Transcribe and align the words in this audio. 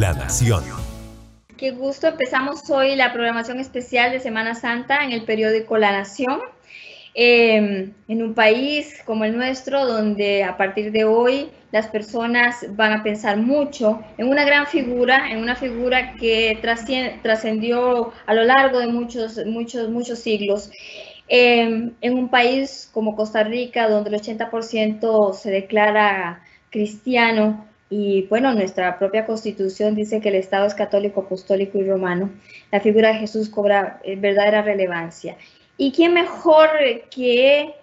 La 0.00 0.14
Nación. 0.14 0.64
Qué 1.58 1.72
gusto, 1.72 2.06
empezamos 2.06 2.70
hoy 2.70 2.96
la 2.96 3.12
programación 3.12 3.60
especial 3.60 4.12
de 4.12 4.18
Semana 4.18 4.54
Santa 4.54 5.04
en 5.04 5.12
el 5.12 5.24
periódico 5.24 5.76
La 5.76 5.92
Nación. 5.92 6.40
Eh, 7.14 7.90
en 8.08 8.22
un 8.22 8.32
país 8.32 9.02
como 9.04 9.26
el 9.26 9.36
nuestro, 9.36 9.84
donde 9.84 10.42
a 10.42 10.56
partir 10.56 10.90
de 10.90 11.04
hoy 11.04 11.50
las 11.70 11.88
personas 11.88 12.64
van 12.76 12.94
a 12.94 13.02
pensar 13.02 13.36
mucho 13.36 14.00
en 14.16 14.30
una 14.30 14.46
gran 14.46 14.66
figura, 14.66 15.30
en 15.30 15.36
una 15.36 15.54
figura 15.54 16.14
que 16.14 16.58
trascendió 17.22 18.10
a 18.24 18.32
lo 18.32 18.44
largo 18.44 18.78
de 18.78 18.86
muchos, 18.86 19.44
muchos, 19.44 19.90
muchos 19.90 20.18
siglos. 20.18 20.70
Eh, 21.28 21.90
en 22.00 22.14
un 22.14 22.30
país 22.30 22.88
como 22.90 23.14
Costa 23.14 23.44
Rica, 23.44 23.86
donde 23.86 24.08
el 24.08 24.16
80% 24.16 25.34
se 25.34 25.50
declara 25.50 26.42
cristiano, 26.70 27.66
y 27.90 28.22
bueno, 28.28 28.54
nuestra 28.54 29.00
propia 29.00 29.26
constitución 29.26 29.96
dice 29.96 30.20
que 30.20 30.28
el 30.28 30.36
Estado 30.36 30.64
es 30.64 30.74
católico, 30.74 31.22
apostólico 31.22 31.76
y 31.76 31.88
romano. 31.88 32.30
La 32.70 32.78
figura 32.78 33.08
de 33.08 33.18
Jesús 33.18 33.48
cobra 33.48 34.00
eh, 34.04 34.14
verdadera 34.14 34.62
relevancia. 34.62 35.36
¿Y 35.76 35.90
quién 35.90 36.14
mejor 36.14 36.70
que 37.10 37.74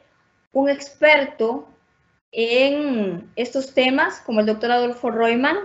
un 0.54 0.70
experto 0.70 1.68
en 2.32 3.30
estos 3.36 3.74
temas, 3.74 4.22
como 4.22 4.40
el 4.40 4.46
doctor 4.46 4.72
Adolfo 4.72 5.12
Royman, 5.12 5.58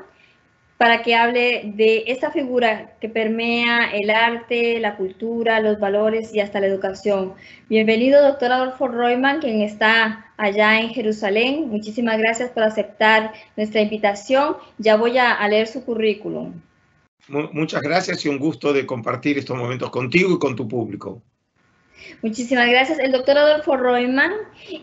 para 0.82 1.00
que 1.04 1.14
hable 1.14 1.62
de 1.76 2.02
esta 2.08 2.32
figura 2.32 2.96
que 3.00 3.08
permea 3.08 3.92
el 3.92 4.10
arte, 4.10 4.80
la 4.80 4.96
cultura, 4.96 5.60
los 5.60 5.78
valores 5.78 6.34
y 6.34 6.40
hasta 6.40 6.58
la 6.58 6.66
educación. 6.66 7.34
Bienvenido, 7.68 8.20
doctor 8.20 8.50
Adolfo 8.50 8.88
Royman, 8.88 9.38
quien 9.38 9.60
está 9.60 10.32
allá 10.36 10.80
en 10.80 10.88
Jerusalén. 10.88 11.68
Muchísimas 11.68 12.18
gracias 12.18 12.50
por 12.50 12.64
aceptar 12.64 13.32
nuestra 13.56 13.80
invitación. 13.80 14.56
Ya 14.78 14.96
voy 14.96 15.18
a, 15.18 15.46
leer 15.46 15.68
su 15.68 15.84
currículum. 15.84 16.60
Muchas 17.28 17.80
gracias 17.80 18.26
y 18.26 18.28
un 18.28 18.40
gusto 18.40 18.72
de 18.72 18.84
compartir 18.84 19.38
estos 19.38 19.56
momentos 19.56 19.88
contigo 19.88 20.34
y 20.34 20.38
con 20.40 20.56
tu 20.56 20.66
público. 20.66 21.22
Muchísimas 22.22 22.68
gracias. 22.68 22.98
El 22.98 23.12
doctor 23.12 23.38
Adolfo 23.38 23.76
Royman 23.76 24.32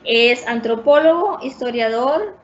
es 0.06 0.47
antropólogo, 0.47 1.39
historiador, 1.44 2.38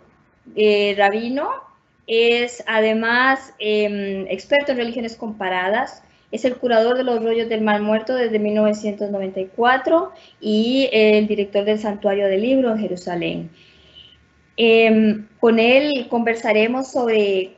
eh, 0.57 0.93
rabino, 0.97 1.63
es 2.07 2.63
además 2.67 3.53
em, 3.59 4.27
experto 4.27 4.71
en 4.71 4.77
religiones 4.77 5.15
comparadas, 5.15 6.03
es 6.31 6.45
el 6.45 6.57
curador 6.57 6.97
de 6.97 7.03
los 7.03 7.23
rollos 7.23 7.49
del 7.49 7.61
mal 7.61 7.81
muerto 7.81 8.15
desde 8.15 8.39
1994 8.39 10.11
y 10.41 10.89
el 10.91 11.27
director 11.27 11.63
del 11.63 11.79
Santuario 11.79 12.27
del 12.27 12.41
Libro 12.41 12.71
en 12.71 12.79
Jerusalén. 12.79 13.49
Em, 14.57 15.27
con 15.39 15.59
él 15.59 16.07
conversaremos 16.09 16.91
sobre 16.91 17.55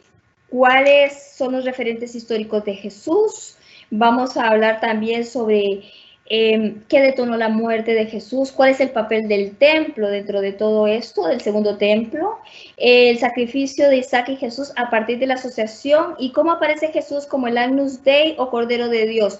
cuáles 0.49 1.35
son 1.35 1.53
los 1.53 1.65
referentes 1.65 2.15
históricos 2.15 2.65
de 2.65 2.75
Jesús. 2.75 3.57
Vamos 3.89 4.37
a 4.37 4.49
hablar 4.49 4.79
también 4.79 5.25
sobre 5.25 5.83
Em, 6.29 6.83
qué 6.89 6.99
detonó 6.99 7.37
la 7.37 7.47
muerte 7.47 7.93
de 7.93 8.05
Jesús, 8.05 8.51
cuál 8.51 8.71
es 8.71 8.81
el 8.81 8.89
papel 8.89 9.29
del 9.29 9.55
templo 9.55 10.09
dentro 10.09 10.41
de 10.41 10.51
todo 10.51 10.85
esto, 10.85 11.25
del 11.25 11.39
segundo 11.39 11.77
templo, 11.77 12.39
el 12.75 13.17
sacrificio 13.17 13.87
de 13.87 13.97
Isaac 13.97 14.27
y 14.27 14.35
Jesús 14.35 14.73
a 14.75 14.89
partir 14.89 15.19
de 15.19 15.27
la 15.27 15.35
asociación 15.35 16.15
y 16.19 16.33
cómo 16.33 16.51
aparece 16.51 16.91
Jesús 16.91 17.25
como 17.25 17.47
el 17.47 17.57
Agnus 17.57 18.03
Dei 18.03 18.35
o 18.37 18.49
Cordero 18.49 18.89
de 18.89 19.07
Dios. 19.07 19.39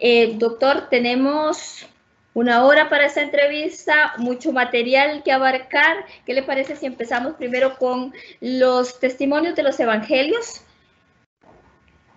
Eh, 0.00 0.32
doctor, 0.38 0.88
tenemos 0.88 1.86
una 2.32 2.64
hora 2.64 2.88
para 2.88 3.04
esta 3.04 3.20
entrevista, 3.20 4.14
mucho 4.16 4.52
material 4.52 5.22
que 5.22 5.32
abarcar. 5.32 6.06
¿Qué 6.24 6.32
le 6.32 6.42
parece 6.42 6.76
si 6.76 6.86
empezamos 6.86 7.34
primero 7.34 7.76
con 7.76 8.14
los 8.40 8.98
testimonios 9.00 9.54
de 9.54 9.64
los 9.64 9.78
evangelios? 9.78 10.62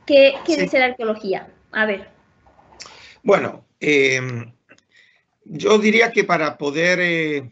¿Qué, 0.05 0.35
dice 0.47 0.79
la 0.79 0.85
arqueología? 0.85 1.49
A 1.73 1.85
ver. 1.85 2.07
Bueno, 3.23 3.64
Em, 3.79 4.53
yo 5.45 5.77
diría 5.77 6.11
que 6.11 6.23
para 6.23 6.57
poder 6.57 6.99
eh, 7.01 7.51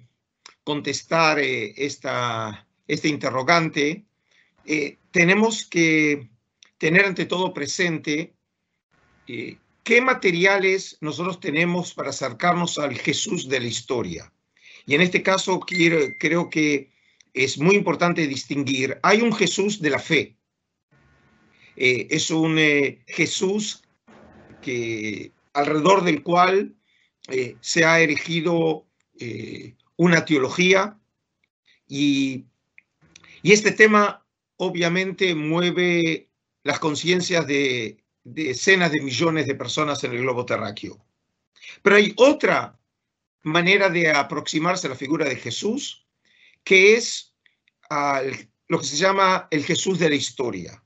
contestar 0.64 1.40
eh, 1.40 1.74
esta, 1.78 2.68
este 2.88 3.08
interrogante, 3.08 4.06
eh, 4.66 4.98
tenemos 5.12 5.66
que 5.66 6.30
tener 6.78 7.06
ante 7.06 7.26
todo 7.26 7.54
presente 7.54 8.34
qué 9.26 10.02
materiales 10.02 10.98
nosotros 11.02 11.40
tenemos 11.40 11.94
para 11.94 12.10
acercarnos 12.10 12.78
al 12.78 12.98
Jesús 12.98 13.48
de 13.48 13.60
la 13.60 13.68
historia. 13.68 14.34
Y 14.86 14.96
en 14.96 15.02
este 15.02 15.24
caso 15.24 15.60
quiero, 15.62 16.00
creo 16.20 16.50
que 16.50 16.92
es 17.34 17.58
muy 17.58 17.76
importante 17.76 18.28
distinguir, 18.28 19.00
hay 19.02 19.22
un 19.22 19.34
Jesús 19.34 19.82
de 19.82 19.90
la 19.90 20.00
fe. 20.00 20.36
es 21.76 22.30
un 22.32 22.58
Jesús 23.08 23.82
que 24.62 25.32
alrededor 25.54 26.04
del 26.04 26.24
cual 26.24 26.76
eh, 27.30 27.56
se 27.62 27.86
ha 27.86 28.00
erigido 28.00 28.88
eh, 29.20 29.76
una 29.96 30.26
teología 30.26 31.00
y, 31.88 32.46
este 33.44 33.72
tema 33.74 34.26
obviamente 34.56 35.36
mueve 35.36 36.30
las 36.64 36.80
conciencias 36.80 37.46
de, 37.46 38.02
decenas 38.24 38.92
de 38.92 39.02
millones 39.02 39.48
de 39.48 39.56
personas 39.56 40.04
en 40.04 40.14
el 40.14 40.22
globo 40.22 40.46
terráqueo. 40.46 41.06
Pero 41.82 41.98
hay 41.98 42.14
otra 42.16 42.80
manera 43.42 43.90
de 43.90 44.12
aproximarse 44.12 44.88
a 44.88 44.92
la 44.92 44.96
figura 44.96 45.26
de 45.26 45.36
Jesús, 45.36 46.08
que 46.64 46.96
es 46.96 47.36
lo 48.68 48.80
que 48.80 48.86
se 48.86 48.96
llama 48.96 49.48
el 49.52 49.66
Jesús 49.66 50.00
de 50.00 50.10
la 50.10 50.16
historia. 50.16 50.83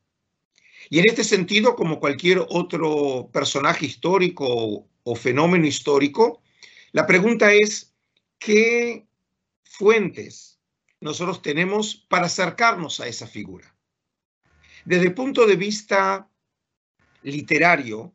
Y 0.89 0.99
en 0.99 1.05
este 1.09 1.23
sentido, 1.23 1.75
como 1.75 1.99
cualquier 1.99 2.45
otro 2.49 3.29
personaje 3.31 3.85
histórico 3.85 4.87
o 5.03 5.15
fenómeno 5.15 5.65
histórico, 5.65 6.41
la 6.91 7.05
pregunta 7.05 7.51
es, 7.53 7.93
¿qué 8.39 9.07
fuentes 9.63 10.59
nosotros 11.01 11.41
tenemos 11.41 11.95
para 12.07 12.27
acercarnos 12.27 12.99
a 12.99 13.07
esa 13.07 13.27
figura? 13.27 13.75
Desde 14.85 15.07
el 15.07 15.13
punto 15.13 15.45
de 15.45 15.57
vista 15.57 16.29
literario, 17.23 18.13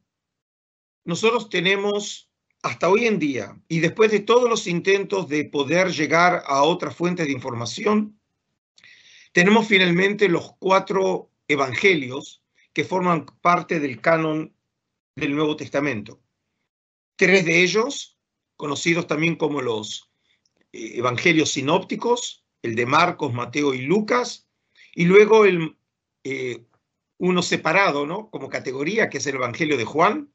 nosotros 1.04 1.50
tenemos 1.50 2.30
hasta 2.62 2.88
hoy 2.88 3.06
en 3.06 3.18
día, 3.18 3.60
y 3.68 3.80
después 3.80 4.10
de 4.12 4.20
todos 4.20 4.48
los 4.48 4.66
intentos 4.68 5.28
de 5.28 5.44
poder 5.44 5.90
llegar 5.90 6.44
a 6.46 6.62
otra 6.62 6.92
fuente 6.92 7.24
de 7.24 7.32
información, 7.32 8.18
tenemos 9.32 9.66
finalmente 9.66 10.28
los 10.28 10.52
cuatro 10.58 11.30
evangelios 11.48 12.41
que 12.72 12.84
forman 12.84 13.26
parte 13.40 13.80
del 13.80 14.00
canon 14.00 14.54
del 15.14 15.34
Nuevo 15.34 15.56
Testamento. 15.56 16.22
Tres 17.16 17.44
de 17.44 17.62
ellos, 17.62 18.18
conocidos 18.56 19.06
también 19.06 19.36
como 19.36 19.60
los 19.60 20.10
eh, 20.72 20.92
evangelios 20.96 21.52
sinópticos, 21.52 22.44
el 22.62 22.74
de 22.74 22.86
Marcos, 22.86 23.32
Mateo 23.32 23.74
y 23.74 23.82
Lucas, 23.82 24.48
y 24.94 25.04
luego 25.04 25.44
el, 25.44 25.76
eh, 26.24 26.64
uno 27.18 27.42
separado, 27.42 28.04
¿no? 28.04 28.30
Como 28.30 28.48
categoría, 28.48 29.08
que 29.08 29.18
es 29.18 29.26
el 29.28 29.36
Evangelio 29.36 29.76
de 29.76 29.84
Juan. 29.84 30.32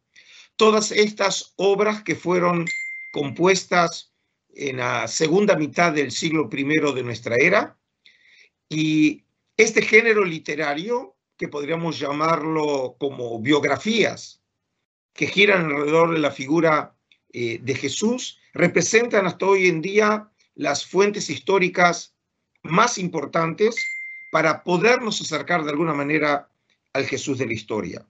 Todas 0.56 0.92
estas 0.92 1.54
obras 1.58 2.02
que 2.02 2.16
fueron 2.16 2.66
compuestas 3.12 4.14
en 4.54 4.78
la 4.78 5.08
segunda 5.10 5.58
mitad 5.58 5.92
del 5.92 6.12
siglo 6.12 6.50
I 6.50 6.64
de 6.64 7.04
nuestra 7.04 7.36
era. 7.36 7.78
Y 8.70 9.26
este 9.58 9.82
género 9.82 10.24
literario 10.24 11.17
que 11.38 11.48
podríamos 11.48 12.00
llamarlo 12.00 12.96
como 13.00 13.40
biografías, 13.40 14.42
que 15.14 15.28
giran 15.28 15.66
alrededor 15.66 16.14
de 16.14 16.20
la 16.20 16.32
figura 16.32 16.96
eh, 17.32 17.60
de 17.62 17.76
Jesús, 17.76 18.40
representan 18.54 19.26
hasta 19.28 19.46
hoy 19.46 19.68
en 19.68 19.82
día 19.82 20.30
las 20.56 20.86
fuentes 20.86 21.30
históricas 21.30 22.16
más 22.64 22.98
importantes 22.98 23.76
para 24.32 24.64
podernos 24.64 25.22
acercar 25.22 25.64
de 25.64 25.72
alguna 25.72 25.94
manera 25.94 26.50
al 26.94 27.06
Jesús 27.06 27.38
de 27.38 27.46
la 27.46 27.54
historia. 27.54 28.06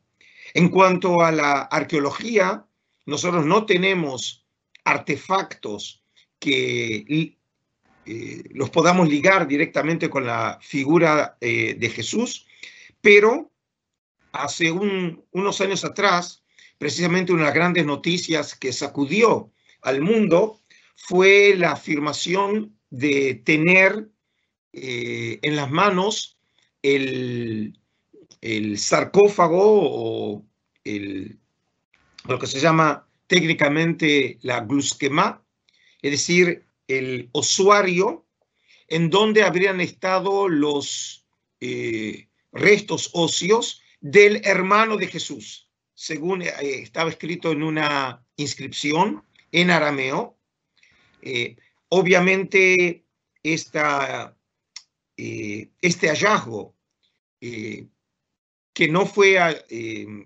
En 0.54 0.70
cuanto 0.70 1.22
a 1.22 1.32
la 1.32 1.62
arqueología, 1.64 2.66
nosotros 3.06 3.46
no 3.46 3.66
tenemos 3.66 4.46
artefactos 4.84 6.02
que 6.40 7.36
eh, 8.06 8.44
los 8.52 8.70
podamos 8.70 9.10
ligar 9.10 9.48
directamente 9.48 10.10
con 10.10 10.26
la 10.26 10.58
figura 10.62 11.38
eh, 11.42 11.76
de 11.78 11.90
Jesús, 11.90 12.47
pero 13.08 13.54
hace 14.34 14.70
unos 14.70 15.62
años 15.62 15.86
atrás, 15.86 16.44
precisamente 16.78 17.32
una 17.32 17.44
de 17.44 17.48
las 17.48 17.56
grandes 17.56 17.86
noticias 17.86 18.54
que 18.54 18.74
sacudió 18.74 19.50
al 19.82 20.02
mundo 20.02 20.60
fue 20.98 21.56
la 21.56 21.72
afirmación 21.72 22.78
de 22.90 23.36
tener 23.46 24.10
eh, 24.74 25.40
en 25.42 25.56
las 25.56 25.72
manos 25.72 26.38
el, 26.82 27.80
sarcófago 28.76 29.56
o 29.64 30.46
lo 30.84 32.40
que 32.40 32.48
se 32.48 32.60
llama 32.60 33.08
técnicamente 33.28 34.38
la 34.42 34.60
glusquema, 34.60 35.46
es 36.02 36.12
decir, 36.12 36.66
el 36.90 37.30
osuario 37.32 38.26
en 38.90 39.10
donde 39.10 39.44
habrían 39.44 39.80
estado 39.80 40.50
los 40.50 41.26
eh, 41.62 42.27
restos 42.58 43.10
óseos 43.14 43.82
del 44.00 44.42
hermano 44.46 44.98
de 44.98 45.08
Jesús, 45.08 45.70
según 45.94 46.42
eh, 46.42 46.54
estaba 46.62 47.10
escrito 47.10 47.52
en 47.52 47.64
una 47.64 48.24
inscripción 48.36 49.24
en 49.52 49.72
arameo. 49.72 50.38
Eh, 51.22 51.58
obviamente, 51.90 53.06
esta, 53.44 54.36
eh, 55.16 55.70
este 55.82 56.10
hallazgo 56.10 56.76
que 57.40 58.88
no 58.88 59.06
fue 59.06 59.38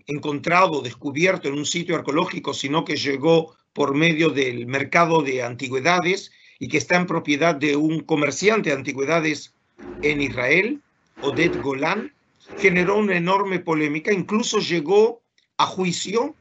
encontrado, 0.07 0.81
descubierto 0.81 1.49
en 1.49 1.55
un 1.55 1.65
sitio 1.65 1.95
arqueológico, 1.95 2.53
sino 2.53 2.85
que 2.85 2.95
llegó 2.95 3.55
por 3.73 3.95
medio 3.95 4.29
del 4.29 4.65
mercado 4.65 5.21
de 5.21 5.43
antigüedades 5.43 6.31
y 6.57 6.67
que 6.67 6.77
está 6.77 6.95
en 6.95 7.07
propiedad 7.07 7.55
de 7.55 7.75
un 7.75 8.01
comerciante 8.01 8.69
de 8.69 8.75
antigüedades 8.75 9.53
en 10.01 10.21
Israel, 10.21 10.81
Oded 11.21 11.61
Golan, 11.61 12.13
generó 12.57 12.97
una 12.97 13.15
enorme 13.15 13.59
polémica, 13.59 14.11
incluso 14.11 14.59
llegó 14.59 15.21
a 15.57 15.65
juicio 15.65 16.35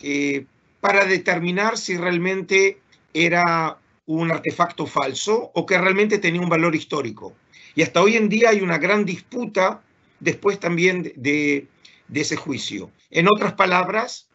eh, 0.00 0.46
para 0.80 1.04
determinar 1.04 1.78
si 1.78 1.96
realmente 1.96 2.80
era 3.12 3.78
un 4.06 4.30
artefacto 4.30 4.86
falso 4.86 5.50
o 5.54 5.64
que 5.64 5.78
realmente 5.78 6.18
tenía 6.18 6.40
un 6.40 6.48
valor 6.48 6.74
histórico. 6.74 7.34
Y 7.74 7.82
hasta 7.82 8.02
hoy 8.02 8.16
en 8.16 8.28
día 8.28 8.50
hay 8.50 8.60
una 8.60 8.78
gran 8.78 9.04
disputa 9.04 9.82
después 10.20 10.60
también 10.60 11.12
de, 11.16 11.68
ese 12.12 12.36
juicio. 12.36 12.90
En 13.10 13.26
otras 13.28 13.54
palabras, 13.54 14.28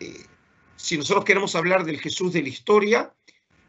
eh, 0.00 0.26
si 0.76 0.98
nosotros 0.98 1.24
queremos 1.24 1.54
hablar 1.54 1.84
del 1.84 2.00
Jesús 2.00 2.32
de 2.32 2.42
la 2.42 2.48
historia, 2.48 3.14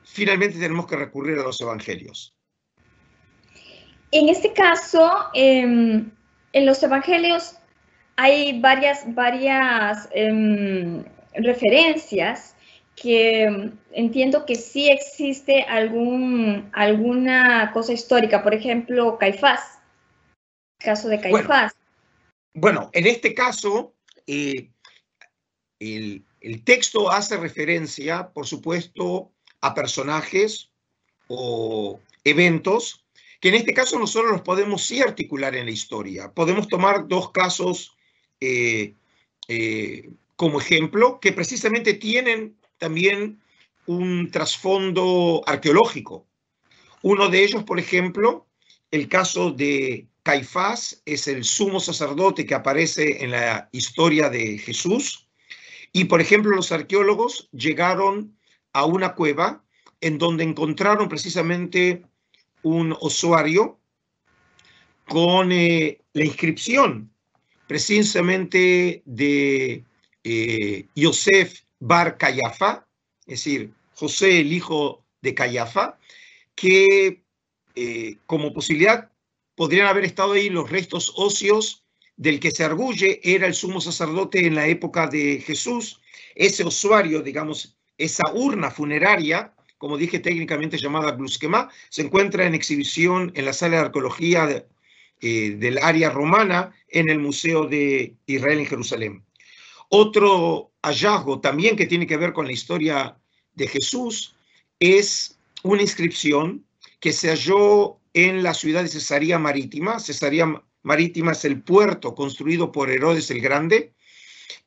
finalmente 0.04 0.60
tenemos 0.60 0.88
que 0.88 0.96
recurrir 0.96 1.40
a 1.40 1.44
los 1.44 1.62
evangelios. 1.62 2.36
En 4.12 4.30
este 4.30 4.54
caso, 4.54 5.12
em, 5.34 6.12
en 6.54 6.66
los 6.66 6.82
evangelios 6.84 7.58
hay 8.16 8.60
varias, 8.60 9.14
varias 9.14 10.08
em, 10.14 11.04
referencias 11.34 12.56
que 12.96 13.72
entiendo 13.92 14.46
que 14.46 14.56
sí 14.56 14.90
existe 14.90 15.64
algún, 15.64 16.70
alguna 16.74 17.72
cosa 17.74 17.92
histórica, 17.92 18.44
por 18.44 18.54
ejemplo, 18.54 19.18
Caifás, 19.18 19.80
caso 20.78 21.10
de 21.10 21.20
Caifás. 21.20 21.74
Bueno, 22.54 22.92
en 22.94 23.08
este 23.08 23.34
caso, 23.34 23.96
eh, 24.28 24.70
el, 25.80 26.24
el 26.40 26.64
texto 26.64 27.12
hace 27.12 27.36
referencia, 27.38 28.30
por 28.30 28.46
supuesto, 28.46 29.32
a 29.60 29.74
personajes 29.74 30.70
o 31.28 32.00
eventos 32.24 33.03
que 33.44 33.50
en 33.50 33.56
este 33.56 33.74
caso 33.74 34.00
nosotros 34.00 34.32
los 34.32 34.42
podemos 34.42 34.86
sí 34.86 35.02
articular 35.02 35.54
en 35.54 35.66
la 35.66 35.72
historia. 35.72 36.32
Podemos 36.32 36.70
tomar 36.70 37.10
dos 37.10 37.32
casos 37.32 37.94
eh, 38.40 38.96
eh, 39.50 40.12
como 40.38 40.62
ejemplo 40.62 41.20
que 41.20 41.34
precisamente 41.34 41.96
tienen 41.96 42.56
también 42.78 43.44
un 43.86 44.32
trasfondo 44.32 45.42
arqueológico. 45.46 46.26
Uno 47.02 47.28
de 47.28 47.44
ellos, 47.44 47.66
por 47.66 47.80
ejemplo, 47.80 48.48
el 48.92 49.10
caso 49.10 49.52
de 49.52 50.08
Caifás, 50.24 51.02
es 51.06 51.28
el 51.28 51.44
sumo 51.44 51.82
sacerdote 51.82 52.46
que 52.46 52.56
aparece 52.56 53.26
en 53.26 53.32
la 53.32 53.68
historia 53.74 54.30
de 54.30 54.58
Jesús. 54.58 55.28
Y, 55.92 56.06
por 56.06 56.22
ejemplo, 56.22 56.56
los 56.56 56.72
arqueólogos 56.72 57.50
llegaron 57.52 58.38
a 58.72 58.86
una 58.86 59.16
cueva 59.16 59.66
en 60.00 60.18
donde 60.18 60.46
encontraron 60.46 61.10
precisamente 61.10 62.06
un 62.64 62.98
usuario 63.02 63.80
con 65.08 65.52
eh, 65.52 66.00
la 66.14 66.26
inscripción 66.26 67.12
precisamente 67.68 69.04
de 69.06 69.84
eh, 70.24 70.88
Yosef 70.96 71.62
Bar 71.80 72.18
Cayafa, 72.18 72.88
es 73.26 73.44
decir, 73.44 73.74
José 73.96 74.40
el 74.42 74.52
hijo 74.54 75.04
de 75.22 75.34
Cayafa, 75.34 75.98
que 76.56 77.24
eh, 77.76 78.18
como 78.26 78.54
posibilidad 78.54 79.12
podrían 79.56 79.88
haber 79.88 80.06
estado 80.06 80.34
ahí 80.34 80.50
los 80.50 80.70
restos 80.70 81.14
óseos 81.16 81.86
del 82.16 82.40
que 82.40 82.52
se 82.52 82.64
arguye 82.64 83.20
era 83.24 83.48
el 83.48 83.54
sumo 83.54 83.82
sacerdote 83.82 84.46
en 84.46 84.56
la 84.56 84.68
época 84.68 85.08
de 85.08 85.42
Jesús. 85.46 86.00
Ese 86.36 86.64
usuario, 86.64 87.22
digamos, 87.22 87.78
esa 87.98 88.32
urna 88.34 88.72
funeraria 88.72 89.53
como 89.84 89.98
dije 89.98 90.20
técnicamente 90.20 90.78
llamada 90.78 91.12
Gluskema, 91.12 91.70
se 91.90 92.04
encuentra 92.04 92.46
en 92.46 92.54
exhibición 92.54 93.34
en 93.36 93.44
la 93.44 93.52
sala 93.52 93.76
de 93.76 93.82
arqueología 93.82 94.66
eh, 95.20 95.58
del 95.60 95.78
área 95.78 96.10
romana 96.10 96.74
en 96.88 97.10
el 97.10 97.20
Museo 97.20 97.66
de 97.66 98.16
Israel 98.26 98.60
en 98.60 98.66
Jerusalén. 98.66 99.26
Otro 99.90 100.72
hallazgo 100.82 101.42
también 101.42 101.76
que 101.76 101.86
tiene 101.86 102.08
que 102.08 102.16
ver 102.16 102.32
con 102.32 102.46
la 102.46 102.54
historia 102.54 103.18
de 103.56 103.68
Jesús 103.68 104.38
es 104.80 105.38
una 105.64 105.82
inscripción 105.82 106.66
que 107.02 107.12
se 107.12 107.28
halló 107.28 107.98
en 108.14 108.42
la 108.42 108.54
ciudad 108.54 108.84
de 108.84 108.88
Cesarea 108.88 109.38
Marítima. 109.38 110.00
Cesarea 110.00 110.64
Marítima 110.84 111.34
es 111.34 111.44
el 111.44 111.62
puerto 111.62 112.16
construido 112.16 112.72
por 112.72 112.90
Herodes 112.90 113.30
el 113.32 113.42
Grande 113.42 113.92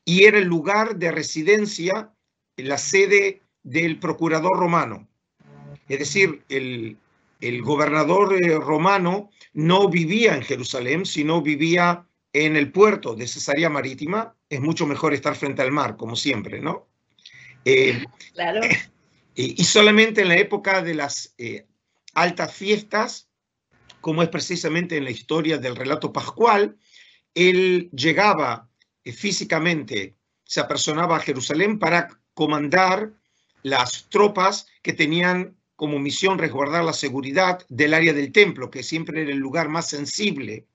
y 0.05 0.25
era 0.25 0.37
el 0.37 0.45
lugar 0.45 0.97
de 0.97 1.11
residencia, 1.11 2.13
la 2.55 2.77
sede 2.77 3.41
del 3.67 3.99
procurador 3.99 4.57
romano. 4.57 5.09
Es 5.89 5.99
decir, 5.99 6.43
el, 6.47 6.97
gobernador 7.61 8.41
eh, 8.41 8.57
romano 8.57 9.29
no 9.53 9.89
vivía 9.89 10.35
en 10.35 10.41
Jerusalén, 10.41 11.05
sino 11.05 11.41
vivía 11.41 12.05
en 12.31 12.55
el 12.55 12.71
puerto 12.71 13.13
de 13.13 13.27
Cesarea 13.27 13.69
Marítima. 13.69 14.35
Es 14.49 14.61
mucho 14.61 14.87
mejor 14.87 15.13
estar 15.13 15.35
frente 15.35 15.61
al 15.61 15.73
mar, 15.73 15.97
como 15.97 16.15
siempre, 16.15 16.61
¿no? 16.61 16.87
Eh, 17.65 18.03
claro. 18.33 18.61
Y, 19.39 19.63
solamente 19.65 20.21
en 20.21 20.29
la 20.29 20.37
época 20.37 20.81
de 20.81 20.95
las 20.95 21.35
eh, 21.37 21.67
altas 22.15 22.51
fiestas, 22.51 23.29
como 24.01 24.23
es 24.23 24.29
precisamente 24.29 24.97
en 24.97 25.03
la 25.03 25.11
historia 25.11 25.59
del 25.59 25.75
relato 25.75 26.11
pascual, 26.11 26.75
él 27.35 27.91
llegaba 27.91 28.67
físicamente, 29.05 30.15
se 30.43 30.59
apersonaba 30.59 31.17
a 31.17 31.19
Jerusalén 31.19 31.77
para 31.77 32.19
comandar 32.33 33.13
las 33.69 34.07
tropas 34.09 34.67
que 34.81 34.93
tenían 34.93 35.55
como 35.75 35.99
misión 35.99 36.39
resguardar 36.39 36.83
la 36.83 36.93
seguridad 36.93 37.65
del 37.69 37.93
área 37.93 38.13
del 38.13 38.31
templo, 38.31 38.71
que 38.71 38.83
siempre 38.83 39.21
era 39.21 39.31
el 39.31 39.37
lugar 39.37 39.69
más 39.69 39.89
sensible 39.89 40.65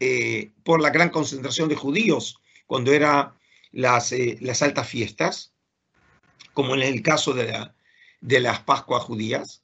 eh, 0.00 0.50
por 0.62 0.80
la 0.80 0.90
gran 0.90 1.08
concentración 1.08 1.68
de 1.68 1.76
judíos 1.76 2.38
cuando 2.66 2.92
eran 2.92 3.32
las, 3.72 4.12
eh, 4.12 4.36
las 4.40 4.62
altas 4.62 4.88
fiestas, 4.88 5.54
como 6.52 6.74
en 6.74 6.82
el 6.82 7.02
caso 7.02 7.32
de, 7.32 7.70
de 8.20 8.40
las 8.40 8.60
Pascuas 8.60 9.04
judías. 9.04 9.62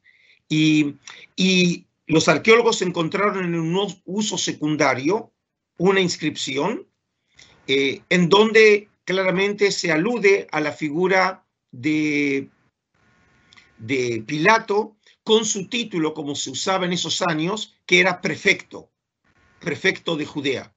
Y, 0.48 0.96
y 1.36 1.86
los 2.06 2.28
arqueólogos 2.28 2.82
encontraron 2.82 3.44
en 3.44 3.54
un 3.54 4.02
uso 4.04 4.38
secundario 4.38 5.32
una 5.78 6.00
inscripción 6.00 6.86
eh, 7.66 8.00
en 8.08 8.28
donde 8.28 8.88
claramente 9.04 9.70
se 9.70 9.92
alude 9.92 10.46
a 10.50 10.60
la 10.60 10.72
figura 10.72 11.44
de, 11.70 12.48
de 13.82 14.22
Pilato 14.24 14.96
con 15.24 15.44
su 15.44 15.68
título, 15.68 16.14
como 16.14 16.34
se 16.34 16.50
usaba 16.50 16.86
en 16.86 16.92
esos 16.92 17.20
años, 17.20 17.74
que 17.84 18.00
era 18.00 18.20
prefecto, 18.20 18.90
prefecto 19.60 20.16
de 20.16 20.24
Judea. 20.24 20.74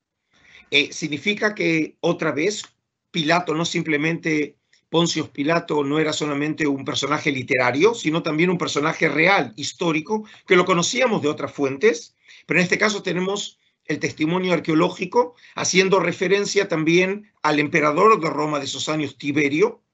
Eh, 0.72 0.92
significa 0.92 1.54
que 1.54 1.98
otra 2.02 2.32
vez 2.32 2.64
Pilato 3.12 3.54
no 3.54 3.64
simplemente, 3.64 4.58
Poncio 4.90 5.32
Pilato 5.32 5.84
no 5.84 6.00
era 6.00 6.14
solamente 6.14 6.68
un 6.68 6.84
personaje 6.84 7.32
literario, 7.32 7.94
sino 7.94 8.24
también 8.24 8.50
un 8.50 8.58
personaje 8.58 9.08
real, 9.08 9.54
histórico, 9.56 10.26
que 10.48 10.56
lo 10.56 10.66
conocíamos 10.66 11.22
de 11.22 11.30
otras 11.30 11.54
fuentes, 11.54 12.16
pero 12.48 12.60
en 12.60 12.64
este 12.64 12.78
caso 12.78 13.04
tenemos 13.04 13.60
el 13.86 14.00
testimonio 14.00 14.54
arqueológico 14.54 15.36
haciendo 15.54 16.00
referencia 16.00 16.68
también 16.68 17.32
al 17.44 17.60
emperador 17.60 18.20
de 18.20 18.30
Roma 18.30 18.58
de 18.58 18.66
esos 18.66 18.90
años, 18.90 19.18
Tiberio, 19.18 19.85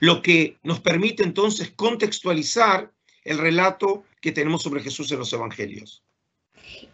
lo 0.00 0.22
que 0.22 0.58
nos 0.62 0.80
permite 0.80 1.22
entonces 1.22 1.70
contextualizar 1.74 2.90
el 3.24 3.38
relato 3.38 4.04
que 4.20 4.32
tenemos 4.32 4.62
sobre 4.62 4.82
Jesús 4.82 5.10
en 5.12 5.18
los 5.18 5.32
evangelios. 5.32 6.02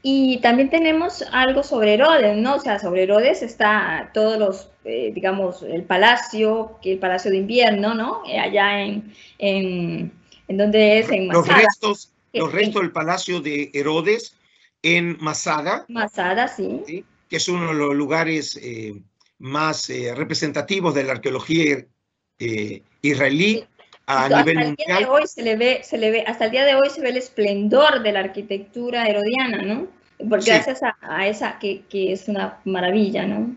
Y 0.02 0.38
también 0.38 0.70
tenemos 0.70 1.22
algo 1.32 1.62
sobre 1.62 1.94
Herodes, 1.94 2.36
¿no? 2.36 2.56
O 2.56 2.60
sea, 2.60 2.78
sobre 2.78 3.04
Herodes 3.04 3.42
está 3.42 4.10
todos 4.12 4.38
los, 4.38 4.70
eh, 4.84 5.12
digamos, 5.14 5.62
el 5.62 5.84
palacio, 5.84 6.78
que 6.82 6.92
el 6.92 6.98
palacio 6.98 7.30
de 7.30 7.38
invierno, 7.38 7.94
¿no? 7.94 8.22
Eh, 8.26 8.38
allá 8.38 8.82
en, 8.82 9.14
en, 9.38 10.12
en, 10.48 10.56
donde 10.56 10.98
es 10.98 11.10
en 11.10 11.28
Masada. 11.28 11.46
Los 11.46 11.56
restos, 11.56 12.12
los 12.32 12.52
restos 12.52 12.82
del 12.82 12.92
palacio 12.92 13.40
de 13.40 13.70
Herodes 13.72 14.36
en 14.82 15.16
Masada. 15.20 15.86
Masada, 15.88 16.48
sí. 16.48 17.04
Que 17.28 17.36
es 17.36 17.48
uno 17.48 17.68
de 17.68 17.74
los 17.74 17.94
lugares 17.94 18.58
eh, 18.62 19.00
más 19.38 19.88
representativos 20.14 20.94
de 20.94 21.04
la 21.04 21.12
arqueología 21.12 21.86
eh, 22.44 22.82
israelí 23.02 23.64
a 24.06 24.28
nivel 24.28 24.58
hasta 24.58 24.68
el 24.68 24.76
Día 24.76 24.98
de 24.98 25.06
hoy 25.06 25.26
se 25.26 25.42
le 25.42 25.56
ve, 25.56 25.80
se 25.84 25.98
le 25.98 26.10
ve, 26.10 26.24
hasta 26.26 26.46
el 26.46 26.50
día 26.50 26.64
de 26.64 26.74
hoy 26.74 26.90
se 26.90 27.00
ve 27.00 27.10
el 27.10 27.16
esplendor 27.16 28.02
de 28.02 28.12
la 28.12 28.20
arquitectura 28.20 29.06
herodiana, 29.06 29.62
¿no? 29.62 29.88
Porque 30.28 30.46
gracias 30.46 30.80
a, 30.82 31.26
esa 31.26 31.58
que, 31.58 31.82
que, 31.88 32.12
es 32.12 32.28
una 32.28 32.60
maravilla, 32.64 33.26
¿no? 33.26 33.56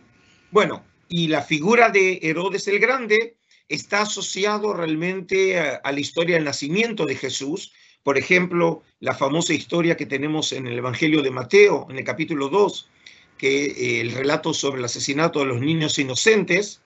Bueno, 0.52 0.84
y 1.10 1.28
la 1.28 1.42
figura 1.42 1.90
de 1.90 2.20
Herodes 2.22 2.68
el 2.68 2.80
Grande 2.80 3.36
está 3.70 4.02
asociado 4.02 4.74
realmente 4.74 5.60
a, 5.60 5.76
a, 5.76 5.92
la 5.92 6.00
historia 6.00 6.36
del 6.36 6.46
nacimiento 6.46 7.06
de 7.06 7.16
Jesús. 7.16 7.74
Por 8.04 8.18
ejemplo, 8.18 8.84
la 9.00 9.16
famosa 9.16 9.54
historia 9.54 9.98
que 9.98 10.06
tenemos 10.06 10.54
en 10.54 10.68
el 10.68 10.78
Evangelio 10.78 11.22
de 11.22 11.32
Mateo, 11.32 11.88
en 11.90 11.98
el 11.98 12.04
capítulo 12.04 12.50
2, 12.50 12.90
que 13.38 13.66
eh, 13.66 14.02
el 14.02 14.12
relato 14.12 14.54
sobre 14.54 14.80
el 14.80 14.86
asesinato 14.86 15.40
de 15.40 15.46
los 15.46 15.60
niños 15.60 16.00
inocentes, 16.00 16.82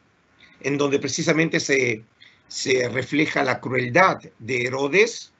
en 0.62 0.78
donde 0.78 1.00
precisamente 1.00 1.60
se, 1.60 2.04
se 2.50 2.90
refleja 2.90 3.44
la 3.44 3.62
crueldad 3.62 4.20
de 4.40 4.64
Herodes. 4.64 5.32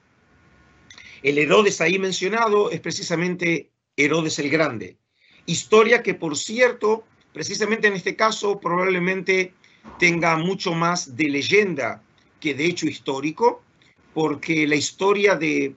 El 1.22 1.36
Herodes 1.38 1.80
ahí 1.80 1.98
mencionado 1.98 2.70
es 2.70 2.80
precisamente 2.80 3.68
Herodes 3.96 4.38
el 4.38 4.48
Grande. 4.48 4.96
Historia 5.44 6.02
que, 6.02 6.14
por 6.14 6.36
cierto, 6.36 7.04
precisamente 7.34 7.88
en 7.88 7.94
este 7.94 8.16
caso 8.16 8.60
probablemente 8.60 9.52
tenga 9.98 10.36
mucho 10.36 10.72
más 10.72 11.16
de 11.16 11.28
leyenda 11.28 12.02
que 12.38 12.54
de 12.54 12.66
hecho 12.66 12.86
histórico, 12.86 13.62
porque 14.14 14.66
la 14.66 14.76
historia 14.76 15.34
de, 15.34 15.74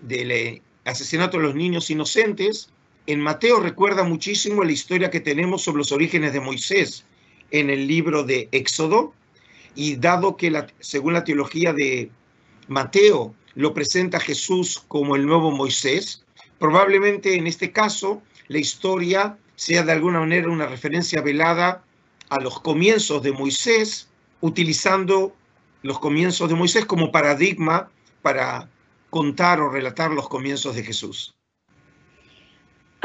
del 0.00 0.62
asesinato 0.84 1.38
de 1.38 1.44
los 1.44 1.54
niños 1.54 1.90
inocentes 1.90 2.68
en 3.06 3.20
Mateo 3.20 3.58
recuerda 3.58 4.04
muchísimo 4.04 4.64
la 4.64 4.72
historia 4.72 5.10
que 5.10 5.20
tenemos 5.20 5.62
sobre 5.62 5.78
los 5.78 5.92
orígenes 5.92 6.32
de 6.32 6.40
Moisés 6.40 7.04
en 7.50 7.70
el 7.70 7.86
libro 7.86 8.22
de 8.22 8.48
Éxodo, 8.52 9.14
y 9.74 9.96
dado 9.96 10.36
que 10.36 10.66
según 10.80 11.14
la 11.14 11.24
teología 11.24 11.72
de 11.72 12.10
Mateo 12.68 13.34
lo 13.54 13.74
presenta 13.74 14.20
Jesús 14.20 14.84
como 14.88 15.16
el 15.16 15.26
nuevo 15.26 15.50
Moisés, 15.50 16.24
probablemente 16.58 17.36
en 17.36 17.46
este 17.46 17.72
caso 17.72 18.22
la 18.48 18.58
historia 18.58 19.38
sea 19.56 19.82
de 19.82 19.92
alguna 19.92 20.20
manera 20.20 20.48
una 20.48 20.66
referencia 20.66 21.20
velada 21.20 21.84
a 22.28 22.40
los 22.40 22.60
comienzos 22.60 23.22
de 23.22 23.32
Moisés, 23.32 24.08
utilizando 24.40 25.34
los 25.82 25.98
comienzos 25.98 26.48
de 26.48 26.54
Moisés 26.54 26.84
como 26.86 27.12
paradigma 27.12 27.90
para 28.22 28.68
contar 29.10 29.60
o 29.60 29.70
relatar 29.70 30.10
los 30.10 30.28
comienzos 30.28 30.74
de 30.74 30.82
Jesús. 30.82 31.34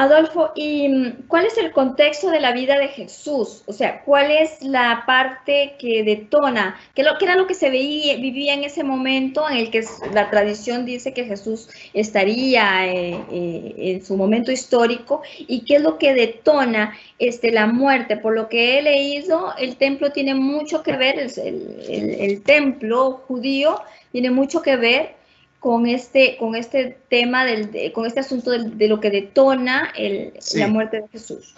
Adolfo, 0.00 0.52
¿y 0.54 0.88
mm, 0.88 1.26
cuál 1.28 1.44
es 1.44 1.58
el 1.58 1.72
contexto 1.72 2.30
de 2.30 2.40
la 2.40 2.52
vida 2.52 2.78
de 2.78 2.88
Jesús? 2.88 3.62
O 3.66 3.72
sea, 3.74 4.02
¿cuál 4.02 4.30
es 4.30 4.62
la 4.62 5.04
parte 5.06 5.74
que 5.78 6.02
detona? 6.02 6.80
¿Qué, 6.94 7.02
era 7.20 7.36
lo 7.36 7.46
que 7.46 7.52
se 7.52 7.68
veía, 7.68 8.16
vivía 8.16 8.54
en 8.54 8.64
ese 8.64 8.82
momento 8.82 9.46
en 9.46 9.58
el 9.58 9.70
que 9.70 9.84
la 10.14 10.30
tradición 10.30 10.86
dice 10.86 11.12
que 11.12 11.26
Jesús 11.26 11.68
estaría 11.92 12.86
eh, 12.86 13.22
eh, 13.30 13.74
en 13.76 14.02
su 14.02 14.16
momento 14.16 14.50
histórico? 14.50 15.20
¿Y 15.38 15.66
qué 15.66 15.76
es 15.76 15.82
lo 15.82 15.98
que 15.98 16.14
detona 16.14 16.96
este, 17.18 17.52
la 17.52 17.66
muerte? 17.66 18.16
Por 18.16 18.34
lo 18.34 18.48
que 18.48 18.78
he 18.78 18.82
leído, 18.82 19.52
el 19.58 19.76
templo 19.76 20.12
tiene 20.12 20.34
mucho 20.34 20.82
que 20.82 20.96
ver, 20.96 21.18
el 21.18 22.42
templo 22.42 23.20
judío 23.28 23.78
tiene 24.12 24.30
mucho 24.30 24.62
que 24.62 24.76
ver 24.76 25.19
con 25.60 25.86
este, 25.86 26.36
con 26.38 26.56
este 26.56 26.98
tema, 27.08 27.44
del, 27.44 27.92
con 27.92 28.06
este 28.06 28.20
asunto 28.20 28.50
de, 28.50 28.70
de 28.70 28.88
lo 28.88 28.98
que 28.98 29.10
detona 29.10 29.92
el, 29.96 30.32
sí. 30.40 30.58
la 30.58 30.68
muerte 30.68 31.02
de 31.02 31.08
Jesús? 31.08 31.54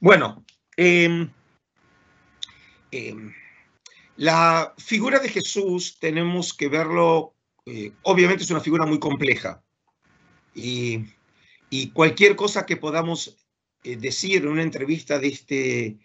Bueno, 0.00 0.44
eh, 0.76 1.28
eh, 2.90 3.14
la 4.16 4.74
figura 4.76 5.18
de 5.20 5.28
Jesús 5.28 5.98
tenemos 5.98 6.52
que 6.52 6.68
verlo, 6.68 7.34
eh, 7.64 7.92
obviamente 8.02 8.44
es 8.44 8.50
una 8.50 8.60
figura 8.60 8.84
muy 8.84 8.98
compleja 8.98 9.62
y, 10.54 11.04
y 11.70 11.90
cualquier 11.90 12.36
cosa 12.36 12.66
que 12.66 12.76
podamos 12.76 13.36
eh, 13.84 13.96
decir 13.96 14.42
en 14.42 14.48
una 14.48 14.62
entrevista 14.62 15.18
de 15.18 15.28
este, 15.28 15.98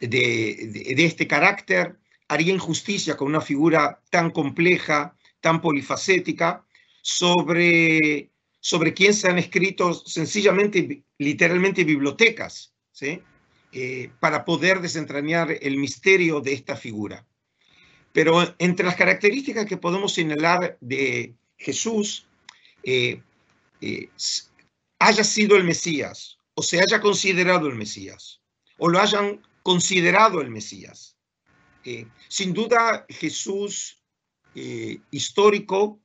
de, 0.00 0.08
de, 0.08 0.94
de 0.94 1.04
este 1.04 1.26
carácter 1.26 1.98
haría 2.28 2.52
injusticia 2.52 3.16
con 3.16 3.28
una 3.28 3.40
figura 3.40 4.02
tan 4.10 4.30
compleja, 4.30 5.16
tan 5.40 5.60
polifacética 5.60 6.64
sobre, 7.02 8.30
sobre 8.60 8.92
quién 8.92 9.14
se 9.14 9.28
han 9.28 9.38
escrito 9.38 9.94
sencillamente, 9.94 11.02
literalmente 11.18 11.84
bibliotecas, 11.84 12.74
¿sí? 12.92 13.22
Eh, 13.72 14.10
para 14.18 14.44
poder 14.44 14.80
desentrañar 14.80 15.54
el 15.60 15.76
misterio 15.76 16.40
de 16.40 16.54
esta 16.54 16.74
figura. 16.74 17.26
Pero 18.12 18.54
entre 18.58 18.86
las 18.86 18.96
características 18.96 19.66
que 19.66 19.76
podemos 19.76 20.14
señalar 20.14 20.78
de 20.80 21.34
Jesús, 21.58 22.26
eh, 22.82 23.20
eh, 23.82 24.08
haya 24.98 25.22
sido 25.22 25.56
el 25.56 25.64
Mesías, 25.64 26.38
o 26.54 26.62
se 26.62 26.80
haya 26.80 27.00
considerado 27.00 27.68
el 27.68 27.74
Mesías, 27.74 28.40
o 28.78 28.88
lo 28.88 29.00
hayan 29.00 29.42
considerado 29.62 30.40
el 30.40 30.50
Mesías. 30.50 31.16
Sin 32.28 32.52
duda, 32.52 33.06
Jesús 33.08 33.97
eh, 34.60 35.00
histórico, 35.12 36.00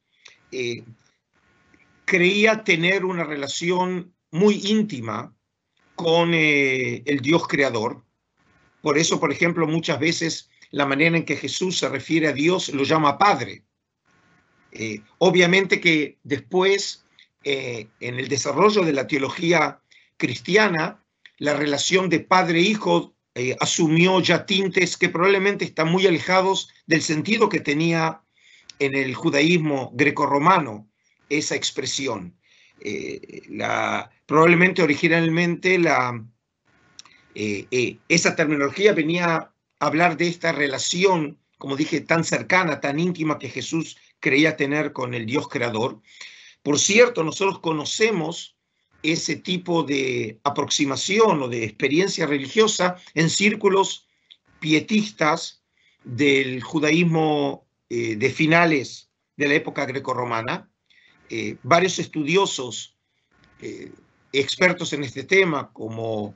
eh, 0.51 0.83
creía 2.05 2.63
tener 2.63 3.03
una 3.03 3.24
relación 3.24 4.13
muy 4.29 4.62
íntima 4.65 5.36
con 5.95 6.33
eh, 6.36 7.01
el 7.05 7.19
Dios 7.22 7.48
creador. 7.48 8.03
Por 8.81 9.00
eso, 9.00 9.19
por 9.19 9.31
ejemplo, 9.31 9.65
muchas 9.65 10.00
veces 10.00 10.50
la 10.69 10.86
manera 10.86 11.17
en 11.17 11.25
que 11.25 11.36
Jesús 11.36 11.79
se 11.79 11.89
refiere 11.89 12.27
a 12.27 12.33
Dios 12.33 12.69
lo 12.69 12.83
llama 12.83 13.17
Padre. 13.17 13.63
Obviamente 15.19 15.79
que 15.79 16.17
después, 16.24 17.05
en 17.43 17.89
el 18.19 18.27
desarrollo 18.27 18.81
de 18.83 18.93
la 18.93 19.05
teología 19.05 19.79
cristiana, 20.17 21.03
la 21.38 21.53
relación 21.53 22.10
de 22.10 22.19
padre-hijo 22.22 23.13
eh, 23.36 23.57
asumió 23.60 24.22
ya 24.22 24.45
tintes 24.45 24.95
que 24.95 25.10
probablemente 25.10 25.65
están 25.65 25.91
muy 25.91 26.05
alejados 26.05 26.69
del 26.86 27.01
sentido 27.01 27.50
que 27.50 27.60
tenía 27.60 28.22
en 28.79 28.95
el 28.95 29.15
judaísmo 29.15 29.91
grecorromano 29.93 30.89
esa 31.29 31.55
expresión. 31.55 32.37
Eh, 32.79 33.41
probablemente 34.25 34.81
originalmente 34.81 35.77
la, 35.79 36.23
eh, 37.35 37.67
eh, 37.71 37.97
esa 38.09 38.35
terminología 38.35 38.93
venía 38.93 39.35
a 39.35 39.53
hablar 39.79 40.17
de 40.17 40.27
esta 40.27 40.51
relación, 40.51 41.39
como 41.57 41.75
dije, 41.75 42.01
tan 42.01 42.23
cercana, 42.23 42.79
tan 42.79 42.99
íntima 42.99 43.39
que 43.39 43.49
Jesús 43.49 43.97
creía 44.19 44.55
tener 44.55 44.93
con 44.93 45.13
el 45.13 45.25
Dios 45.25 45.47
creador. 45.47 46.01
Por 46.61 46.79
cierto, 46.79 47.23
nosotros 47.23 47.59
conocemos 47.59 48.55
ese 49.01 49.35
tipo 49.35 49.83
de 49.83 50.39
aproximación 50.43 51.41
o 51.41 51.47
de 51.49 51.65
experiencia 51.65 52.25
religiosa 52.25 52.95
en 53.13 53.29
círculos 53.29 54.07
pietistas 54.59 55.63
del 56.05 56.63
judaísmo 56.63 57.67
eh, 57.95 58.15
de 58.15 58.31
finales 58.31 59.12
de 59.38 59.47
la 59.47 59.53
época 59.53 59.85
grecorromana. 59.85 60.67
Eh, 61.29 61.57
varios 61.62 62.00
estudiosos, 62.00 62.97
eh, 63.62 63.91
expertos 64.31 64.93
en 64.93 65.03
este 65.03 65.25
tema, 65.25 65.71
como 65.71 66.33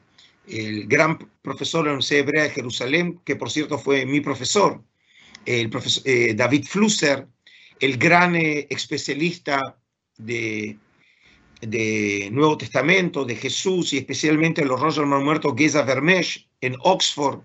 el 0.48 0.86
gran 0.86 1.18
profesor 1.42 1.82
de 1.82 1.88
la 1.88 1.94
Universidad 1.94 2.20
Hebrea 2.20 2.44
de 2.44 2.50
Jerusalén, 2.52 3.20
que 3.26 3.36
por 3.36 3.50
cierto 3.50 3.80
fue 3.80 4.06
mi 4.06 4.22
profesor, 4.22 4.84
el 5.48 5.72
profesor 5.72 6.04
eh, 6.06 6.36
David 6.36 6.66
Flusser, 6.66 7.28
el 7.80 7.98
gran 7.98 8.36
especialista 8.36 9.80
de, 10.16 10.78
de, 11.62 12.30
Nuevo 12.32 12.56
Testamento, 12.56 13.26
de 13.26 13.36
Jesús 13.36 13.94
y 13.94 13.98
especialmente 13.98 14.64
los 14.64 14.80
rollos 14.80 14.98
del 14.98 15.08
muerto, 15.08 15.56
Geza 15.58 15.82
Vermesh, 15.82 16.48
en 16.62 16.76
Oxford, 16.82 17.42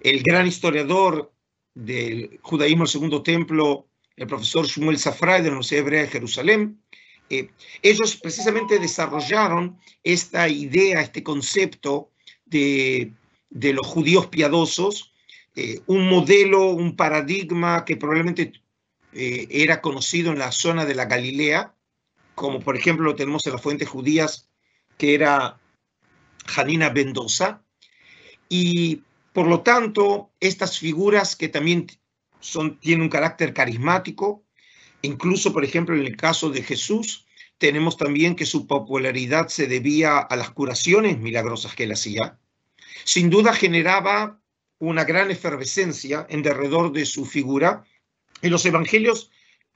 el 0.00 0.22
gran 0.22 0.46
historiador 0.46 1.33
del 1.74 2.38
judaísmo 2.42 2.84
del 2.84 2.90
Segundo 2.90 3.22
Templo, 3.22 3.88
el 4.16 4.26
profesor 4.26 4.66
Shmuel 4.66 4.98
Safrai 4.98 5.40
de 5.42 5.48
la 5.48 5.52
Universidad 5.52 5.80
Hebrea 5.80 6.02
de 6.02 6.08
Jerusalén. 6.08 6.80
Eh, 7.30 7.50
ellos 7.82 8.16
precisamente 8.16 8.78
desarrollaron 8.78 9.78
esta 10.02 10.48
idea, 10.48 11.00
este 11.00 11.22
concepto 11.22 12.10
de, 12.44 13.12
de 13.50 13.72
los 13.72 13.86
judíos 13.86 14.26
piadosos, 14.26 15.12
eh, 15.56 15.80
un 15.86 16.08
modelo, 16.08 16.70
un 16.70 16.96
paradigma 16.96 17.84
que 17.84 17.96
probablemente 17.96 18.52
eh, 19.12 19.46
era 19.50 19.80
conocido 19.80 20.32
en 20.32 20.40
la 20.40 20.50
zona 20.50 20.84
de 20.84 20.94
la 20.96 21.04
Galilea, 21.04 21.74
como 22.34 22.58
por 22.58 22.76
ejemplo 22.76 23.04
lo 23.04 23.14
tenemos 23.14 23.46
en 23.46 23.52
las 23.52 23.62
fuentes 23.62 23.88
judías, 23.88 24.50
que 24.98 25.14
era 25.14 25.60
Janina 26.46 26.90
Mendoza, 26.90 27.62
y 28.48 29.02
por 29.34 29.48
lo 29.48 29.62
tanto, 29.62 30.30
estas 30.38 30.78
figuras 30.78 31.34
que 31.34 31.48
también 31.48 31.88
tienen 32.78 33.02
un 33.02 33.08
carácter 33.08 33.52
carismático, 33.52 34.44
incluso, 35.02 35.52
por 35.52 35.64
ejemplo, 35.64 35.96
en 35.96 36.06
el 36.06 36.16
caso 36.16 36.50
de 36.50 36.62
Jesús, 36.62 37.26
tenemos 37.58 37.96
también 37.96 38.36
que 38.36 38.46
su 38.46 38.68
popularidad 38.68 39.48
se 39.48 39.66
debía 39.66 40.18
a 40.18 40.36
las 40.36 40.50
curaciones 40.50 41.18
milagrosas 41.18 41.74
que 41.74 41.82
él 41.82 41.90
hacía. 41.90 42.38
Sin 43.02 43.28
duda 43.28 43.52
generaba 43.52 44.40
una 44.78 45.02
gran 45.02 45.32
efervescencia 45.32 46.28
en 46.30 46.42
derredor 46.42 46.92
de 46.92 47.04
su 47.04 47.24
figura. 47.24 47.84
Y 48.40 48.50
los 48.50 48.64
evangelios 48.64 49.32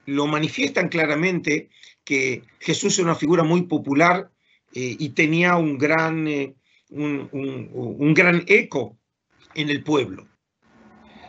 lo 0.07 0.29
manifiestan 0.29 0.89
claramente 0.89 1.69
que 2.05 2.45
Jesús 2.61 2.97
era 3.01 3.07
una 3.07 3.17
figura 3.17 3.43
muy 3.43 3.63
popular 3.63 4.31
eh, 4.73 4.95
y 4.97 5.09
tenía 5.09 5.57
un 5.57 5.79
gran, 5.79 6.29
eh, 6.29 6.55
un 6.91 8.15
gran 8.15 8.45
eco 8.47 8.98
en 9.55 9.71
el 9.71 9.83
pueblo. 9.83 10.27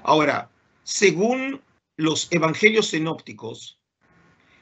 Ahora, 0.04 0.50
según 0.84 1.62
los 1.98 2.28
evangelios 2.32 2.88
sinópticos, 2.88 3.80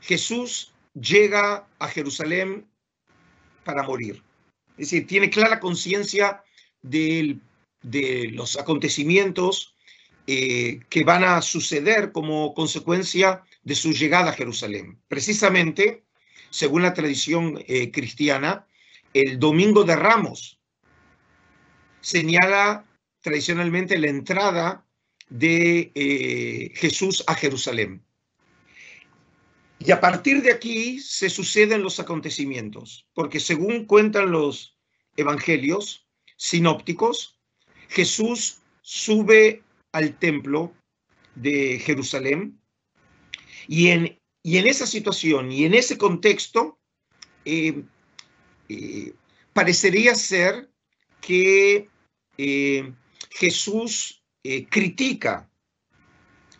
Jesús 0.01 0.73
llega 0.93 1.67
a 1.79 1.87
Jerusalén 1.87 2.67
para 3.63 3.83
morir. 3.83 4.23
Es 4.77 4.89
decir, 4.89 5.07
tiene 5.07 5.29
clara 5.29 5.59
conciencia 5.59 6.43
de 6.81 7.39
los 8.31 8.57
acontecimientos 8.57 9.75
eh, 10.25 10.81
que 10.89 11.03
van 11.03 11.23
a 11.23 11.41
suceder 11.41 12.11
como 12.11 12.53
consecuencia 12.53 13.43
de 13.63 13.75
su 13.75 13.93
llegada 13.93 14.31
a 14.31 14.33
Jerusalén. 14.33 14.99
Precisamente, 15.07 16.03
según 16.49 16.81
la 16.81 16.93
tradición 16.93 17.63
eh, 17.67 17.91
cristiana, 17.91 18.67
el 19.13 19.39
domingo 19.39 19.83
de 19.83 19.95
Ramos 19.95 20.59
señala 22.01 22.87
tradicionalmente 23.21 23.97
la 23.97 24.07
entrada 24.07 24.86
de 25.29 25.91
eh, 25.95 26.71
Jesús 26.75 27.24
a 27.27 27.36
Jerusalén. 27.36 28.03
Y 29.79 29.91
a 29.91 30.01
partir 30.01 30.41
de 30.41 30.51
aquí 30.51 31.00
se 31.00 31.29
suceden 31.29 31.83
los 31.83 32.00
acontecimientos, 32.00 33.07
porque 33.13 33.39
según 33.39 33.86
cuentan 33.86 34.31
los 34.31 34.77
evangelios 35.15 36.07
sinópticos, 36.36 37.39
Jesús 37.89 38.62
sube 38.81 39.63
al 39.91 40.17
templo 40.17 40.74
de 41.36 41.79
Jerusalén 41.79 42.59
y 43.67 43.89
en, 43.89 44.19
y 44.43 44.57
en 44.57 44.67
esa 44.67 44.88
situación 44.88 45.51
y 45.51 45.65
en 45.65 45.74
ese 45.74 45.97
contexto 45.97 46.79
eh, 47.45 47.83
eh, 48.69 49.13
parecería 49.53 50.15
ser 50.15 50.69
que 51.21 51.89
Jesús 53.31 54.24
critica 54.69 55.50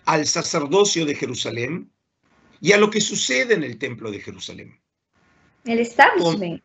al 0.06 0.26
sacerdocio 0.26 1.06
de 1.06 1.16
Jerusalén 1.16 1.92
y 2.60 2.72
a 2.72 2.78
lo 2.78 2.90
que 2.90 3.02
sucede 3.02 3.54
en 3.54 3.64
el 3.64 3.78
templo 3.78 4.12
de 4.12 4.20
Jerusalén. 4.20 4.80
El 5.64 5.80
establishment. 5.80 6.64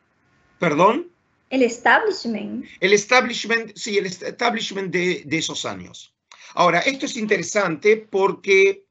¿Perdón? 0.58 1.10
El 1.50 1.62
establishment. 1.62 2.66
El 2.80 2.92
establishment, 2.92 3.76
sí, 3.76 3.98
el 3.98 4.06
establishment 4.06 4.92
de, 4.92 5.22
de 5.26 5.38
esos 5.38 5.64
años. 5.64 6.14
Ahora, 6.54 6.80
esto 6.80 7.06
es 7.06 7.16
interesante 7.16 7.96
porque 7.96 8.86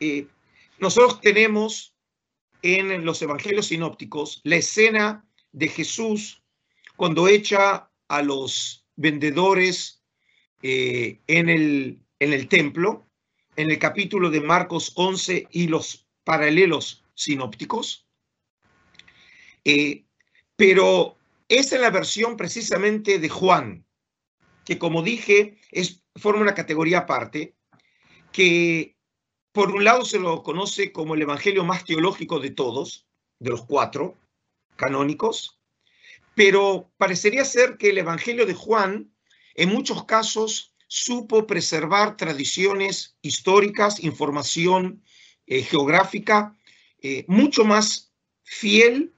eh, 0.00 0.26
nosotros 0.78 1.20
tenemos 1.20 1.94
en 2.62 3.04
los 3.04 3.20
evangelios 3.22 3.66
sinópticos 3.66 4.40
la 4.44 4.56
escena 4.56 5.26
de 5.52 5.68
Jesús 5.68 6.42
cuando 6.96 7.28
echa 7.28 7.90
a 8.08 8.22
los 8.22 8.84
vendedores 8.96 9.99
eh, 10.62 11.20
en, 11.26 11.48
el, 11.48 12.00
en 12.18 12.32
el 12.32 12.48
templo, 12.48 13.06
en 13.56 13.70
el 13.70 13.78
capítulo 13.78 14.30
de 14.30 14.40
Marcos 14.40 14.92
11 14.94 15.48
y 15.50 15.68
los 15.68 16.06
paralelos 16.24 17.04
sinópticos. 17.14 18.06
Eh, 19.64 20.04
pero 20.56 21.16
esa 21.48 21.76
es 21.76 21.80
la 21.80 21.90
versión 21.90 22.36
precisamente 22.36 23.18
de 23.18 23.28
Juan, 23.28 23.86
que 24.64 24.78
como 24.78 25.02
dije, 25.02 25.58
es, 25.70 26.02
forma 26.16 26.42
una 26.42 26.54
categoría 26.54 26.98
aparte, 26.98 27.54
que 28.32 28.96
por 29.52 29.70
un 29.72 29.84
lado 29.84 30.04
se 30.04 30.18
lo 30.18 30.42
conoce 30.42 30.92
como 30.92 31.14
el 31.14 31.22
evangelio 31.22 31.64
más 31.64 31.84
teológico 31.84 32.38
de 32.38 32.50
todos, 32.50 33.06
de 33.38 33.50
los 33.50 33.64
cuatro 33.64 34.16
canónicos, 34.76 35.60
pero 36.34 36.90
parecería 36.96 37.44
ser 37.44 37.76
que 37.76 37.90
el 37.90 37.98
evangelio 37.98 38.46
de 38.46 38.54
Juan 38.54 39.12
en 39.54 39.68
muchos 39.68 40.04
casos 40.04 40.74
supo 40.86 41.46
preservar 41.46 42.16
tradiciones 42.16 43.16
históricas, 43.22 44.02
información 44.02 45.02
eh, 45.46 45.62
geográfica, 45.62 46.56
eh, 47.00 47.24
mucho 47.28 47.64
más 47.64 48.12
fiel 48.42 49.14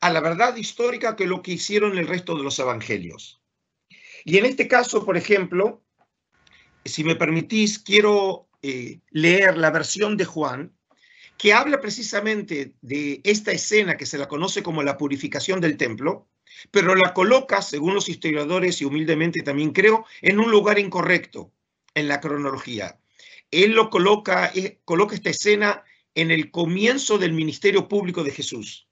a 0.00 0.10
la 0.10 0.20
verdad 0.20 0.56
histórica 0.56 1.16
que 1.16 1.26
lo 1.26 1.42
que 1.42 1.52
hicieron 1.52 1.98
el 1.98 2.06
resto 2.06 2.36
de 2.36 2.44
los 2.44 2.58
evangelios. 2.58 3.40
Y 4.24 4.38
en 4.38 4.46
este 4.46 4.68
caso, 4.68 5.04
por 5.04 5.16
ejemplo, 5.16 5.82
si 6.84 7.04
me 7.04 7.16
permitís, 7.16 7.78
quiero 7.78 8.48
eh, 8.62 9.00
leer 9.10 9.58
la 9.58 9.70
versión 9.70 10.16
de 10.16 10.24
Juan, 10.24 10.76
que 11.36 11.52
habla 11.52 11.80
precisamente 11.80 12.74
de 12.82 13.20
esta 13.24 13.52
escena 13.52 13.96
que 13.96 14.06
se 14.06 14.18
la 14.18 14.28
conoce 14.28 14.62
como 14.62 14.82
la 14.82 14.98
purificación 14.98 15.60
del 15.60 15.76
templo, 15.76 16.28
pero 16.70 16.94
la 16.94 17.14
coloca, 17.14 17.62
según 17.62 17.94
los 17.94 18.08
historiadores 18.08 18.80
y 18.80 18.84
humildemente 18.84 19.42
también 19.42 19.72
creo, 19.72 20.04
en 20.22 20.40
un 20.40 20.50
lugar 20.50 20.78
incorrecto 20.78 21.52
en 21.94 22.08
la 22.08 22.20
cronología. 22.20 23.00
Él 23.50 23.72
lo 23.72 23.90
coloca, 23.90 24.52
eh, 24.54 24.80
coloca 24.84 25.14
esta 25.14 25.30
escena 25.30 25.84
en 26.14 26.30
el 26.30 26.50
comienzo 26.50 27.18
del 27.18 27.32
ministerio 27.32 27.88
público 27.88 28.22
de 28.22 28.30
Jesús 28.30 28.86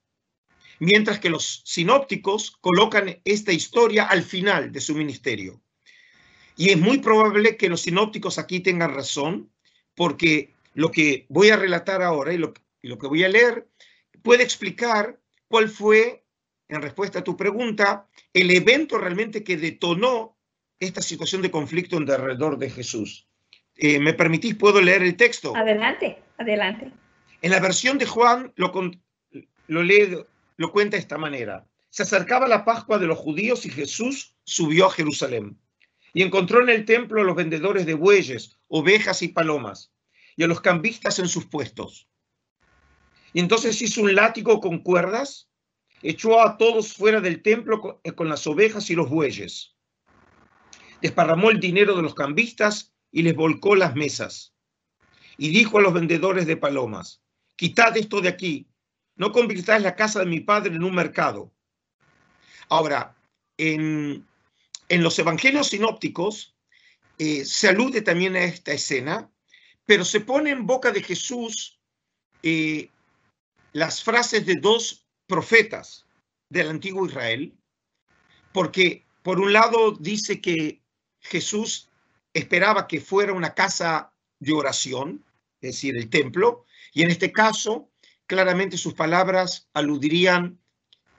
mientras 0.78 1.18
que 1.18 1.30
los 1.30 1.62
sinópticos 1.64 2.52
colocan 2.60 3.20
esta 3.24 3.52
historia 3.52 4.04
al 4.04 4.22
final 4.22 4.72
de 4.72 4.80
su 4.80 4.94
ministerio. 4.94 5.60
Y 6.56 6.70
es 6.70 6.78
muy 6.78 6.98
probable 6.98 7.56
que 7.56 7.68
los 7.68 7.82
sinópticos 7.82 8.38
aquí 8.38 8.60
tengan 8.60 8.94
razón, 8.94 9.52
porque 9.94 10.54
lo 10.74 10.90
que 10.90 11.26
voy 11.28 11.50
a 11.50 11.56
relatar 11.56 12.02
ahora 12.02 12.32
y 12.32 12.38
lo, 12.38 12.52
que 12.52 13.06
voy 13.06 13.24
a 13.24 13.28
leer 13.28 13.68
puede 14.22 14.42
explicar 14.42 15.20
cuál 15.48 15.68
fue, 15.68 16.24
en 16.68 16.82
respuesta 16.82 17.20
a 17.20 17.24
tu 17.24 17.36
pregunta, 17.36 18.06
el 18.32 18.50
evento 18.50 18.98
realmente 18.98 19.42
que 19.42 19.56
detonó 19.56 20.36
esta 20.78 21.02
situación 21.02 21.42
de 21.42 21.50
conflicto 21.50 21.96
en 21.96 22.10
alrededor 22.10 22.58
de 22.58 22.70
Jesús. 22.70 23.26
Eh, 23.74 23.98
¿Me 23.98 24.12
permitís? 24.12 24.54
¿Puedo 24.54 24.80
leer 24.80 25.02
el 25.02 25.16
texto? 25.16 25.56
Adelante, 25.56 26.18
adelante. 26.36 26.92
En 27.42 27.50
la 27.50 27.60
versión 27.60 27.98
de 27.98 28.06
Juan 28.06 28.52
lo, 28.56 28.72
lo 29.68 29.82
leo 29.82 30.26
lo 30.56 30.72
cuenta 30.72 30.96
de 30.96 31.00
esta 31.00 31.16
manera. 31.16 31.66
Se 31.88 32.02
acercaba 32.02 32.48
la 32.48 32.64
Pascua 32.64 32.98
de 32.98 33.06
los 33.06 33.18
judíos 33.18 33.64
y 33.64 33.70
Jesús 33.70 34.34
subió 34.44 34.86
a 34.86 34.90
Jerusalén. 34.90 35.58
Y 36.12 36.22
encontró 36.22 36.62
en 36.62 36.68
el 36.68 36.84
templo 36.84 37.20
a 37.20 37.24
los 37.24 37.36
vendedores 37.36 37.86
de 37.86 37.94
bueyes, 37.94 38.58
ovejas 38.66 39.22
y 39.22 39.28
palomas, 39.28 39.92
y 40.36 40.42
a 40.42 40.46
los 40.46 40.60
cambistas 40.60 41.18
en 41.18 41.28
sus 41.28 41.46
puestos. 41.46 42.08
Y 43.32 43.40
entonces 43.40 43.80
hizo 43.80 44.02
un 44.02 44.14
látigo 44.14 44.60
con 44.60 44.78
cuerdas, 44.78 45.47
echó 46.02 46.40
a 46.40 46.56
todos 46.56 46.94
fuera 46.94 47.20
del 47.20 47.42
templo 47.42 47.80
con, 47.80 47.96
eh, 48.04 48.12
con 48.12 48.28
las 48.28 48.46
ovejas 48.46 48.90
y 48.90 48.94
los 48.94 49.08
bueyes. 49.08 49.74
Desparramó 51.00 51.50
el 51.50 51.60
dinero 51.60 51.94
de 51.96 52.02
los 52.02 52.14
cambistas 52.14 52.94
y 53.10 53.22
les 53.22 53.34
volcó 53.34 53.74
las 53.74 53.94
mesas. 53.94 54.54
Y 55.36 55.50
dijo 55.50 55.78
a 55.78 55.82
los 55.82 55.94
vendedores 55.94 56.46
de 56.46 56.56
palomas, 56.56 57.22
quitad 57.56 57.96
esto 57.96 58.20
de 58.20 58.28
aquí 58.28 58.68
no 59.18 59.32
convirtáis 59.32 59.82
la 59.82 59.96
casa 59.96 60.20
de 60.20 60.26
mi 60.26 60.40
padre 60.40 60.74
en 60.74 60.84
un 60.84 60.94
mercado. 60.94 61.52
Ahora, 62.68 63.16
en, 63.56 64.24
los 64.88 65.18
evangelios 65.18 65.68
sinópticos 65.68 66.56
eh, 67.18 67.44
se 67.44 67.68
alude 67.68 68.00
también 68.00 68.36
a 68.36 68.44
esta 68.44 68.72
escena, 68.72 69.28
pero 69.84 70.04
se 70.04 70.20
pone 70.20 70.50
en 70.50 70.66
boca 70.66 70.92
de 70.92 71.02
Jesús 71.02 71.80
eh, 72.44 72.90
las 73.72 74.02
frases 74.02 74.46
de 74.46 74.54
dos 74.54 75.07
profetas 75.28 76.06
del 76.48 76.68
antiguo 76.68 77.06
Israel, 77.06 77.54
porque 78.52 79.06
por 79.22 79.38
un 79.38 79.52
lado 79.52 79.92
dice 79.92 80.40
que 80.40 80.82
Jesús 81.20 81.90
esperaba 82.32 82.88
que 82.88 83.00
fuera 83.00 83.32
una 83.32 83.54
casa 83.54 84.12
de 84.40 84.52
oración, 84.52 85.24
es 85.60 85.74
decir, 85.74 85.96
el 85.96 86.08
templo, 86.08 86.64
y 86.92 87.02
en 87.02 87.10
este 87.10 87.30
caso 87.30 87.90
claramente 88.26 88.76
sus 88.76 88.94
palabras 88.94 89.68
aludirían 89.74 90.58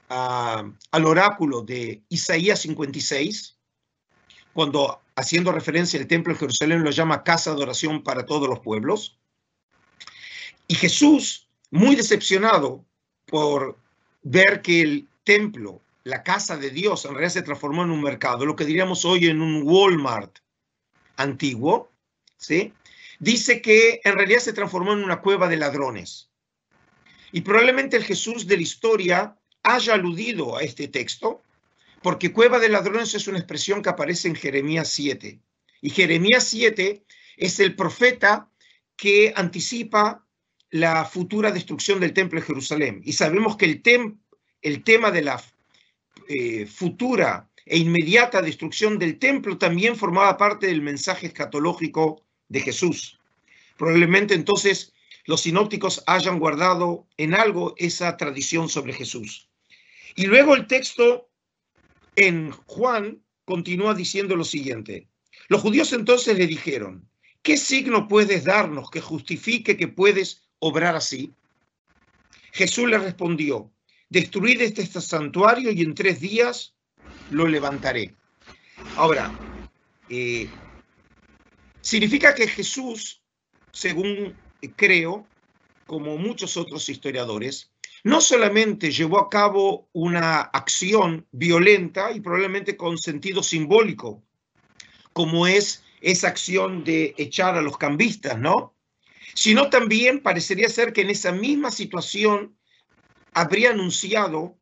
al 0.10 1.06
oráculo 1.06 1.62
de 1.62 2.04
Isaías 2.10 2.62
56, 2.62 3.58
cuando 4.54 5.02
haciendo 5.16 5.52
referencia 5.52 6.00
al 6.00 6.08
templo 6.08 6.34
de 6.34 6.40
Jerusalén 6.40 6.84
lo 6.84 6.90
llama 6.90 7.24
casa 7.24 7.54
de 7.54 7.62
oración 7.62 8.04
para 8.04 8.26
todos 8.26 8.50
los 8.50 8.60
pueblos. 8.60 9.20
Y 10.68 10.76
Jesús, 10.76 11.48
muy 11.70 11.96
decepcionado 11.96 12.86
por 13.26 13.78
ver 14.22 14.62
que 14.62 14.82
el 14.82 15.08
templo, 15.24 15.82
la 16.04 16.24
casa 16.24 16.58
de 16.58 16.70
Dios, 16.70 17.06
en 17.06 17.12
realidad 17.12 17.34
se 17.34 17.42
transformó 17.42 17.84
en 17.84 17.92
un 17.92 18.02
mercado, 18.02 18.46
lo 18.46 18.56
que 18.56 18.66
diríamos 18.66 19.06
hoy 19.06 19.28
en 19.28 19.42
un 19.42 19.64
Walmart 19.64 20.40
antiguo, 21.18 21.92
¿sí? 22.38 22.74
dice 23.20 23.62
que 23.62 24.02
en 24.04 24.16
realidad 24.16 24.40
se 24.40 24.54
transformó 24.54 24.94
en 24.94 25.04
una 25.04 25.22
cueva 25.22 25.48
de 25.48 25.58
ladrones. 25.58 26.30
Y 27.32 27.42
probablemente 27.42 27.98
el 27.98 28.04
Jesús 28.04 28.48
de 28.48 28.56
la 28.56 28.64
historia 28.64 29.38
haya 29.62 29.94
aludido 29.94 30.58
a 30.58 30.62
este 30.62 30.88
texto, 30.88 31.44
porque 32.02 32.32
cueva 32.32 32.60
de 32.60 32.70
ladrones 32.70 33.14
es 33.14 33.28
una 33.28 33.38
expresión 33.38 33.82
que 33.82 33.90
aparece 33.90 34.30
en 34.30 34.36
Jeremías 34.36 34.90
7. 34.90 35.40
Y 35.82 35.90
Jeremías 35.90 36.46
7 36.46 37.04
es 37.38 37.60
el 37.60 37.76
profeta 37.76 38.50
que 38.96 39.34
anticipa 39.36 40.26
la 40.72 41.06
futura 41.06 41.52
destrucción 41.52 42.00
del 42.00 42.14
templo 42.14 42.40
de 42.40 42.46
Jerusalén. 42.46 43.02
Y 43.04 43.14
sabemos 43.14 43.58
que 43.58 43.66
el, 43.66 44.18
el 44.62 44.84
tema 44.84 45.12
de 45.12 45.22
la 45.22 45.44
eh, 46.28 46.66
futura 46.66 47.50
e 47.66 47.78
inmediata 47.78 48.42
destrucción 48.42 48.98
del 48.98 49.20
templo 49.20 49.58
también 49.58 49.96
formaba 49.96 50.38
parte 50.38 50.68
del 50.68 50.82
mensaje 50.82 51.28
escatológico 51.28 52.24
de 52.48 52.62
Jesús. 52.62 53.20
Probablemente 53.78 54.34
entonces 54.34 54.94
los 55.26 55.42
sinópticos 55.42 56.04
hayan 56.08 56.40
guardado 56.40 57.08
en 57.18 57.34
algo 57.34 57.76
esa 57.78 58.18
tradición 58.18 58.70
sobre 58.70 58.94
Jesús. 58.94 59.50
Y 60.16 60.26
luego 60.26 60.56
el 60.56 60.68
texto 60.68 61.30
en 62.16 62.52
Juan 62.52 63.24
continúa 63.46 63.94
diciendo 63.94 64.36
lo 64.36 64.44
siguiente. 64.44 65.08
Los 65.48 65.62
judíos 65.62 65.94
entonces 65.94 66.38
le 66.38 66.48
dijeron, 66.48 67.10
¿qué 67.42 67.58
signo 67.58 68.08
puedes 68.08 68.44
darnos 68.44 68.90
que 68.90 69.02
justifique 69.02 69.78
que 69.78 69.88
puedes 69.88 70.49
obrar 70.60 70.96
así? 70.96 71.34
Jesús 72.52 72.90
le 72.90 72.98
respondió, 72.98 73.72
destruid 74.10 74.62
este 74.62 74.86
santuario 74.86 75.72
y 75.72 75.82
en 75.82 75.94
tres 75.94 76.20
días 76.20 76.74
lo 77.32 77.48
levantaré. 77.48 78.16
Ahora, 78.96 79.32
eh, 80.10 80.50
significa 81.82 82.34
que 82.34 82.48
Jesús, 82.48 83.22
según 83.72 84.36
creo, 84.76 85.26
como 85.86 86.18
muchos 86.18 86.58
otros 86.58 86.90
historiadores, 86.90 87.72
no 88.04 88.22
solamente 88.22 88.92
llevó 88.92 89.20
a 89.20 89.30
cabo 89.30 89.90
una 89.92 90.42
acción 90.42 91.28
violenta 91.32 92.12
y 92.12 92.22
probablemente 92.22 92.78
con 92.78 92.98
sentido 92.98 93.44
simbólico, 93.44 94.24
como 95.14 95.48
es 95.48 95.84
esa 96.02 96.30
acción 96.30 96.84
de 96.84 97.14
echar 97.18 97.56
a 97.56 97.62
los 97.62 97.78
cambistas, 97.78 98.40
¿no? 98.40 98.74
Sino 99.34 99.70
también 99.70 100.22
parecería 100.22 100.70
ser 100.70 100.94
que 100.94 101.02
en 101.02 101.10
esa 101.10 101.32
misma 101.32 101.72
situación 101.72 102.58
habría 103.34 103.72
anunciado 103.72 104.58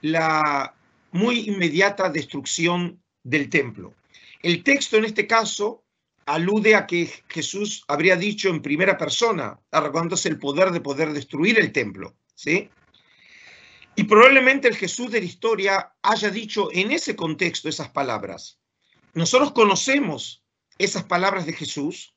la 0.00 0.74
muy 1.12 1.40
inmediata 1.40 2.10
destrucción 2.10 3.02
del 3.22 3.50
templo. 3.50 3.94
El 4.42 4.62
texto 4.62 4.96
en 4.96 5.04
este 5.04 5.26
caso 5.26 5.84
alude 6.26 6.74
a 6.74 6.86
que 6.86 7.10
Jesús 7.28 7.84
habría 7.88 8.16
dicho 8.16 8.48
en 8.48 8.62
primera 8.62 8.96
persona, 8.96 9.58
arrogándose 9.70 10.28
el 10.28 10.38
poder 10.38 10.70
de 10.70 10.80
poder 10.80 11.12
destruir 11.12 11.58
el 11.58 11.72
templo, 11.72 12.14
¿sí? 12.34 12.70
Y 13.96 14.04
probablemente 14.04 14.68
el 14.68 14.76
Jesús 14.76 15.10
de 15.10 15.20
la 15.20 15.26
historia 15.26 15.92
haya 16.02 16.30
dicho 16.30 16.68
en 16.72 16.92
ese 16.92 17.16
contexto 17.16 17.68
esas 17.68 17.88
palabras. 17.88 18.58
Nosotros 19.12 19.52
conocemos 19.52 20.44
esas 20.78 21.04
palabras 21.04 21.44
de 21.44 21.52
Jesús 21.52 22.14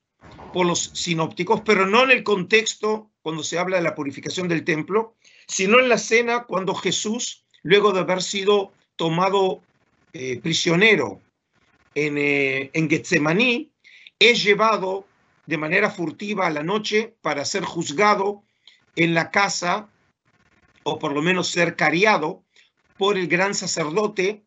por 0.53 0.65
los 0.65 0.91
sinópticos, 0.93 1.61
pero 1.61 1.85
no 1.85 2.03
en 2.03 2.11
el 2.11 2.23
contexto 2.23 3.09
cuando 3.21 3.43
se 3.43 3.57
habla 3.57 3.77
de 3.77 3.83
la 3.83 3.95
purificación 3.95 4.47
del 4.47 4.63
templo, 4.63 5.15
sino 5.47 5.79
en 5.79 5.89
la 5.89 5.97
cena 5.97 6.43
cuando 6.43 6.75
Jesús, 6.75 7.45
luego 7.63 7.91
de 7.91 8.01
haber 8.01 8.21
sido 8.21 8.71
tomado 8.95 9.61
eh, 10.13 10.39
prisionero 10.41 11.21
en, 11.95 12.17
eh, 12.17 12.69
en 12.73 12.89
Getsemaní, 12.89 13.71
es 14.19 14.43
llevado 14.43 15.07
de 15.45 15.57
manera 15.57 15.89
furtiva 15.89 16.47
a 16.47 16.51
la 16.51 16.63
noche 16.63 17.15
para 17.21 17.45
ser 17.45 17.63
juzgado 17.63 18.43
en 18.95 19.13
la 19.13 19.31
casa, 19.31 19.89
o 20.83 20.99
por 20.99 21.13
lo 21.13 21.21
menos 21.21 21.47
ser 21.47 21.75
cariado, 21.75 22.43
por 22.97 23.17
el 23.17 23.27
gran 23.27 23.55
sacerdote 23.55 24.43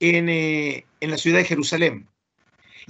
en, 0.00 0.28
eh, 0.28 0.86
en 1.00 1.10
la 1.10 1.16
ciudad 1.16 1.38
de 1.38 1.44
Jerusalén. 1.44 2.09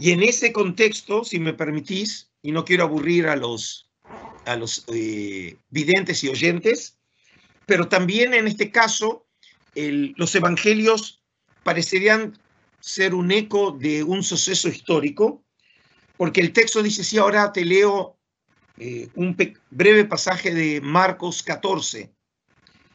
Y 0.01 0.13
en 0.13 0.23
ese 0.23 0.51
contexto, 0.51 1.25
si 1.25 1.39
me 1.39 1.53
permitís, 1.53 2.31
y 2.41 2.53
no 2.53 2.65
quiero 2.65 2.85
aburrir 2.85 3.27
a 3.27 3.37
los, 3.37 3.91
a 4.47 4.57
los 4.57 4.87
eh, 4.89 5.59
videntes 5.69 6.25
y 6.25 6.29
oyentes, 6.29 6.99
pero 7.67 7.87
también 7.87 8.33
en 8.33 8.49
este 8.49 8.71
caso 8.71 9.27
los 9.75 10.35
evangelios 10.35 11.23
parecerían 11.63 12.37
ser 12.81 13.15
un 13.15 13.31
eco 13.31 13.73
de 13.73 14.03
un 14.03 14.23
suceso 14.23 14.69
histórico, 14.69 15.45
porque 16.17 16.41
el 16.41 16.55
texto 16.55 16.83
dice, 16.83 17.05
sí, 17.05 17.19
ahora 17.19 17.53
te 17.53 17.65
leo 17.65 18.17
eh, 18.79 19.09
un 19.15 19.37
breve 19.71 20.07
pasaje 20.07 20.55
de 20.55 20.81
Marcos 20.81 21.43
14, 21.43 22.11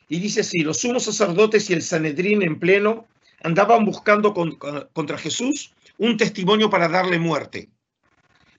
y 0.10 0.20
dice 0.20 0.42
así, 0.42 0.60
los 0.60 0.78
sumos 0.78 1.04
sacerdotes 1.04 1.70
y 1.70 1.74
el 1.74 1.84
Sanedrín 1.84 2.42
en 2.42 2.60
pleno 2.60 3.08
andaban 3.44 3.86
buscando 3.86 4.34
contra 4.34 5.18
Jesús 5.20 5.72
un 5.98 6.18
testimonio 6.18 6.70
para 6.70 6.88
darle 6.88 7.20
muerte, 7.20 7.70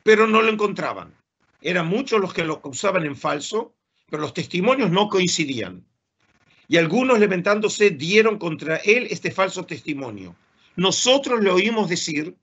pero 0.03 0.27
no 0.27 0.43
lo 0.43 0.51
encontraban. 0.51 1.15
Eran 1.61 1.89
muchos 1.89 2.21
los 2.21 2.33
que 2.33 2.45
lo 2.45 2.55
acusaban 2.55 3.05
en 3.05 3.17
falso, 3.17 3.75
pero 4.09 4.23
los 4.23 4.35
testimonios 4.35 4.91
no 4.91 5.09
coincidían. 5.09 5.85
Y 6.69 6.77
algunos 6.77 7.19
levantándose 7.19 7.91
dieron 7.91 8.39
contra 8.39 8.77
él 8.77 9.07
este 9.11 9.31
falso 9.31 9.65
testimonio. 9.65 10.37
Nosotros 10.77 11.43
le 11.43 11.51
oímos 11.51 11.89
decir, 11.89 12.37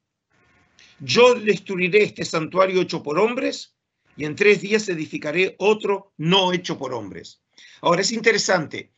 yo 1.00 1.36
destruiré 1.36 2.04
este 2.04 2.26
santuario 2.26 2.82
hecho 2.82 3.04
por 3.04 3.20
hombres 3.20 3.76
y 4.16 4.26
en 4.26 4.36
tres 4.36 4.62
días 4.62 4.88
edificaré 4.90 5.56
otro 5.60 6.14
no 6.18 6.54
hecho 6.54 6.78
por 6.78 6.94
hombres. 6.94 7.42
Ahora 7.82 8.02
es 8.02 8.12
interesante, 8.12 8.92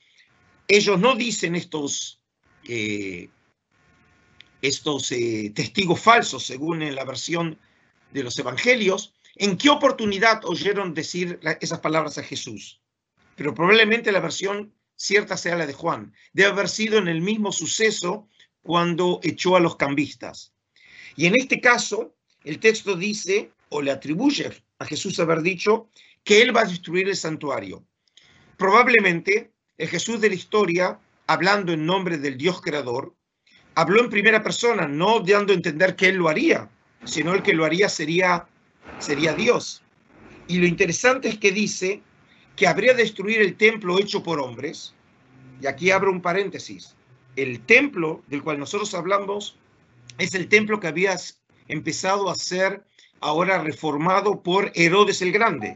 ellos 0.67 0.99
no 0.99 1.15
dicen 1.15 1.55
estos, 1.55 2.21
eh, 2.67 3.29
estos 4.67 5.11
eh, 5.11 5.51
testigos 5.55 5.99
falsos, 5.99 6.45
según 6.45 6.81
en 6.81 6.95
la 6.95 7.03
versión 7.03 7.59
de 8.11 8.23
los 8.23 8.37
evangelios, 8.39 9.13
en 9.35 9.57
qué 9.57 9.69
oportunidad 9.69 10.45
oyeron 10.45 10.93
decir 10.93 11.39
esas 11.61 11.79
palabras 11.79 12.17
a 12.17 12.23
Jesús. 12.23 12.81
Pero 13.35 13.53
probablemente 13.53 14.11
la 14.11 14.21
versión 14.21 14.73
cierta 14.95 15.37
sea 15.37 15.55
la 15.55 15.67
de 15.67 15.73
Juan. 15.73 16.13
Debe 16.33 16.49
haber 16.49 16.69
sido 16.69 16.97
en 16.97 17.07
el 17.07 17.21
mismo 17.21 17.51
suceso 17.51 18.29
cuando 18.61 19.19
echó 19.23 19.55
a 19.55 19.59
los 19.59 19.75
cambistas. 19.75 20.53
Y 21.15 21.27
en 21.27 21.35
este 21.35 21.59
caso, 21.59 22.15
el 22.43 22.59
texto 22.59 22.95
dice, 22.95 23.51
o 23.69 23.81
le 23.81 23.91
atribuye 23.91 24.51
a 24.79 24.85
Jesús 24.85 25.19
haber 25.19 25.41
dicho, 25.41 25.89
que 26.23 26.41
él 26.41 26.55
va 26.55 26.61
a 26.61 26.65
destruir 26.65 27.07
el 27.07 27.15
santuario. 27.15 27.85
Probablemente 28.57 29.51
el 29.77 29.89
Jesús 29.89 30.21
de 30.21 30.29
la 30.29 30.35
historia, 30.35 30.99
hablando 31.27 31.73
en 31.73 31.85
nombre 31.85 32.17
del 32.17 32.37
Dios 32.37 32.61
creador, 32.61 33.14
habló 33.75 34.01
en 34.01 34.09
primera 34.09 34.41
persona, 34.41 34.87
no 34.87 35.19
dando 35.19 35.53
a 35.53 35.55
entender 35.55 35.95
que 35.95 36.07
él 36.07 36.15
lo 36.15 36.29
haría, 36.29 36.69
sino 37.03 37.33
el 37.33 37.43
que 37.43 37.53
lo 37.53 37.65
haría 37.65 37.89
sería, 37.89 38.47
sería 38.99 39.33
Dios. 39.33 39.83
Y 40.47 40.57
lo 40.57 40.65
interesante 40.65 41.27
es 41.27 41.37
que 41.37 41.51
dice 41.51 42.01
que 42.55 42.67
habría 42.67 42.93
de 42.93 43.03
destruir 43.03 43.41
el 43.41 43.55
templo 43.55 43.99
hecho 43.99 44.23
por 44.23 44.39
hombres, 44.39 44.93
y 45.61 45.67
aquí 45.67 45.91
abro 45.91 46.11
un 46.11 46.21
paréntesis, 46.21 46.95
el 47.35 47.59
templo 47.61 48.23
del 48.27 48.43
cual 48.43 48.59
nosotros 48.59 48.93
hablamos 48.93 49.57
es 50.17 50.33
el 50.35 50.47
templo 50.47 50.79
que 50.79 50.87
había 50.87 51.17
empezado 51.67 52.29
a 52.29 52.35
ser 52.35 52.83
ahora 53.19 53.57
reformado 53.57 54.41
por 54.41 54.71
Herodes 54.75 55.21
el 55.21 55.31
Grande, 55.31 55.75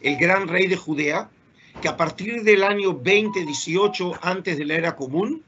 el 0.00 0.16
gran 0.16 0.48
rey 0.48 0.66
de 0.66 0.76
Judea, 0.76 1.30
que 1.80 1.88
a 1.88 1.96
partir 1.96 2.42
del 2.42 2.64
año 2.64 2.92
2018 2.92 4.18
antes 4.22 4.58
de 4.58 4.64
la 4.64 4.74
era 4.74 4.96
común, 4.96 5.44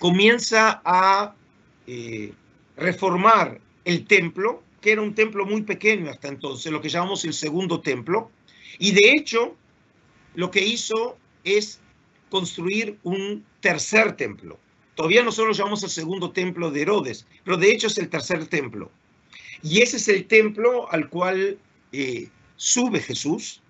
comienza 0.00 0.80
a 0.84 1.36
eh, 1.86 2.32
reformar 2.76 3.60
el 3.84 4.06
templo, 4.06 4.62
que 4.80 4.92
era 4.92 5.02
un 5.02 5.14
templo 5.14 5.44
muy 5.46 5.62
pequeño 5.62 6.10
hasta 6.10 6.28
entonces, 6.28 6.72
lo 6.72 6.80
que 6.80 6.88
llamamos 6.88 7.24
el 7.24 7.34
segundo 7.34 7.80
templo, 7.80 8.30
y 8.78 8.92
de 8.92 9.12
hecho, 9.12 9.54
lo 10.34 10.50
que 10.50 10.64
hizo 10.64 11.18
es 11.44 11.80
construir 12.30 12.98
un 13.02 13.44
tercer 13.60 14.16
templo. 14.16 14.58
Todavía 14.94 15.22
nosotros 15.22 15.56
lo 15.56 15.64
llamamos 15.64 15.82
el 15.82 15.90
segundo 15.90 16.30
templo 16.30 16.70
de 16.70 16.82
Herodes, 16.82 17.26
pero 17.44 17.58
de 17.58 17.70
hecho 17.70 17.88
es 17.88 17.98
el 17.98 18.08
tercer 18.08 18.46
templo. 18.46 18.90
Y 19.62 19.82
ese 19.82 19.98
es 19.98 20.08
el 20.08 20.26
templo 20.26 20.90
al 20.90 21.10
cual 21.10 21.58
eh, 21.92 22.28
sube 22.56 23.00
Jesús, 23.00 23.60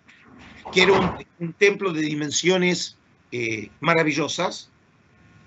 que 0.72 0.82
era 0.82 1.26
un, 1.40 1.52
templo 1.54 1.92
de 1.92 2.02
dimensiones 2.02 2.96
eh, 3.32 3.68
maravillosas. 3.80 4.69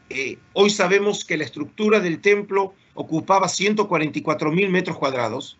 Eh, 0.09 0.37
hoy 0.53 0.69
sabemos 0.69 1.25
que 1.25 1.37
la 1.37 1.43
estructura 1.43 1.99
del 1.99 2.19
templo 2.19 2.73
ocupaba 2.93 3.47
144 3.47 4.51
mil 4.51 4.69
metros 4.69 4.97
cuadrados 4.97 5.57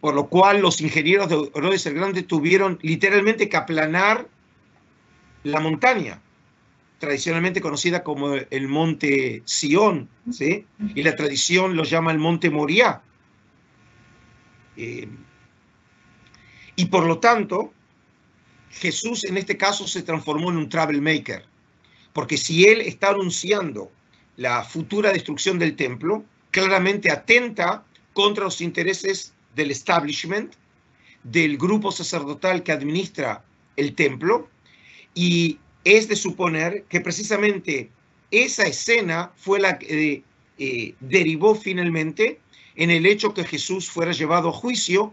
por 0.00 0.14
lo 0.14 0.28
cual 0.28 0.60
los 0.60 0.80
ingenieros 0.80 1.28
de 1.28 1.50
Herodes 1.54 1.86
el 1.86 1.94
Grande 1.94 2.22
tuvieron 2.22 2.78
literalmente 2.82 3.48
que 3.48 3.56
aplanar 3.56 4.26
la 5.42 5.60
montaña, 5.60 6.20
tradicionalmente 6.98 7.60
conocida 7.60 8.02
como 8.02 8.34
el 8.34 8.68
monte 8.68 9.42
Sión, 9.44 10.08
¿sí? 10.30 10.66
y 10.94 11.02
la 11.02 11.16
tradición 11.16 11.76
lo 11.76 11.84
llama 11.84 12.12
el 12.12 12.18
monte 12.18 12.50
Moriah. 12.50 13.02
Eh, 14.76 15.08
y 16.76 16.86
por 16.86 17.06
lo 17.06 17.18
tanto, 17.18 17.72
Jesús 18.70 19.24
en 19.24 19.36
este 19.36 19.58
caso 19.58 19.86
se 19.86 20.02
transformó 20.02 20.50
en 20.50 20.56
un 20.56 20.68
travel 20.68 21.02
maker, 21.02 21.44
porque 22.12 22.36
si 22.36 22.66
él 22.66 22.80
está 22.80 23.10
anunciando 23.10 23.90
la 24.36 24.62
futura 24.64 25.12
destrucción 25.12 25.58
del 25.58 25.76
templo, 25.76 26.24
claramente 26.50 27.10
atenta 27.10 27.84
contra 28.12 28.44
los 28.44 28.60
intereses 28.60 29.32
del 29.54 29.70
establishment, 29.70 30.54
del 31.22 31.58
grupo 31.58 31.92
sacerdotal 31.92 32.62
que 32.62 32.72
administra 32.72 33.44
el 33.76 33.94
templo, 33.94 34.48
y 35.14 35.58
es 35.84 36.08
de 36.08 36.16
suponer 36.16 36.84
que 36.88 37.00
precisamente 37.00 37.90
esa 38.30 38.64
escena 38.64 39.32
fue 39.36 39.60
la 39.60 39.78
que 39.78 40.22
eh, 40.58 40.94
derivó 41.00 41.54
finalmente 41.54 42.40
en 42.76 42.90
el 42.90 43.06
hecho 43.06 43.34
que 43.34 43.44
Jesús 43.44 43.90
fuera 43.90 44.12
llevado 44.12 44.50
a 44.50 44.52
juicio 44.52 45.12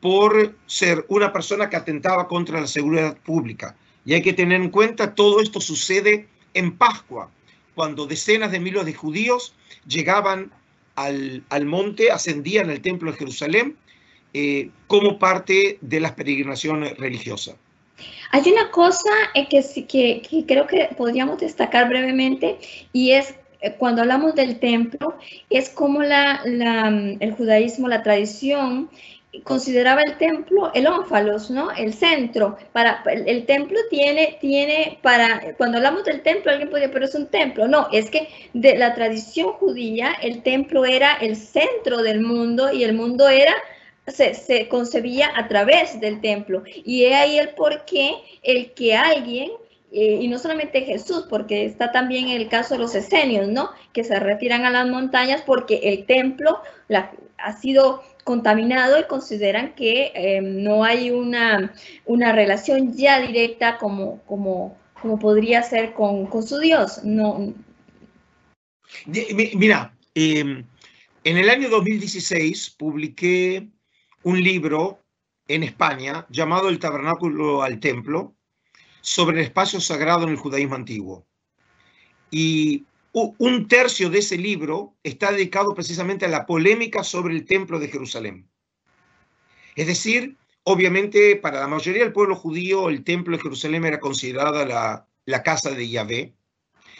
por 0.00 0.54
ser 0.66 1.04
una 1.08 1.32
persona 1.32 1.70
que 1.70 1.76
atentaba 1.76 2.28
contra 2.28 2.60
la 2.60 2.66
seguridad 2.66 3.16
pública. 3.18 3.76
Y 4.04 4.14
hay 4.14 4.22
que 4.22 4.32
tener 4.32 4.60
en 4.60 4.70
cuenta, 4.70 5.14
todo 5.14 5.40
esto 5.40 5.60
sucede 5.60 6.28
en 6.58 6.76
Pascua, 6.76 7.30
cuando 7.74 8.06
decenas 8.06 8.52
de 8.52 8.60
miles 8.60 8.86
de 8.86 8.94
judíos 8.94 9.54
llegaban 9.86 10.50
al, 10.94 11.66
monte, 11.66 12.10
ascendían 12.10 12.70
al 12.70 12.80
templo 12.80 13.12
de 13.12 13.18
Jerusalén 13.18 13.76
eh, 14.32 14.70
como 14.86 15.18
parte 15.18 15.78
de 15.80 16.00
las 16.00 16.12
peregrinaciones 16.12 16.96
religiosas. 16.96 17.56
Hay 18.30 18.42
una 18.50 18.70
cosa 18.70 19.10
eh, 19.34 19.46
que, 19.48 19.62
que, 19.86 20.22
que 20.28 20.46
creo 20.46 20.66
que 20.66 20.88
podríamos 20.96 21.38
destacar 21.38 21.88
brevemente 21.88 22.58
y 22.92 23.12
es 23.12 23.34
eh, 23.60 23.74
cuando 23.78 24.02
hablamos 24.02 24.34
del 24.34 24.58
templo, 24.58 25.16
es 25.50 25.70
como 25.70 26.02
la, 26.02 26.42
el 26.44 27.32
judaísmo, 27.32 27.88
la 27.88 28.02
tradición, 28.02 28.90
consideraba 29.44 30.02
el 30.02 30.16
templo 30.18 30.70
el 30.74 30.86
ónfalos, 30.86 31.50
¿no? 31.50 31.70
El 31.72 31.94
centro. 31.94 32.56
Para, 32.72 33.02
el, 33.06 33.46
templo 33.46 33.78
tiene, 33.90 34.38
tiene, 34.40 34.98
para, 35.02 35.54
cuando 35.56 35.78
hablamos 35.78 36.04
del 36.04 36.22
templo, 36.22 36.50
alguien 36.50 36.70
puede, 36.70 36.88
pero 36.88 37.04
es 37.04 37.14
un 37.14 37.26
templo. 37.26 37.68
No, 37.68 37.88
es 37.92 38.10
que 38.10 38.28
de 38.52 38.76
la 38.76 38.94
tradición 38.94 39.52
judía, 39.52 40.16
el 40.22 40.42
templo 40.42 40.84
era 40.84 41.14
el 41.14 41.36
centro 41.36 42.02
del 42.02 42.20
mundo 42.20 42.72
y 42.72 42.84
el 42.84 42.94
mundo 42.94 43.28
era 43.28 43.54
se, 44.06 44.68
concebía 44.68 45.30
a 45.34 45.48
través 45.48 46.00
del 46.00 46.20
templo. 46.20 46.62
Y 46.66 47.04
he 47.04 47.14
ahí 47.14 47.38
el 47.38 47.50
por 47.50 47.84
qué 47.84 48.14
el 48.42 48.72
que 48.72 48.94
alguien, 48.94 49.50
eh, 49.92 50.18
y 50.20 50.28
no 50.28 50.38
solamente 50.38 50.82
Jesús, 50.82 51.26
porque 51.28 51.64
está 51.64 51.92
también 51.92 52.28
el 52.28 52.48
caso 52.48 52.74
de 52.74 52.80
los 52.80 52.94
esenios, 52.94 53.48
¿no? 53.48 53.70
Que 53.92 54.04
se 54.04 54.18
retiran 54.18 54.64
a 54.64 54.70
las 54.70 54.86
montañas 54.86 55.42
porque 55.42 55.80
el 55.84 56.06
templo 56.06 56.60
la, 56.88 57.12
ha 57.38 57.52
sido 57.54 58.02
contaminado 58.26 58.98
y 58.98 59.04
consideran 59.04 59.76
que 59.76 60.10
eh, 60.12 60.40
no 60.40 60.82
hay 60.82 61.12
una, 61.12 61.72
una, 62.06 62.32
relación 62.32 62.92
ya 62.92 63.20
directa 63.20 63.78
como, 63.78 64.20
como, 64.24 64.76
como 65.00 65.16
podría 65.16 65.62
ser 65.62 65.94
con, 65.94 66.26
con 66.26 66.42
su 66.42 66.58
Dios. 66.58 67.04
No. 67.04 67.54
Mira, 69.06 69.96
em, 70.16 70.64
en 71.22 71.36
el 71.36 71.48
año 71.48 71.68
2016 71.70 72.70
publiqué 72.70 73.68
un 74.24 74.42
libro 74.42 75.04
en 75.46 75.62
España 75.62 76.26
llamado 76.28 76.68
El 76.68 76.80
Tabernáculo 76.80 77.62
al 77.62 77.78
Templo 77.78 78.34
sobre 79.02 79.38
el 79.38 79.44
espacio 79.44 79.80
sagrado 79.80 80.24
en 80.24 80.30
el 80.30 80.36
judaísmo 80.36 80.74
antiguo. 80.74 81.24
Y 82.32 82.86
un 83.18 83.66
tercio 83.66 84.10
de 84.10 84.18
ese 84.18 84.36
libro 84.36 84.94
está 85.02 85.32
dedicado 85.32 85.74
precisamente 85.74 86.26
a 86.26 86.28
la 86.28 86.44
polémica 86.44 87.02
sobre 87.02 87.34
el 87.34 87.46
templo 87.46 87.78
de 87.78 87.88
Jerusalén. 87.88 88.46
Es 89.74 89.86
decir, 89.86 90.36
obviamente 90.64 91.36
para 91.36 91.60
la 91.60 91.66
mayoría 91.66 92.02
del 92.02 92.12
pueblo 92.12 92.36
judío 92.36 92.90
el 92.90 93.04
templo 93.04 93.34
de 93.34 93.42
Jerusalén 93.42 93.86
era 93.86 94.00
considerada 94.00 94.66
la, 94.66 95.08
la 95.24 95.42
casa 95.42 95.70
de 95.70 95.88
Yahvé. 95.88 96.34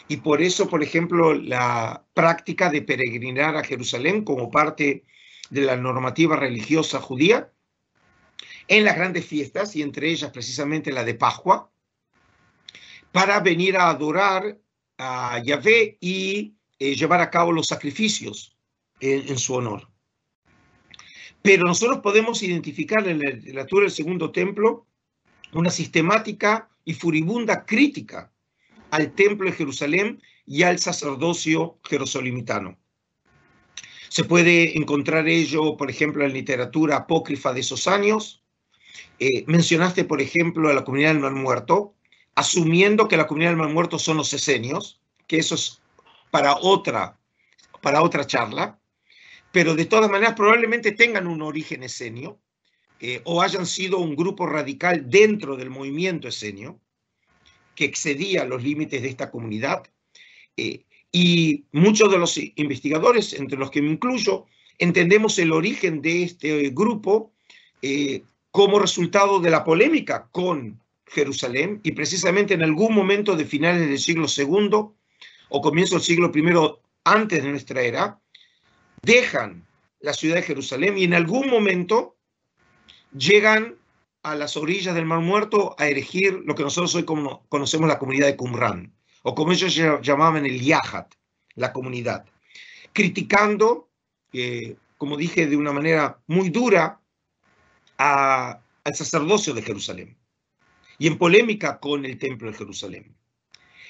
Y 0.07 0.17
por 0.17 0.41
eso, 0.41 0.67
por 0.67 0.81
ejemplo, 0.81 1.35
la 1.35 2.03
práctica 2.15 2.71
de 2.71 2.81
peregrinar 2.81 3.55
a 3.55 3.63
Jerusalén 3.63 4.23
como 4.23 4.49
parte 4.49 5.03
de 5.51 5.61
la 5.61 5.75
normativa 5.75 6.35
religiosa 6.35 6.99
judía 6.99 7.51
en 8.67 8.85
las 8.85 8.95
grandes 8.95 9.25
fiestas 9.25 9.75
y 9.75 9.83
entre 9.83 10.09
ellas 10.09 10.31
precisamente 10.31 10.91
la 10.91 11.03
de 11.03 11.13
Pascua, 11.13 11.69
para 13.11 13.39
venir 13.39 13.77
a 13.77 13.89
adorar 13.89 14.57
a 14.97 15.41
Yahvé 15.43 15.97
y 16.01 16.55
eh, 16.79 16.95
llevar 16.95 17.21
a 17.21 17.29
cabo 17.29 17.51
los 17.51 17.67
sacrificios 17.67 18.55
en, 18.99 19.37
su 19.37 19.53
honor. 19.53 19.87
Pero 21.41 21.65
nosotros 21.65 21.99
podemos 21.99 22.41
identificar 22.43 23.07
en 23.07 23.19
la 23.19 23.29
literatura 23.29 23.83
del 23.83 23.91
Segundo 23.91 24.31
Templo 24.31 24.87
una 25.53 25.69
sistemática 25.69 26.69
y 26.83 26.93
furibunda 26.93 27.65
crítica 27.65 28.31
al 28.91 29.13
Templo 29.13 29.49
de 29.49 29.55
Jerusalén 29.55 30.21
y 30.45 30.63
al 30.63 30.79
sacerdocio 30.79 31.79
jerosolimitano. 31.83 32.77
Se 34.09 34.23
puede 34.23 34.77
encontrar 34.77 35.27
ello, 35.27 35.77
por 35.77 35.89
ejemplo, 35.89 36.23
en 36.23 36.29
la 36.29 36.35
literatura 36.35 36.95
apócrifa 36.95 37.53
de 37.53 37.59
esos 37.59 37.87
años. 37.87 38.43
Eh, 39.19 39.43
mencionaste, 39.47 40.05
por 40.05 40.21
ejemplo, 40.21 40.69
a 40.69 40.73
la 40.73 40.85
comunidad 40.85 41.09
del 41.13 41.19
Mar 41.19 41.33
Muerto, 41.33 41.96
asumiendo 42.37 43.07
que 43.07 43.17
la 43.17 43.25
comunidad 43.25 43.49
del 43.49 43.57
Mar 43.57 43.69
Muerto 43.69 43.97
son 43.97 44.17
los 44.17 44.31
esenios, 44.31 45.01
que 45.25 45.37
eso 45.37 45.55
es 45.55 45.81
para 46.29 46.55
otra, 46.57 47.19
para 47.81 48.03
otra 48.03 48.27
charla, 48.27 48.79
pero 49.51 49.73
de 49.73 49.85
todas 49.85 50.11
maneras 50.11 50.35
probablemente 50.35 50.91
tengan 50.91 51.25
un 51.25 51.41
origen 51.41 51.81
esenio 51.81 52.39
eh, 52.99 53.21
o 53.23 53.41
hayan 53.41 53.65
sido 53.65 53.97
un 53.97 54.15
grupo 54.15 54.45
radical 54.45 55.09
dentro 55.09 55.57
del 55.57 55.71
movimiento 55.71 56.27
esenio 56.27 56.79
que 57.73 57.85
excedía 57.85 58.45
los 58.45 58.61
límites 58.61 59.01
de 59.01 59.09
esta 59.09 59.31
comunidad. 59.31 59.87
Eh, 60.55 60.85
y 61.11 61.65
muchos 61.71 62.11
de 62.11 62.19
los 62.19 62.37
investigadores, 62.37 63.33
entre 63.33 63.57
los 63.57 63.71
que 63.71 63.81
me 63.81 63.89
incluyo, 63.89 64.45
entendemos 64.77 65.39
el 65.39 65.51
origen 65.51 66.03
de 66.03 66.21
este 66.21 66.69
grupo 66.69 67.33
eh, 67.81 68.21
como 68.51 68.77
resultado 68.77 69.39
de 69.39 69.49
la 69.49 69.63
polémica 69.63 70.29
con 70.31 70.79
Jerusalén 71.09 71.79
y 71.83 71.91
precisamente 71.93 72.53
en 72.53 72.63
algún 72.63 72.93
momento 72.93 73.35
de 73.35 73.45
finales 73.45 73.87
del 73.87 73.99
siglo 73.99 74.27
II 74.35 74.69
o 75.49 75.61
comienzo 75.61 75.95
del 75.95 76.03
siglo 76.03 76.31
I 76.33 76.43
antes 77.03 77.43
de 77.43 77.49
nuestra 77.49 77.81
era, 77.81 78.19
dejan 79.01 79.65
la 79.99 80.13
ciudad 80.13 80.35
de 80.35 80.41
Jerusalén 80.41 80.97
y 80.97 81.05
en 81.05 81.13
algún 81.13 81.49
momento 81.49 82.17
llegan 83.17 83.75
a 84.23 84.35
las 84.35 84.57
orillas 84.57 84.93
del 84.95 85.05
Mar 85.05 85.21
Muerto 85.21 85.75
a 85.79 85.87
erigir 85.87 86.41
lo 86.45 86.53
que 86.55 86.63
nosotros 86.63 86.93
hoy 86.95 87.05
conocemos 87.47 87.87
la 87.87 87.97
comunidad 87.97 88.27
de 88.27 88.35
Qumran, 88.35 88.93
o 89.23 89.33
como 89.33 89.53
ellos 89.53 89.73
llamaban 90.01 90.45
el 90.45 90.59
Yahat, 90.59 91.13
la 91.55 91.71
comunidad, 91.71 92.25
criticando, 92.91 93.89
eh, 94.33 94.75
como 94.97 95.15
dije 95.15 95.47
de 95.47 95.55
una 95.55 95.71
manera 95.71 96.19
muy 96.27 96.49
dura, 96.49 96.99
al 97.97 98.95
sacerdocio 98.95 99.53
de 99.53 99.61
Jerusalén 99.61 100.17
y 100.97 101.07
en 101.07 101.17
polémica 101.17 101.79
con 101.79 102.05
el 102.05 102.17
Templo 102.17 102.51
de 102.51 102.57
Jerusalén. 102.57 103.15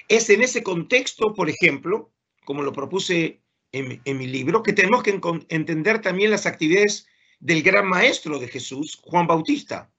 Es 0.07 0.29
en 0.29 0.41
ese 0.41 0.63
contexto, 0.63 1.33
por 1.33 1.49
ejemplo, 1.49 2.11
como 2.45 2.61
lo 2.61 2.73
propuse 2.73 3.41
en, 3.71 4.17
mi 4.17 4.27
libro, 4.27 4.63
que 4.63 4.73
tenemos 4.73 5.03
que 5.03 5.19
entender 5.49 6.01
también 6.01 6.31
las 6.31 6.45
actividades 6.45 7.07
del 7.39 7.61
gran 7.61 7.87
maestro 7.87 8.39
de 8.39 8.47
Jesús, 8.47 8.97
Juan 9.03 9.27
Bautista. 9.27 9.91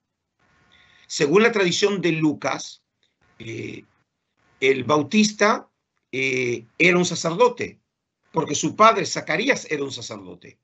Según 1.07 1.43
la 1.43 1.51
tradición 1.51 2.01
de 2.01 2.11
Lucas, 2.11 2.83
eh, 3.37 3.83
el 4.59 4.83
Bautista 4.83 5.69
eh, 6.11 6.65
era 6.77 6.97
un 6.97 7.05
sacerdote, 7.05 7.79
porque 8.31 8.55
su 8.55 8.75
padre, 8.75 9.05
Zacarías, 9.05 9.67
era 9.69 9.83
un 9.83 9.91
sacerdote. 9.91 10.59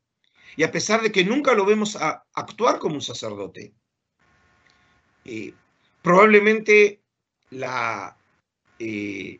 Y 0.58 0.64
a 0.64 0.72
pesar 0.72 1.02
de 1.02 1.12
que 1.12 1.24
nunca 1.24 1.54
lo 1.54 1.66
vemos 1.66 1.98
actuar 2.34 2.80
como 2.80 2.96
un 2.96 3.02
sacerdote, 3.02 3.74
eh, 5.26 5.54
probablemente 6.06 7.02
la, 7.50 8.16
eh, 8.78 9.40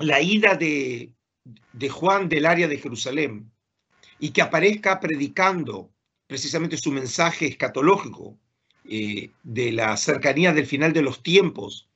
la 0.00 0.20
ida 0.20 0.56
de, 0.56 1.12
Juan 1.88 2.28
del 2.28 2.46
área 2.46 2.66
de 2.66 2.78
Jerusalén 2.78 3.48
y 4.18 4.30
que 4.30 4.42
aparezca 4.42 4.98
predicando 4.98 5.88
precisamente 6.26 6.76
su 6.76 6.90
mensaje 6.90 7.46
escatológico 7.46 8.36
eh, 8.84 9.30
de 9.44 9.70
la 9.70 9.96
cercanía 9.96 10.52
del 10.52 10.66
final 10.66 10.92
de 10.92 11.02
los 11.02 11.22
tiempos 11.22 11.88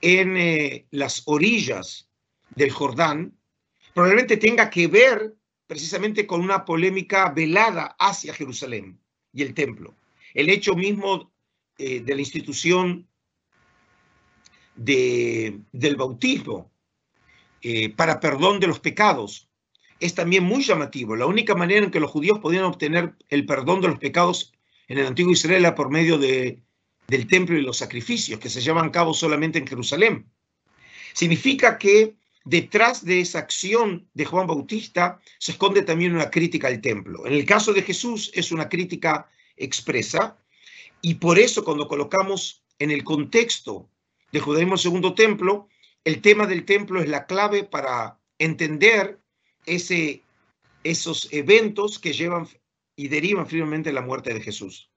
en 0.00 0.36
eh, 0.36 0.86
las 0.92 1.24
orillas 1.26 2.08
del 2.54 2.70
Jordán, 2.70 3.36
probablemente 3.94 4.36
tenga 4.36 4.70
que 4.70 4.86
ver 4.86 5.34
precisamente 5.66 6.24
con 6.24 6.40
una 6.40 6.64
polémica 6.64 7.30
velada 7.30 7.96
hacia 7.98 8.32
Jerusalén 8.32 9.00
y 9.32 9.42
el 9.42 9.54
templo. 9.54 9.96
El 10.34 10.50
hecho 10.50 10.76
mismo 10.76 11.32
eh, 11.78 12.00
de 12.00 12.14
la 12.14 12.20
institución 12.20 13.06
de, 14.74 15.60
del 15.72 15.96
bautismo 15.96 16.70
eh, 17.62 17.90
para 17.90 18.20
perdón 18.20 18.60
de 18.60 18.66
los 18.66 18.80
pecados 18.80 19.48
es 19.98 20.14
también 20.14 20.44
muy 20.44 20.62
llamativo. 20.62 21.16
La 21.16 21.26
única 21.26 21.54
manera 21.54 21.84
en 21.84 21.90
que 21.90 22.00
los 22.00 22.10
judíos 22.10 22.38
podían 22.38 22.64
obtener 22.64 23.14
el 23.28 23.46
perdón 23.46 23.80
de 23.80 23.88
los 23.88 23.98
pecados 23.98 24.52
en 24.88 24.98
el 24.98 25.06
antiguo 25.06 25.32
Israel 25.32 25.64
era 25.64 25.74
por 25.74 25.90
medio 25.90 26.18
de, 26.18 26.62
del 27.08 27.26
templo 27.26 27.56
y 27.56 27.62
los 27.62 27.78
sacrificios, 27.78 28.38
que 28.38 28.50
se 28.50 28.60
llevan 28.60 28.86
a 28.86 28.92
cabo 28.92 29.14
solamente 29.14 29.58
en 29.58 29.66
Jerusalén. 29.66 30.30
Significa 31.14 31.78
que 31.78 32.16
detrás 32.44 33.04
de 33.04 33.20
esa 33.20 33.40
acción 33.40 34.08
de 34.14 34.24
Juan 34.24 34.46
Bautista 34.46 35.20
se 35.38 35.52
esconde 35.52 35.82
también 35.82 36.14
una 36.14 36.30
crítica 36.30 36.68
al 36.68 36.80
templo. 36.80 37.26
En 37.26 37.32
el 37.32 37.44
caso 37.44 37.72
de 37.72 37.82
Jesús 37.82 38.30
es 38.34 38.52
una 38.52 38.68
crítica 38.68 39.28
expresa 39.56 40.38
y 41.02 41.14
por 41.14 41.38
eso 41.38 41.64
cuando 41.64 41.88
colocamos 41.88 42.64
en 42.78 42.90
el 42.90 43.04
contexto 43.04 43.88
del 44.32 44.42
judaísmo 44.42 44.76
segundo 44.76 45.14
templo, 45.14 45.68
el 46.04 46.20
tema 46.20 46.46
del 46.46 46.64
templo 46.64 47.00
es 47.00 47.08
la 47.08 47.26
clave 47.26 47.64
para 47.64 48.18
entender 48.38 49.18
esos 49.64 51.32
eventos 51.32 51.98
que 51.98 52.12
llevan 52.12 52.46
y 52.94 53.08
derivan 53.08 53.46
finalmente 53.46 53.92
la 53.92 54.02
muerte 54.02 54.32
de 54.32 54.40
Jesús. 54.40 54.90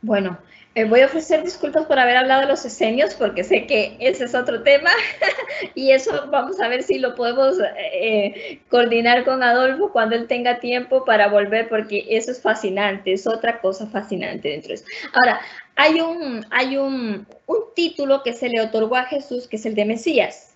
Bueno, 0.00 0.38
eh, 0.78 0.84
voy 0.84 1.00
a 1.00 1.06
ofrecer 1.06 1.42
disculpas 1.42 1.86
por 1.86 1.98
haber 1.98 2.16
hablado 2.16 2.42
de 2.42 2.46
los 2.46 2.64
esenios, 2.64 3.14
porque 3.14 3.42
sé 3.42 3.66
que 3.66 3.96
ese 3.98 4.26
es 4.26 4.34
otro 4.36 4.62
tema 4.62 4.90
y 5.74 5.90
eso 5.90 6.28
vamos 6.30 6.60
a 6.60 6.68
ver 6.68 6.84
si 6.84 7.00
lo 7.00 7.16
podemos 7.16 7.56
eh, 7.76 8.60
coordinar 8.70 9.24
con 9.24 9.42
Adolfo 9.42 9.90
cuando 9.90 10.14
él 10.14 10.28
tenga 10.28 10.60
tiempo 10.60 11.04
para 11.04 11.26
volver, 11.26 11.68
porque 11.68 12.06
eso 12.10 12.30
es 12.30 12.40
fascinante, 12.40 13.12
es 13.12 13.26
otra 13.26 13.60
cosa 13.60 13.88
fascinante 13.88 14.50
dentro 14.50 14.68
de 14.68 14.74
eso. 14.74 14.84
Ahora, 15.14 15.40
hay 15.74 16.00
un, 16.00 16.46
hay 16.50 16.76
un, 16.76 17.26
un 17.46 17.58
título 17.74 18.22
que 18.22 18.32
se 18.32 18.48
le 18.48 18.60
otorgó 18.60 18.94
a 18.94 19.06
Jesús, 19.06 19.48
que 19.48 19.56
es 19.56 19.66
el 19.66 19.74
de 19.74 19.84
Mesías, 19.84 20.54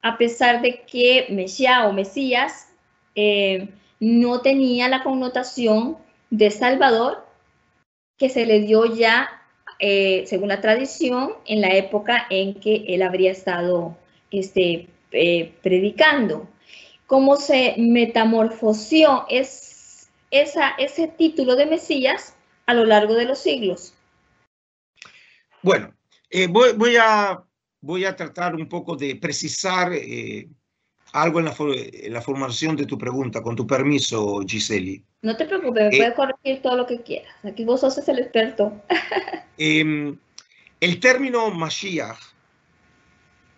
a 0.00 0.16
pesar 0.16 0.62
de 0.62 0.82
que 0.82 1.26
Mesías 1.30 1.86
o 1.86 1.92
Mesías 1.92 2.68
eh, 3.16 3.68
no 3.98 4.42
tenía 4.42 4.88
la 4.88 5.02
connotación 5.02 5.96
de 6.30 6.52
Salvador 6.52 7.26
que 8.16 8.28
se 8.28 8.46
le 8.46 8.60
dio 8.60 8.86
ya 8.86 9.35
eh, 9.78 10.24
según 10.26 10.48
la 10.48 10.60
tradición, 10.60 11.34
en 11.46 11.60
la 11.60 11.74
época 11.74 12.26
en 12.30 12.54
que 12.54 12.84
él 12.88 13.02
habría 13.02 13.32
estado 13.32 13.96
este, 14.30 14.88
eh, 15.12 15.54
predicando. 15.62 16.48
¿Cómo 17.06 17.36
se 17.36 17.74
metamorfoseó 17.78 19.26
es, 19.28 20.10
esa, 20.30 20.70
ese 20.78 21.08
título 21.08 21.56
de 21.56 21.66
Mesías 21.66 22.36
a 22.66 22.74
lo 22.74 22.84
largo 22.84 23.14
de 23.14 23.26
los 23.26 23.38
siglos? 23.38 23.94
Bueno, 25.62 25.94
eh, 26.30 26.48
voy, 26.48 26.96
a, 26.96 27.42
voy 27.80 28.04
a 28.04 28.16
tratar 28.16 28.54
un 28.54 28.68
poco 28.68 28.96
de 28.96 29.16
precisar 29.16 29.92
algo 31.22 31.38
en 31.38 31.46
la, 31.46 31.54
en 31.58 32.12
la, 32.12 32.20
formación 32.20 32.76
de 32.76 32.86
tu 32.86 32.98
pregunta, 32.98 33.42
con 33.42 33.56
tu 33.56 33.66
permiso, 33.66 34.40
Giseli. 34.46 35.02
No 35.22 35.36
te 35.36 35.46
preocupes, 35.46 35.90
me 35.90 35.96
puedes 35.96 36.14
corregir 36.14 36.62
todo 36.62 36.76
lo 36.76 36.86
que 36.86 37.02
quieras. 37.02 37.34
Aquí 37.42 37.64
vos 37.64 37.80
sos 37.80 38.06
el 38.08 38.18
experto. 38.18 38.82
Em, 39.58 40.18
el 40.80 41.00
término 41.00 41.50
Mashiach 41.50 42.18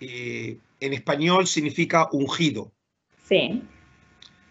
eh, 0.00 0.56
en 0.78 0.92
español 0.92 1.48
significa 1.48 2.08
ungido. 2.12 2.70
Sí. 3.28 3.62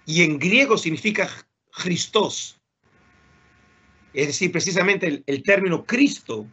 Y 0.06 0.24
en 0.24 0.38
griego 0.38 0.78
significa 0.78 1.30
Christos. 1.72 2.60
Es 4.13 4.28
decir, 4.28 4.52
precisamente 4.52 5.24
el, 5.26 5.43
término 5.43 5.86
Cristo 5.86 6.46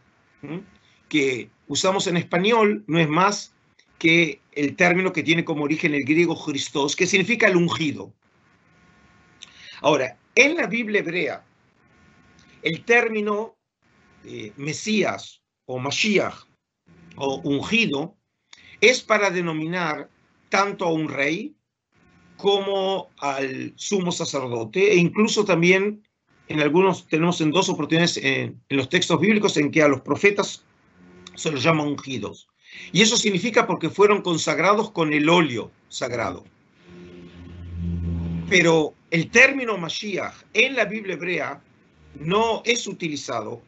que 1.09 1.51
usamos 1.67 2.07
en 2.07 2.17
español 2.17 2.85
no 2.87 3.01
es 3.01 3.09
más 3.09 3.54
que 4.05 4.43
el 4.53 4.77
término 4.77 5.14
que 5.14 5.23
tiene 5.23 5.47
como 5.47 5.64
origen 5.64 5.95
el 5.95 6.05
griego 6.05 6.37
Christos, 6.37 6.95
que 6.95 7.07
significa 7.07 7.49
el 7.49 7.57
ungido. 7.57 8.12
Ahora, 9.81 10.19
en 10.35 10.57
la 10.57 10.67
Biblia 10.67 11.01
hebrea, 11.01 11.43
el 12.61 12.85
término 12.85 13.57
eh, 14.27 14.53
Mesías 14.59 15.40
o 15.64 15.79
Mashiach 15.79 16.35
o 17.17 17.37
ungido 17.45 18.14
es 18.83 19.01
para 19.01 19.31
denominar 19.31 20.11
tanto 20.51 20.85
a 20.85 20.93
un 20.93 21.09
rey 21.09 21.55
como 22.37 23.09
al 23.21 23.73
sumo 23.77 24.12
sacerdote 24.12 24.93
e 24.93 24.97
incluso 24.97 25.47
también 25.47 26.07
en 26.49 26.61
algunos 26.61 27.07
tenemos 27.07 27.40
en 27.40 27.53
dos 27.53 27.71
oportunidades 27.71 28.19
en, 28.19 28.61
en 28.69 28.77
los 28.77 28.90
textos 28.90 29.19
bíblicos 29.19 29.57
en 29.57 29.71
que 29.71 29.83
a 29.83 29.88
los 29.88 30.03
profetas 30.03 30.62
se 31.37 31.51
los 31.51 31.62
llama 31.62 31.85
ungidos. 31.85 32.49
Y 32.93 33.03
eso 33.03 33.17
significa 33.17 33.67
porque 33.67 33.91
fueron 33.91 34.23
consagrados 34.23 34.91
con 34.91 35.13
el 35.13 35.29
óleo 35.29 35.71
sagrado. 35.89 36.45
Pero 38.49 38.95
el 39.11 39.31
término 39.31 39.77
Mashiach 39.79 40.35
en 40.53 40.77
la 40.77 40.85
Biblia 40.85 41.15
hebrea 41.15 41.61
no 42.21 42.63
es 42.65 42.87
utilizado 42.87 43.63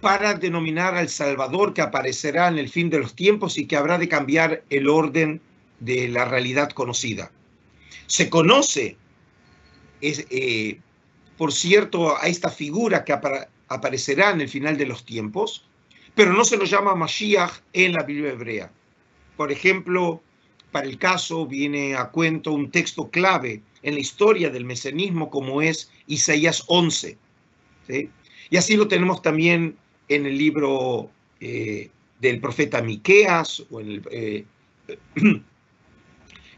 para 0.00 0.34
denominar 0.34 0.94
al 0.94 1.08
Salvador 1.08 1.74
que 1.74 1.82
aparecerá 1.82 2.48
en 2.48 2.58
el 2.58 2.68
fin 2.68 2.88
de 2.90 3.00
los 3.00 3.14
tiempos 3.14 3.58
y 3.58 3.66
que 3.66 3.76
habrá 3.76 3.98
de 3.98 4.08
cambiar 4.08 4.62
el 4.70 4.88
orden 4.88 5.40
de 5.80 6.08
la 6.08 6.24
realidad 6.24 6.70
conocida. 6.70 7.30
Se 8.06 8.30
conoce, 8.30 8.96
eh, 10.00 10.78
por 11.36 11.52
cierto, 11.52 12.16
a 12.16 12.26
esta 12.26 12.50
figura 12.50 13.04
que 13.04 13.12
aparecerá 13.68 14.30
en 14.30 14.40
el 14.40 14.48
final 14.48 14.76
de 14.76 14.86
los 14.86 15.04
tiempos, 15.04 15.67
pero 16.18 16.32
no 16.32 16.42
se 16.42 16.56
lo 16.56 16.64
llama 16.64 16.96
Mashiach 16.96 17.60
en 17.72 17.92
la 17.92 18.02
Biblia 18.02 18.32
hebrea. 18.32 18.72
Por 19.36 19.52
ejemplo, 19.52 20.20
para 20.72 20.84
el 20.84 20.98
caso 20.98 21.46
viene 21.46 21.94
a 21.94 22.10
cuento 22.10 22.50
un 22.50 22.72
texto 22.72 23.08
clave 23.08 23.62
en 23.84 23.94
la 23.94 24.00
historia 24.00 24.50
del 24.50 24.64
mesianismo 24.64 25.30
como 25.30 25.62
es 25.62 25.92
Isaías 26.08 26.64
11. 26.66 27.16
Y 28.50 28.56
así 28.56 28.76
lo 28.76 28.88
tenemos 28.88 29.22
también 29.22 29.76
en 30.08 30.26
el 30.26 30.36
libro 30.36 31.08
eh, 31.38 31.88
del 32.20 32.40
profeta 32.40 32.82
Miqueas 32.82 33.64
eh, 34.10 34.44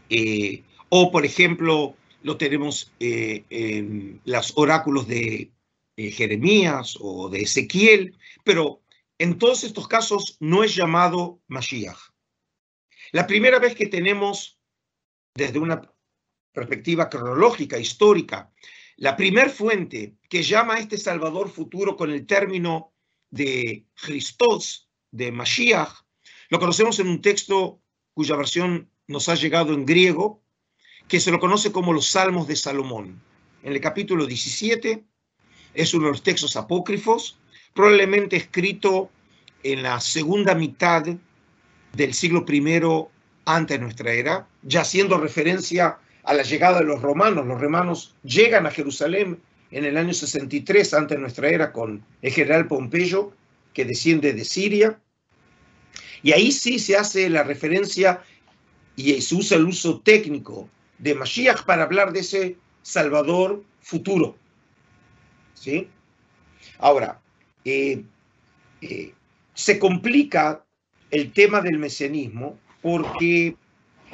eh, 0.09 0.63
o 0.89 1.11
por 1.11 1.23
ejemplo 1.23 1.93
lo 2.23 2.37
tenemos 2.37 2.91
en 2.99 4.21
los 4.25 4.53
oráculos 4.55 5.07
de 5.07 5.51
Jeremías 5.97 6.97
o 6.99 7.29
de 7.29 7.41
Ezequiel, 7.43 8.15
pero 8.43 8.80
en 9.21 9.37
todos 9.37 9.63
estos 9.63 9.87
casos 9.87 10.35
no 10.39 10.63
es 10.63 10.73
llamado 10.73 11.43
Mashiach. 11.47 11.99
La 13.11 13.27
primera 13.27 13.59
vez 13.59 13.75
que 13.75 13.85
tenemos 13.85 14.59
desde 15.35 15.59
una 15.59 15.79
perspectiva 16.51 17.07
cronológica, 17.07 17.77
histórica, 17.77 18.51
la 18.97 19.15
primer 19.15 19.51
fuente 19.51 20.15
que 20.27 20.41
llama 20.41 20.73
a 20.73 20.79
este 20.79 20.97
Salvador 20.97 21.51
futuro 21.51 21.95
con 21.95 22.09
el 22.09 22.25
término 22.25 22.95
de 23.29 23.85
Christos, 23.93 24.89
de 25.11 25.31
Mashiach, 25.31 26.01
lo 26.49 26.59
conocemos 26.59 26.97
en 26.97 27.07
un 27.07 27.21
texto 27.21 27.79
cuya 28.15 28.35
versión 28.35 28.89
nos 29.05 29.29
ha 29.29 29.35
llegado 29.35 29.73
en 29.73 29.85
griego, 29.85 30.41
que 31.07 31.19
se 31.19 31.29
lo 31.29 31.39
conoce 31.39 31.71
como 31.71 31.93
los 31.93 32.07
Salmos 32.07 32.47
de 32.47 32.55
Salomón. 32.55 33.21
En 33.61 33.73
el 33.73 33.81
capítulo 33.81 34.25
17 34.25 35.05
es 35.75 35.93
uno 35.93 36.05
de 36.05 36.11
los 36.11 36.23
textos 36.23 36.55
apócrifos, 36.55 37.37
probablemente 37.73 38.35
escrito 38.35 39.09
en 39.63 39.83
la 39.83 39.99
segunda 39.99 40.55
mitad 40.55 41.05
del 41.93 42.13
siglo 42.13 42.45
I 42.47 42.71
antes 43.45 43.77
de 43.77 43.83
nuestra 43.83 44.13
era, 44.13 44.47
ya 44.63 44.81
haciendo 44.81 45.17
referencia 45.17 45.97
a 46.23 46.33
la 46.33 46.43
llegada 46.43 46.79
de 46.79 46.85
los 46.85 47.01
romanos. 47.01 47.45
Los 47.45 47.59
romanos 47.59 48.15
llegan 48.23 48.65
a 48.65 48.71
Jerusalén 48.71 49.39
en 49.71 49.85
el 49.85 49.97
año 49.97 50.13
63 50.13 50.93
antes 50.93 51.17
de 51.17 51.21
nuestra 51.21 51.49
era 51.49 51.71
con 51.71 52.03
el 52.21 52.31
general 52.31 52.67
Pompeyo, 52.67 53.31
que 53.73 53.85
desciende 53.85 54.33
de 54.33 54.45
Siria. 54.45 54.99
Y 56.23 56.33
ahí 56.33 56.51
sí 56.51 56.77
se 56.77 56.97
hace 56.97 57.29
la 57.29 57.43
referencia 57.43 58.21
y 58.95 59.19
se 59.21 59.35
usa 59.35 59.57
el 59.57 59.65
uso 59.65 60.01
técnico 60.01 60.69
de 60.97 61.15
Mashiach 61.15 61.63
para 61.63 61.83
hablar 61.83 62.13
de 62.13 62.19
ese 62.19 62.57
Salvador 62.83 63.63
futuro. 63.81 64.35
¿Sí? 65.53 65.87
Ahora, 66.77 67.20
eh, 67.65 68.03
eh, 68.81 69.13
se 69.53 69.79
complica 69.79 70.63
el 71.09 71.31
tema 71.33 71.61
del 71.61 71.77
mesianismo 71.77 72.57
porque 72.81 73.55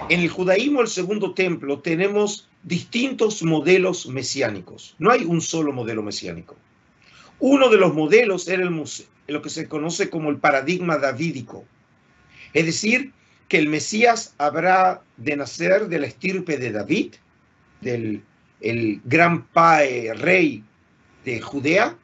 en 0.10 0.20
el 0.20 0.30
judaísmo, 0.30 0.82
el 0.82 0.88
segundo 0.88 1.34
templo, 1.34 1.80
tenemos 1.80 2.50
distintos 2.64 3.44
modelos 3.44 4.08
mesiánicos. 4.08 4.96
No 5.00 5.12
hay 5.12 5.24
un 5.24 5.42
solo 5.42 5.72
modelo 5.74 6.04
mesiánico. 6.04 6.56
Uno 7.40 7.70
de 7.70 7.78
los 7.78 7.94
modelos 7.94 8.48
era 8.48 8.64
el, 8.64 8.84
lo 9.28 9.42
que 9.42 9.50
se 9.50 9.68
conoce 9.68 10.10
como 10.10 10.30
el 10.30 10.38
paradigma 10.38 10.98
davídico. 10.98 11.66
Es 12.54 12.66
decir, 12.66 13.12
que 13.48 13.58
el 13.58 13.70
Mesías 13.70 14.34
habrá 14.38 15.02
de 15.18 15.38
nacer 15.38 15.88
de 15.88 16.00
la 16.00 16.08
estirpe 16.08 16.58
de 16.58 16.72
David, 16.72 17.14
del 17.82 18.24
el 18.60 19.02
gran 19.06 19.46
pae, 19.48 20.14
rey 20.14 20.64
de 21.24 21.40
Judea, 21.42 21.96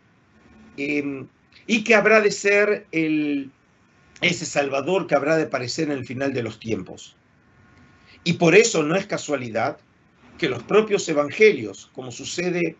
em, 0.77 1.27
y 1.67 1.83
que 1.83 1.95
habrá 1.95 2.21
de 2.21 2.31
ser 2.31 2.87
el, 2.91 3.51
ese 4.21 4.45
Salvador 4.45 5.07
que 5.07 5.15
habrá 5.15 5.37
de 5.37 5.43
aparecer 5.43 5.89
en 5.89 5.97
el 5.97 6.05
final 6.05 6.33
de 6.33 6.43
los 6.43 6.59
tiempos. 6.59 7.15
Y 8.23 8.33
por 8.33 8.55
eso 8.55 8.83
no 8.83 8.95
es 8.95 9.05
casualidad 9.05 9.77
que 10.37 10.49
los 10.49 10.63
propios 10.63 11.07
evangelios, 11.09 11.89
como 11.93 12.11
sucede 12.11 12.75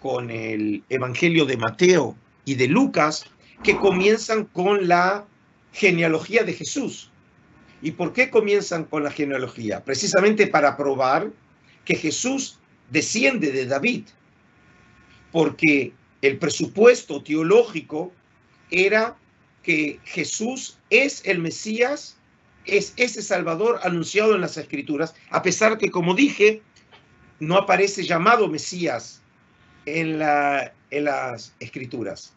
con 0.00 0.30
el 0.30 0.82
Evangelio 0.88 1.44
de 1.44 1.56
Mateo 1.56 2.16
y 2.44 2.54
de 2.54 2.68
Lucas, 2.68 3.26
que 3.62 3.76
comienzan 3.76 4.44
con 4.44 4.88
la 4.88 5.26
genealogía 5.72 6.44
de 6.44 6.54
Jesús. 6.54 7.10
¿Y 7.82 7.92
por 7.92 8.12
qué 8.12 8.30
comienzan 8.30 8.84
con 8.84 9.04
la 9.04 9.10
genealogía? 9.10 9.84
Precisamente 9.84 10.46
para 10.46 10.76
probar 10.76 11.30
que 11.84 11.94
Jesús 11.94 12.58
desciende 12.90 13.52
de 13.52 13.66
David, 13.66 14.04
porque 15.30 15.92
el 16.22 16.38
presupuesto 16.38 17.22
teológico 17.22 18.12
era 18.70 19.16
que 19.62 20.00
Jesús 20.04 20.78
es 20.90 21.22
el 21.24 21.38
Mesías 21.38 22.18
es 22.68 22.92
ese 22.96 23.22
Salvador 23.22 23.80
anunciado 23.82 24.34
en 24.34 24.42
las 24.42 24.56
Escrituras, 24.56 25.14
a 25.30 25.42
pesar 25.42 25.78
que, 25.78 25.90
como 25.90 26.14
dije, 26.14 26.62
no 27.40 27.56
aparece 27.56 28.04
llamado 28.04 28.48
Mesías 28.48 29.22
en, 29.86 30.18
la, 30.18 30.72
en 30.90 31.04
las 31.04 31.54
Escrituras. 31.60 32.34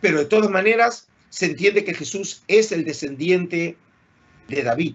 Pero 0.00 0.18
de 0.18 0.26
todas 0.26 0.50
maneras, 0.50 1.08
se 1.30 1.46
entiende 1.46 1.84
que 1.84 1.94
Jesús 1.94 2.42
es 2.48 2.70
el 2.70 2.84
descendiente 2.84 3.76
de 4.46 4.62
David. 4.62 4.94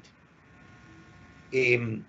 Em, 1.51 2.03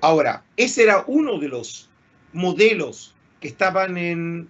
ahora, 0.00 0.44
ese 0.56 0.84
era 0.84 1.04
uno 1.06 1.38
de 1.38 1.48
los 1.48 1.90
modelos 2.32 3.14
que 3.40 3.48
estaban 3.48 3.96
en 3.96 4.48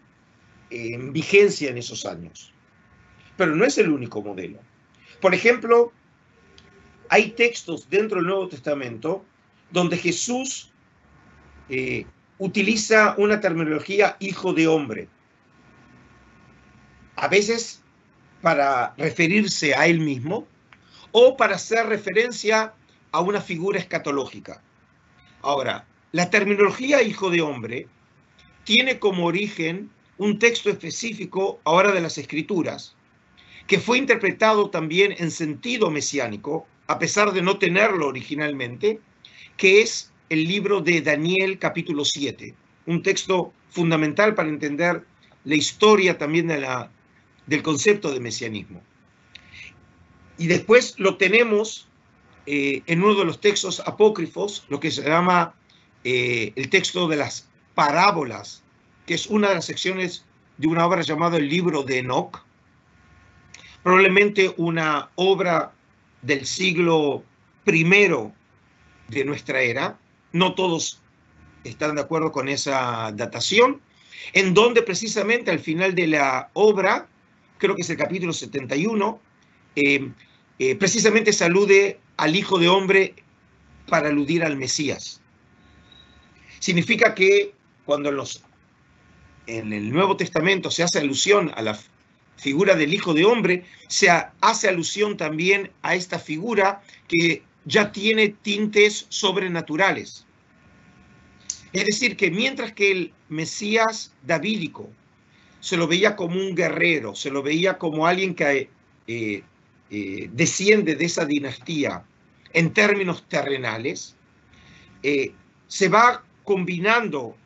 vigencia 1.12 1.70
en 1.70 1.78
esos 1.78 2.04
años. 2.06 2.52
Pero 3.38 3.56
no 3.56 3.64
es 3.64 3.78
el 3.78 3.88
único 3.88 4.20
modelo. 4.20 4.58
Por 5.22 5.34
ejemplo, 5.34 5.92
hay 7.08 7.30
textos 7.30 7.88
dentro 7.88 8.18
del 8.18 8.26
Nuevo 8.26 8.48
Testamento 8.48 9.24
donde 9.70 9.96
Jesús 9.96 10.70
eh, 11.70 12.04
utiliza 12.38 13.14
una 13.16 13.40
terminología 13.40 14.16
hijo 14.20 14.52
de 14.52 14.66
hombre. 14.66 15.08
A 17.16 17.28
veces 17.28 17.82
para 18.42 18.94
referirse 18.96 19.74
a 19.74 19.86
él 19.86 20.00
mismo 20.00 20.46
o 21.12 21.36
para 21.36 21.54
hacer 21.54 21.86
referencia 21.86 22.74
a 23.12 23.20
una 23.20 23.40
figura 23.40 23.78
escatológica. 23.78 24.62
Ahora, 25.42 25.86
la 26.12 26.28
terminología 26.30 27.02
hijo 27.02 27.30
de 27.30 27.40
hombre 27.40 27.88
tiene 28.64 28.98
como 28.98 29.26
origen 29.26 29.90
un 30.18 30.38
texto 30.38 30.70
específico 30.70 31.60
ahora 31.64 31.92
de 31.92 32.00
las 32.00 32.18
escrituras, 32.18 32.94
que 33.68 33.78
fue 33.78 33.98
interpretado 33.98 34.70
también 34.70 35.14
en 35.18 35.30
sentido 35.30 35.90
mesiánico, 35.90 36.66
a 36.86 36.98
pesar 36.98 37.32
de 37.32 37.42
no 37.42 37.58
tenerlo 37.58 38.08
originalmente, 38.08 38.98
que 39.58 39.82
es 39.82 40.10
el 40.30 40.48
libro 40.48 40.80
de 40.80 41.02
Daniel 41.02 41.58
capítulo 41.58 42.06
7, 42.06 42.54
un 42.86 43.02
texto 43.02 43.52
fundamental 43.68 44.34
para 44.34 44.48
entender 44.48 45.04
la 45.44 45.54
historia 45.54 46.16
también 46.16 46.48
de 46.48 46.60
la, 46.60 46.90
del 47.46 47.62
concepto 47.62 48.10
de 48.10 48.20
mesianismo. 48.20 48.82
Y 50.38 50.46
después 50.46 50.94
lo 50.96 51.18
tenemos 51.18 51.88
eh, 52.46 52.82
en 52.86 53.02
uno 53.02 53.16
de 53.16 53.26
los 53.26 53.38
textos 53.38 53.80
apócrifos, 53.80 54.64
lo 54.70 54.80
que 54.80 54.90
se 54.90 55.02
llama 55.02 55.54
eh, 56.04 56.54
el 56.56 56.70
texto 56.70 57.06
de 57.06 57.16
las 57.16 57.50
parábolas, 57.74 58.62
que 59.04 59.12
es 59.12 59.26
una 59.26 59.50
de 59.50 59.56
las 59.56 59.66
secciones 59.66 60.24
de 60.56 60.68
una 60.68 60.86
obra 60.86 61.02
llamada 61.02 61.36
el 61.36 61.50
libro 61.50 61.82
de 61.82 61.98
Enoch, 61.98 62.47
probablemente 63.82 64.52
una 64.56 65.10
obra 65.14 65.72
del 66.22 66.46
siglo 66.46 67.22
primero 67.64 68.32
de 69.08 69.24
nuestra 69.24 69.60
era, 69.60 69.98
no 70.32 70.54
todos 70.54 71.00
están 71.64 71.96
de 71.96 72.02
acuerdo 72.02 72.32
con 72.32 72.48
esa 72.48 73.12
datación, 73.12 73.80
en 74.32 74.54
donde 74.54 74.82
precisamente 74.82 75.50
al 75.50 75.58
final 75.58 75.94
de 75.94 76.06
la 76.06 76.50
obra, 76.54 77.08
creo 77.58 77.74
que 77.74 77.82
es 77.82 77.90
el 77.90 77.96
capítulo 77.96 78.32
71, 78.32 79.20
eh, 79.76 80.10
eh, 80.58 80.76
precisamente 80.76 81.32
se 81.32 81.44
alude 81.44 82.00
al 82.16 82.34
Hijo 82.36 82.58
de 82.58 82.68
Hombre 82.68 83.14
para 83.88 84.08
aludir 84.08 84.44
al 84.44 84.56
Mesías. 84.56 85.20
Significa 86.58 87.14
que 87.14 87.54
cuando 87.84 88.10
los, 88.10 88.42
en 89.46 89.72
el 89.72 89.90
Nuevo 89.92 90.16
Testamento 90.16 90.70
se 90.70 90.82
hace 90.82 90.98
alusión 90.98 91.52
a 91.54 91.62
la 91.62 91.78
figura 92.38 92.74
del 92.74 92.94
Hijo 92.94 93.12
de 93.12 93.24
Hombre, 93.24 93.64
se 93.88 94.08
hace 94.40 94.68
alusión 94.68 95.16
también 95.16 95.70
a 95.82 95.94
esta 95.94 96.18
figura 96.18 96.82
que 97.06 97.42
ya 97.64 97.92
tiene 97.92 98.28
tintes 98.28 99.06
sobrenaturales. 99.10 100.24
Es 101.72 101.84
decir, 101.84 102.16
que 102.16 102.30
mientras 102.30 102.72
que 102.72 102.90
el 102.90 103.12
Mesías 103.28 104.14
davídico 104.24 104.88
se 105.60 105.76
lo 105.76 105.86
veía 105.86 106.16
como 106.16 106.36
un 106.36 106.54
guerrero, 106.54 107.14
se 107.14 107.30
lo 107.30 107.42
veía 107.42 107.76
como 107.76 108.06
alguien 108.06 108.34
que 108.34 108.70
eh, 109.06 109.42
eh, 109.90 110.30
desciende 110.32 110.94
de 110.94 111.04
esa 111.04 111.26
dinastía 111.26 112.04
en 112.52 112.72
términos 112.72 113.24
terrenales, 113.28 114.16
eh, 115.02 115.32
se 115.66 115.88
va 115.88 116.24
combinando 116.44 117.36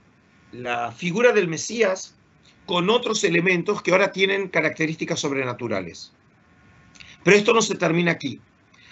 la 0.53 0.93
figura 0.93 1.33
del 1.33 1.49
Mesías 1.49 2.15
con 2.67 2.91
otros 2.91 3.25
elementos 3.25 3.83
que 3.83 3.93
ahora 3.93 4.13
tienen 4.13 4.49
características 4.49 5.21
sobrenaturales. 5.21 6.13
Pero 7.25 7.37
esto 7.37 7.53
no 7.53 7.63
se 7.63 7.77
termina 7.77 8.13
aquí. 8.13 8.41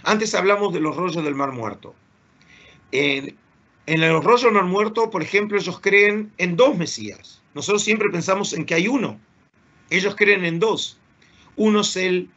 Antes 0.03 0.35
hablamos 0.35 0.73
de 0.73 0.81
los 0.81 0.97
rollos 0.97 1.23
del 1.25 1.35
Mar 1.35 1.53
Muerto. 1.53 1.95
En, 2.93 3.37
en 3.87 4.01
los 4.01 4.25
rollos 4.25 4.45
del 4.45 4.55
Mar 4.55 4.65
Muerto, 4.65 5.11
por 5.11 5.23
ejemplo, 5.23 5.59
ellos 5.59 5.81
creen 5.81 6.33
en 6.39 6.57
dos 6.57 6.77
Mesías. 6.77 7.43
Nosotros 7.55 7.83
siempre 7.83 8.09
pensamos 8.11 8.53
en 8.53 8.65
que 8.65 8.75
hay 8.75 8.89
uno. 8.89 9.21
Ellos 9.91 10.15
creen 10.17 10.45
en 10.45 10.59
dos. 10.59 10.99
Uno 11.57 11.81
es 11.81 11.97
el 11.97 12.31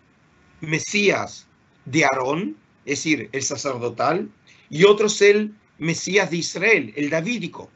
Mesías 0.61 1.47
de 1.86 2.05
Aarón, 2.05 2.57
es 2.86 2.99
decir, 2.99 3.29
el 3.31 3.43
sacerdotal, 3.43 4.29
y 4.69 4.86
otro 4.86 5.07
es 5.07 5.21
el 5.21 5.53
Mesías 5.77 6.31
de 6.31 6.38
Israel, 6.38 6.93
el 6.95 7.09
davídico. 7.09 7.69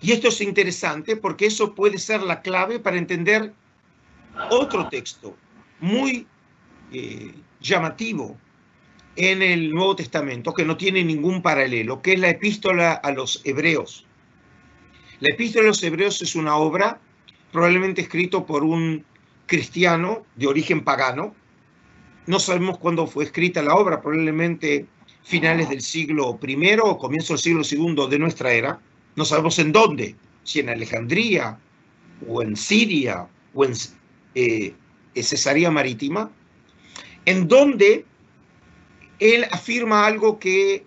Y 0.00 0.12
esto 0.12 0.28
es 0.28 0.40
interesante 0.40 1.16
porque 1.16 1.46
eso 1.46 1.74
puede 1.74 1.98
ser 1.98 2.22
la 2.22 2.40
clave 2.40 2.78
para 2.78 2.98
entender 2.98 3.52
otro 4.50 4.88
texto 4.88 5.36
muy 5.80 6.26
eh, 6.92 7.34
llamativo 7.60 8.36
en 9.16 9.42
el 9.42 9.72
Nuevo 9.72 9.96
Testamento, 9.96 10.54
que 10.54 10.64
no 10.64 10.76
tiene 10.76 11.02
ningún 11.02 11.42
paralelo, 11.42 12.00
que 12.00 12.12
es 12.12 12.20
la 12.20 12.30
epístola 12.30 12.92
a 12.92 13.10
los 13.10 13.40
hebreos. 13.44 14.06
La 15.18 15.34
epístola 15.34 15.64
a 15.64 15.68
los 15.68 15.82
hebreos 15.82 16.22
es 16.22 16.36
una 16.36 16.56
obra 16.56 17.00
probablemente 17.50 18.02
escrito 18.02 18.46
por 18.46 18.62
un 18.62 19.04
cristiano 19.46 20.24
de 20.36 20.46
origen 20.46 20.84
pagano. 20.84 21.34
No 22.26 22.38
sabemos 22.38 22.78
cuándo 22.78 23.06
fue 23.06 23.24
escrita 23.24 23.62
la 23.62 23.74
obra, 23.74 24.00
probablemente 24.00 24.86
finales 25.24 25.68
del 25.68 25.80
siglo 25.80 26.38
I 26.40 26.76
o 26.80 26.98
comienzo 26.98 27.32
del 27.32 27.40
siglo 27.40 27.62
II 27.68 28.08
de 28.08 28.18
nuestra 28.18 28.52
era. 28.52 28.80
No 29.18 29.24
sabemos 29.24 29.58
en 29.58 29.72
dónde, 29.72 30.14
si 30.44 30.60
en 30.60 30.68
Alejandría 30.68 31.58
o 32.28 32.40
en 32.40 32.54
Siria 32.54 33.26
o 33.52 33.64
en 33.64 33.72
eh, 34.36 34.72
Cesarea 35.16 35.72
Marítima, 35.72 36.30
en 37.24 37.48
donde 37.48 38.04
él 39.18 39.44
afirma 39.50 40.06
algo 40.06 40.38
que 40.38 40.84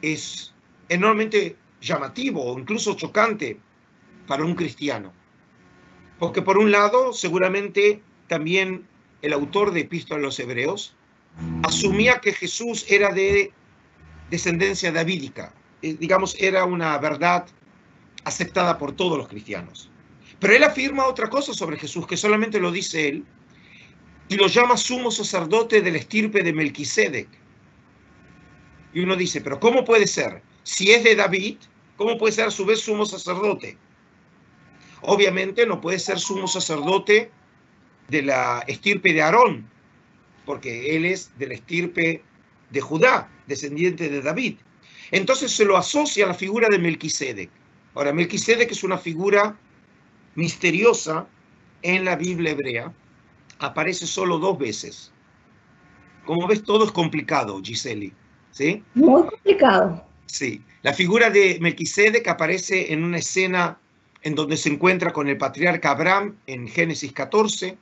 es 0.00 0.54
enormemente 0.88 1.56
llamativo 1.82 2.54
o 2.54 2.58
incluso 2.58 2.94
chocante 2.94 3.58
para 4.26 4.46
un 4.46 4.54
cristiano. 4.54 5.12
Porque 6.18 6.40
por 6.40 6.56
un 6.56 6.70
lado, 6.70 7.12
seguramente 7.12 8.00
también 8.28 8.86
el 9.20 9.34
autor 9.34 9.72
de 9.72 9.80
Epístola 9.80 10.20
a 10.20 10.22
los 10.22 10.40
Hebreos 10.40 10.96
asumía 11.64 12.18
que 12.20 12.32
Jesús 12.32 12.86
era 12.88 13.12
de 13.12 13.52
descendencia 14.30 14.90
davídica, 14.90 15.52
eh, 15.82 15.98
digamos, 16.00 16.34
era 16.40 16.64
una 16.64 16.96
verdad 16.96 17.46
aceptada 18.24 18.78
por 18.78 18.92
todos 18.92 19.18
los 19.18 19.28
cristianos. 19.28 19.90
Pero 20.40 20.54
él 20.54 20.64
afirma 20.64 21.06
otra 21.06 21.30
cosa 21.30 21.54
sobre 21.54 21.78
Jesús, 21.78 22.06
que 22.06 22.16
solamente 22.16 22.60
lo 22.60 22.72
dice 22.72 23.08
él, 23.08 23.24
y 24.28 24.36
lo 24.36 24.46
llama 24.46 24.76
sumo 24.76 25.10
sacerdote 25.10 25.82
del 25.82 25.96
estirpe 25.96 26.42
de 26.42 26.52
Melquisedec. 26.52 27.28
Y 28.92 29.00
uno 29.00 29.16
dice, 29.16 29.40
pero 29.40 29.60
¿cómo 29.60 29.84
puede 29.84 30.06
ser? 30.06 30.42
Si 30.62 30.92
es 30.92 31.04
de 31.04 31.14
David, 31.14 31.58
¿cómo 31.96 32.16
puede 32.16 32.32
ser 32.32 32.46
a 32.46 32.50
su 32.50 32.64
vez 32.64 32.80
sumo 32.80 33.04
sacerdote? 33.04 33.76
Obviamente 35.02 35.66
no 35.66 35.80
puede 35.80 35.98
ser 35.98 36.18
sumo 36.18 36.48
sacerdote 36.48 37.30
de 38.08 38.22
la 38.22 38.64
estirpe 38.66 39.12
de 39.12 39.22
Aarón, 39.22 39.68
porque 40.46 40.96
él 40.96 41.04
es 41.04 41.36
de 41.38 41.48
la 41.48 41.54
estirpe 41.54 42.22
de 42.70 42.80
Judá, 42.80 43.30
descendiente 43.46 44.08
de 44.08 44.22
David. 44.22 44.56
Entonces 45.10 45.52
se 45.52 45.64
lo 45.64 45.76
asocia 45.76 46.24
a 46.24 46.28
la 46.28 46.34
figura 46.34 46.68
de 46.68 46.78
Melquisedec. 46.78 47.50
Ahora, 47.94 48.12
Melquisedec 48.12 48.70
es 48.70 48.84
una 48.84 48.98
figura 48.98 49.56
misteriosa 50.34 51.26
en 51.82 52.04
la 52.04 52.16
Biblia 52.16 52.52
hebrea. 52.52 52.92
Aparece 53.58 54.06
solo 54.06 54.38
dos 54.38 54.58
veces. 54.58 55.12
Como 56.24 56.46
ves, 56.46 56.64
todo 56.64 56.84
es 56.84 56.92
complicado, 56.92 57.60
Giseli. 57.62 58.12
¿Sí? 58.50 58.82
Muy 58.94 59.22
complicado. 59.22 60.04
Sí. 60.26 60.62
La 60.82 60.92
figura 60.92 61.30
de 61.30 61.58
Melquisedec 61.60 62.26
aparece 62.28 62.92
en 62.92 63.04
una 63.04 63.18
escena 63.18 63.78
en 64.22 64.34
donde 64.34 64.56
se 64.56 64.70
encuentra 64.70 65.12
con 65.12 65.28
el 65.28 65.36
patriarca 65.36 65.90
Abraham 65.90 66.36
en 66.46 66.66
Génesis 66.66 67.12
14, 67.12 67.76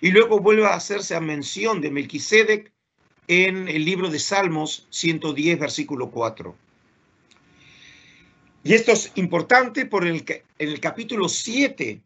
y 0.00 0.10
luego 0.10 0.38
vuelve 0.38 0.64
a 0.66 0.74
hacerse 0.74 1.14
a 1.14 1.20
mención 1.20 1.80
de 1.80 1.90
Melquisedec 1.90 2.72
en 3.28 3.68
el 3.68 3.84
libro 3.84 4.08
de 4.08 4.18
Salmos 4.18 4.86
110, 4.90 5.58
versículo 5.58 6.10
4. 6.10 6.54
Y 8.62 8.74
esto 8.74 8.92
es 8.92 9.12
importante 9.14 9.86
porque 9.86 10.44
en 10.58 10.68
el 10.68 10.80
capítulo 10.80 11.28
7 11.28 12.02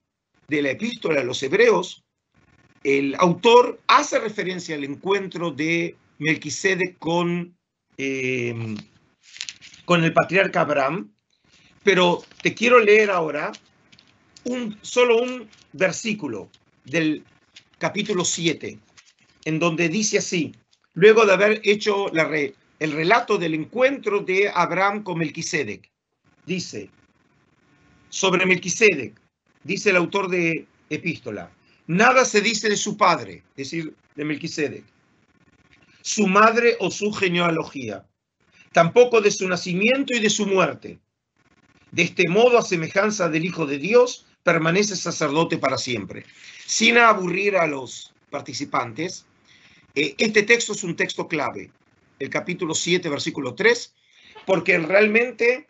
de 0.49 0.63
la 0.63 0.71
epístola 0.71 1.21
a 1.21 1.25
los 1.25 1.43
hebreos, 1.43 2.05
el 2.85 3.17
autor 3.19 3.81
hace 3.89 4.21
referencia 4.21 4.77
al 4.77 4.85
encuentro 4.85 5.51
de 5.51 5.97
Melquisedec 6.19 6.99
con, 6.99 7.57
em, 7.97 8.77
con 9.85 10.05
el 10.05 10.13
patriarca 10.13 10.61
Abraham, 10.61 11.13
pero 11.83 12.23
te 12.43 12.55
quiero 12.55 12.79
leer 12.79 13.11
ahora 13.11 13.51
un, 14.45 14.79
solo 14.83 15.23
un 15.23 15.49
versículo 15.73 16.51
del 16.85 17.25
capítulo 17.79 18.25
7, 18.25 18.79
en 19.45 19.59
donde 19.59 19.89
dice 19.89 20.19
así, 20.19 20.55
luego 20.93 21.27
de 21.27 21.33
haber 21.33 21.61
hecho 21.65 22.09
la 22.13 22.31
el 22.81 22.93
relato 22.93 23.39
del 23.39 23.55
encuentro 23.55 24.21
de 24.21 24.51
Abraham 24.53 25.03
con 25.03 25.19
Melquisedec, 25.19 25.91
dice, 26.47 26.91
sobre 28.09 28.47
Melquisedec, 28.47 29.21
dice 29.63 29.91
el 29.91 29.97
autor 29.97 30.29
de 30.29 30.67
epístola, 30.91 31.51
nada 31.87 32.25
se 32.25 32.41
dice 32.41 32.69
de 32.69 32.77
su 32.77 32.97
padre, 32.97 33.43
es 33.51 33.71
decir, 33.71 33.95
de 34.15 34.25
Melquisedec, 34.25 34.85
su 36.03 36.27
madre 36.27 36.77
o 36.81 36.91
su 36.91 37.13
genealogía, 37.13 38.07
tampoco 38.73 39.21
de 39.21 39.31
su 39.31 39.49
nacimiento 39.49 40.15
y 40.15 40.21
de 40.21 40.31
su 40.31 40.47
muerte. 40.47 40.99
De 41.93 42.03
este 42.03 42.29
modo, 42.29 42.59
a 42.59 42.63
semejanza 42.63 43.29
del 43.29 43.45
Hijo 43.45 43.67
de 43.67 43.79
Dios, 43.79 44.27
permanece 44.43 44.97
sacerdote 44.97 45.59
para 45.59 45.79
siempre. 45.79 46.25
Sin 46.67 46.99
aburrir 46.99 47.57
a 47.57 47.67
los 47.67 48.13
participantes, 48.31 49.25
eh, 49.95 50.15
este 50.19 50.43
texto 50.43 50.73
es 50.73 50.83
un 50.85 50.97
texto 50.97 51.29
clave, 51.29 51.71
el 52.19 52.29
capítulo 52.29 52.75
7, 52.75 53.09
versículo 53.09 53.55
3, 53.55 53.95
porque 54.45 54.79
realmente 54.79 55.69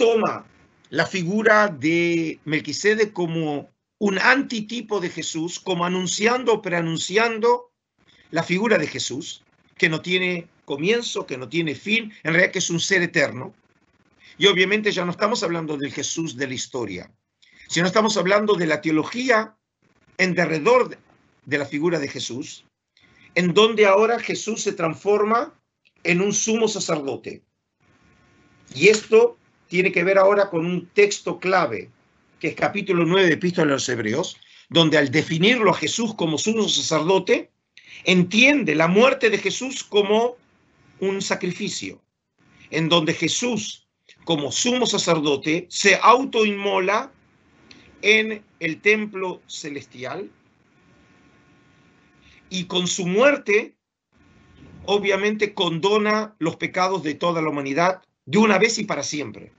toma 0.00 0.46
la 0.88 1.04
figura 1.04 1.68
de 1.68 2.40
Melquisede 2.46 3.12
como 3.12 3.68
un 3.98 4.18
antitipo 4.18 4.98
de 4.98 5.10
Jesús, 5.10 5.60
como 5.60 5.84
anunciando 5.84 6.54
o 6.54 6.62
preanunciando 6.62 7.70
la 8.30 8.42
figura 8.42 8.78
de 8.78 8.86
Jesús, 8.86 9.44
que 9.76 9.90
no 9.90 10.00
tiene 10.00 10.48
comienzo, 10.64 11.26
que 11.26 11.36
no 11.36 11.50
tiene 11.50 11.74
fin, 11.74 12.14
en 12.22 12.32
realidad 12.32 12.50
que 12.50 12.60
es 12.60 12.70
un 12.70 12.80
ser 12.80 13.02
eterno. 13.02 13.52
Y 14.38 14.46
obviamente 14.46 14.90
ya 14.90 15.04
no 15.04 15.10
estamos 15.10 15.42
hablando 15.42 15.76
del 15.76 15.92
Jesús 15.92 16.34
de 16.34 16.46
la 16.48 16.54
historia, 16.54 17.12
sino 17.68 17.86
estamos 17.86 18.16
hablando 18.16 18.54
de 18.54 18.68
la 18.68 18.80
teología 18.80 19.54
en 20.16 20.34
derredor 20.34 20.96
de 21.44 21.58
la 21.58 21.66
figura 21.66 21.98
de 21.98 22.08
Jesús, 22.08 22.64
en 23.34 23.52
donde 23.52 23.84
ahora 23.84 24.18
Jesús 24.18 24.62
se 24.62 24.72
transforma 24.72 25.60
en 26.04 26.22
un 26.22 26.32
sumo 26.32 26.68
sacerdote. 26.68 27.44
Y 28.74 28.88
esto 28.88 29.36
tiene 29.70 29.92
que 29.92 30.02
ver 30.02 30.18
ahora 30.18 30.50
con 30.50 30.66
un 30.66 30.88
texto 30.88 31.38
clave, 31.38 31.88
que 32.40 32.48
es 32.48 32.54
capítulo 32.56 33.06
9 33.06 33.28
de 33.28 33.34
Epístola 33.34 33.68
de 33.68 33.74
los 33.74 33.88
Hebreos, 33.88 34.36
donde 34.68 34.98
al 34.98 35.12
definirlo 35.12 35.70
a 35.70 35.74
Jesús 35.74 36.12
como 36.14 36.38
sumo 36.38 36.68
sacerdote, 36.68 37.50
entiende 38.02 38.74
la 38.74 38.88
muerte 38.88 39.30
de 39.30 39.38
Jesús 39.38 39.84
como 39.84 40.36
un 40.98 41.22
sacrificio, 41.22 42.02
en 42.70 42.88
donde 42.88 43.14
Jesús, 43.14 43.86
como 44.24 44.50
sumo 44.50 44.86
sacerdote, 44.86 45.66
se 45.70 46.00
autoinmola 46.02 47.12
en 48.02 48.42
el 48.58 48.80
templo 48.80 49.40
celestial 49.46 50.28
y 52.48 52.64
con 52.64 52.88
su 52.88 53.06
muerte, 53.06 53.76
obviamente, 54.84 55.54
condona 55.54 56.34
los 56.40 56.56
pecados 56.56 57.04
de 57.04 57.14
toda 57.14 57.40
la 57.40 57.50
humanidad 57.50 58.02
de 58.26 58.38
una 58.38 58.58
vez 58.58 58.76
y 58.78 58.84
para 58.84 59.04
siempre. 59.04 59.52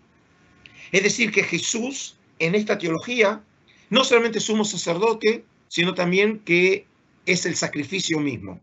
Es 0.92 1.04
decir, 1.04 1.32
que 1.32 1.44
Jesús 1.44 2.18
en 2.40 2.56
esta 2.56 2.78
teología 2.78 3.44
no 3.90 4.04
solamente 4.04 4.40
es 4.40 4.46
sumo 4.46 4.66
sacerdote, 4.66 5.46
sino 5.68 5.94
también 5.94 6.40
que 6.40 6.86
es 7.26 7.46
el 7.46 7.56
sacrificio 7.56 8.20
mismo. 8.20 8.62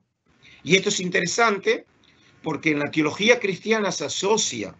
Y 0.62 0.76
esto 0.76 0.88
es 0.88 1.00
interesante 1.00 1.86
porque 2.42 2.70
en 2.70 2.80
la 2.80 2.90
teología 2.90 3.40
cristiana 3.40 3.92
se 3.92 4.04
asocia 4.04 4.74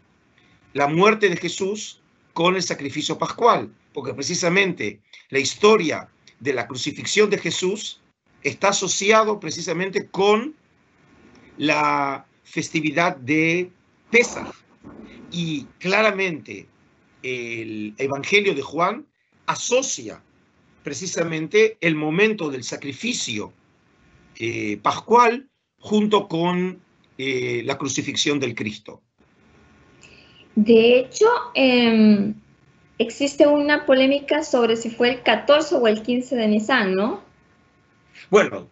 la 0.74 0.88
muerte 0.88 1.28
de 1.28 1.36
Jesús 1.36 2.00
con 2.34 2.56
el 2.56 2.62
sacrificio 2.62 3.18
pascual, 3.18 3.72
porque 3.92 4.14
precisamente 4.14 5.00
la 5.30 5.38
historia 5.38 6.08
de 6.40 6.52
la 6.52 6.66
crucifixión 6.66 7.30
de 7.30 7.38
Jesús 7.38 8.00
está 8.42 8.68
asociado 8.68 9.40
precisamente 9.40 10.06
con 10.06 10.54
la 11.56 12.26
festividad 12.44 13.16
de 13.16 13.70
Pesach. 14.10 14.54
Y 15.30 15.64
claramente 15.78 16.68
el 17.28 17.94
Evangelio 17.98 18.54
de 18.54 18.62
Juan 18.62 19.06
asocia 19.46 20.22
precisamente 20.82 21.76
el 21.80 21.94
momento 21.94 22.50
del 22.50 22.64
sacrificio 22.64 23.52
eh, 24.38 24.78
pascual 24.78 25.48
junto 25.78 26.28
con 26.28 26.80
eh, 27.18 27.62
la 27.64 27.76
crucifixión 27.76 28.38
del 28.38 28.54
Cristo. 28.54 29.02
De 30.54 30.98
hecho, 30.98 31.26
em, 31.54 32.34
existe 32.98 33.46
una 33.46 33.86
polémica 33.86 34.42
sobre 34.42 34.76
si 34.76 34.90
fue 34.90 35.10
el 35.10 35.22
14 35.22 35.76
o 35.76 35.86
el 35.86 36.02
15 36.02 36.36
de 36.36 36.48
Nisan, 36.48 36.94
¿no? 36.94 37.22
Bueno, 38.30 38.68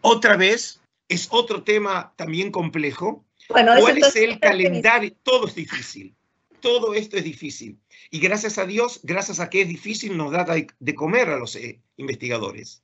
otra 0.00 0.36
vez, 0.36 0.80
es 1.08 1.28
otro 1.30 1.62
tema 1.62 2.12
también 2.16 2.50
complejo. 2.50 3.24
Bueno, 3.48 3.72
¿Cuál 3.78 3.98
es 3.98 4.16
el 4.16 4.38
calendario? 4.38 5.12
Todo 5.22 5.46
es 5.46 5.54
difícil 5.54 6.14
todo 6.62 6.94
esto 6.94 7.18
es 7.18 7.24
difícil. 7.24 7.78
Y 8.10 8.20
gracias 8.20 8.56
a 8.56 8.64
Dios, 8.64 9.00
gracias 9.02 9.38
a 9.40 9.50
que 9.50 9.60
es 9.60 9.68
difícil, 9.68 10.16
nos 10.16 10.32
da 10.32 10.46
de 10.46 10.94
comer 10.94 11.28
a 11.28 11.36
los 11.36 11.54
eh, 11.56 11.82
investigadores. 11.98 12.82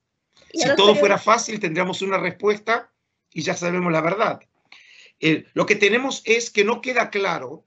Si 0.53 0.69
todo 0.77 0.95
fuera 0.95 1.17
fácil, 1.17 1.59
tendríamos 1.61 2.03
una 2.03 2.19
respuesta 2.19 2.93
y 3.33 3.43
ya 3.43 3.55
sabemos 3.55 3.91
la 3.91 4.03
verdad. 4.03 4.41
lo 5.55 5.65
que 5.65 5.77
tenemos 5.77 6.23
es 6.25 6.51
que 6.51 6.65
no 6.65 6.81
queda 6.81 7.11
claro 7.11 7.65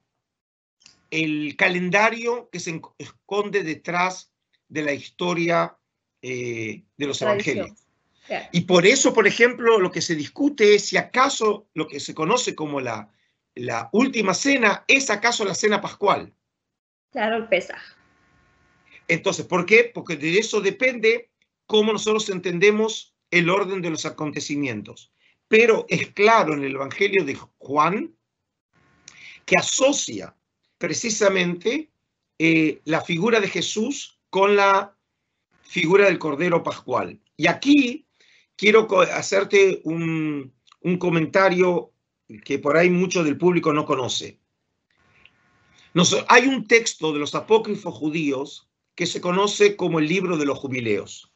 el 1.09 1.55
calendario 1.57 2.49
que 2.51 2.59
se 2.59 2.80
esconde 2.97 3.64
detrás 3.64 4.32
de 4.70 4.82
la 4.84 4.93
historia 4.93 5.78
eh, 6.22 6.84
de 6.97 7.05
los 7.07 7.22
evangelios. 7.22 7.72
Y 8.53 8.62
por 8.62 8.86
eso, 8.86 9.14
por 9.14 9.28
ejemplo, 9.28 9.80
lo 9.80 9.91
que 9.91 10.01
se 10.01 10.16
discute 10.16 10.76
es 10.76 10.86
si 10.86 10.97
acaso 10.97 11.68
lo 11.74 11.88
que 11.88 11.99
se 11.99 12.16
conoce 12.16 12.55
como 12.55 12.80
la 12.80 13.12
la 13.56 13.89
última 13.91 14.34
cena 14.34 14.84
es 14.88 15.10
acaso 15.10 15.45
la 15.45 15.56
cena 15.56 15.82
pascual. 15.82 16.34
Claro, 17.12 17.38
el 17.38 17.47
Pesaj. 17.47 17.82
Entonces, 19.08 19.45
¿por 19.45 19.66
qué? 19.66 19.91
Porque 19.93 20.16
de 20.16 20.38
eso 20.38 20.62
depende 20.62 21.32
cómo 21.66 21.91
nosotros 21.91 22.30
entendemos 22.30 23.14
el 23.30 23.49
orden 23.49 23.82
de 23.82 23.89
los 23.89 24.06
acontecimientos. 24.06 25.12
Pero 25.47 25.86
es 25.89 26.12
claro 26.12 26.54
en 26.54 26.64
el 26.64 26.76
Evangelio 26.76 27.26
de 27.26 27.36
Juan 27.58 28.16
que 29.45 29.58
asocia 29.58 30.36
precisamente 30.78 31.91
eh, 32.39 32.82
la 32.86 33.02
figura 33.02 33.39
de 33.39 33.49
Jesús 33.49 34.20
con 34.30 34.56
la 34.56 34.95
figura 35.62 36.06
del 36.06 36.20
Cordero 36.20 36.64
Pascual. 36.64 37.20
Y 37.36 37.47
aquí 37.47 38.08
quiero 38.56 38.88
hacerte 39.02 39.82
un, 39.84 40.54
un 40.82 40.97
comentario 40.97 41.91
que 42.39 42.59
por 42.59 42.77
ahí 42.77 42.89
mucho 42.89 43.23
del 43.23 43.38
público 43.38 43.73
no 43.73 43.86
conoce. 43.86 44.39
hay 46.27 46.47
un 46.47 46.67
texto 46.67 47.11
de 47.13 47.19
los 47.19 47.36
apócrifos 47.36 47.93
judíos 47.93 48.69
que 48.95 49.05
se 49.05 49.21
conoce 49.21 49.75
como 49.75 49.99
el 49.99 50.07
libro 50.07 50.38
de 50.38 50.45
los 50.45 50.59
jubileos. 50.59 51.32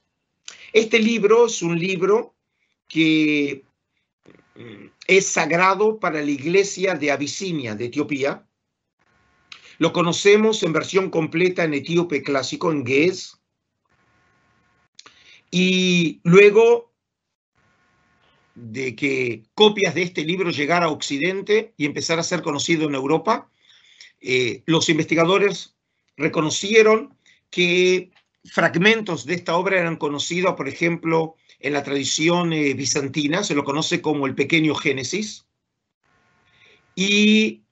Este 0.73 0.99
libro 0.99 1.47
es 1.47 1.61
un 1.61 1.79
libro 1.79 2.35
que 2.87 3.63
mm, 4.55 4.87
es 5.07 5.27
sagrado 5.27 5.99
para 5.99 6.21
la 6.21 6.31
iglesia 6.31 6.95
de 6.95 7.11
Abisinia, 7.11 7.75
de 7.75 7.85
Etiopía. 7.85 8.45
Lo 9.77 9.91
conocemos 9.91 10.63
en 10.63 10.73
versión 10.73 11.09
completa 11.09 11.63
en 11.63 11.73
etíope 11.73 12.23
clásico, 12.23 12.71
en 12.71 12.85
Ge'ez. 12.85 13.37
Y 15.51 16.19
luego 16.23 16.94
de 18.55 18.95
que 18.95 19.43
copias 19.53 19.93
de 19.93 20.03
este 20.03 20.23
libro 20.23 20.49
llegara 20.49 20.87
a 20.87 20.91
Occidente 20.91 21.73
y 21.77 21.85
empezara 21.85 22.21
a 22.21 22.23
ser 22.23 22.41
conocido 22.41 22.87
en 22.87 22.95
Europa, 22.95 23.49
eh, 24.21 24.63
los 24.65 24.89
investigadores 24.89 25.75
reconocieron 26.17 27.15
que 27.49 28.11
fragmentos 28.45 29.25
de 29.25 29.35
esta 29.35 29.57
obra 29.57 29.79
eran 29.79 29.97
conocidos, 29.97 30.55
por 30.55 30.67
ejemplo, 30.69 31.35
en 31.59 31.73
la 31.73 31.83
tradición 31.83 32.53
eh, 32.53 32.73
bizantina, 32.73 33.43
se 33.43 33.55
lo 33.55 33.63
conoce 33.63 34.01
como 34.01 34.25
el 34.25 34.35
pequeño 34.35 34.75
Génesis, 34.75 35.45
y 36.95 37.63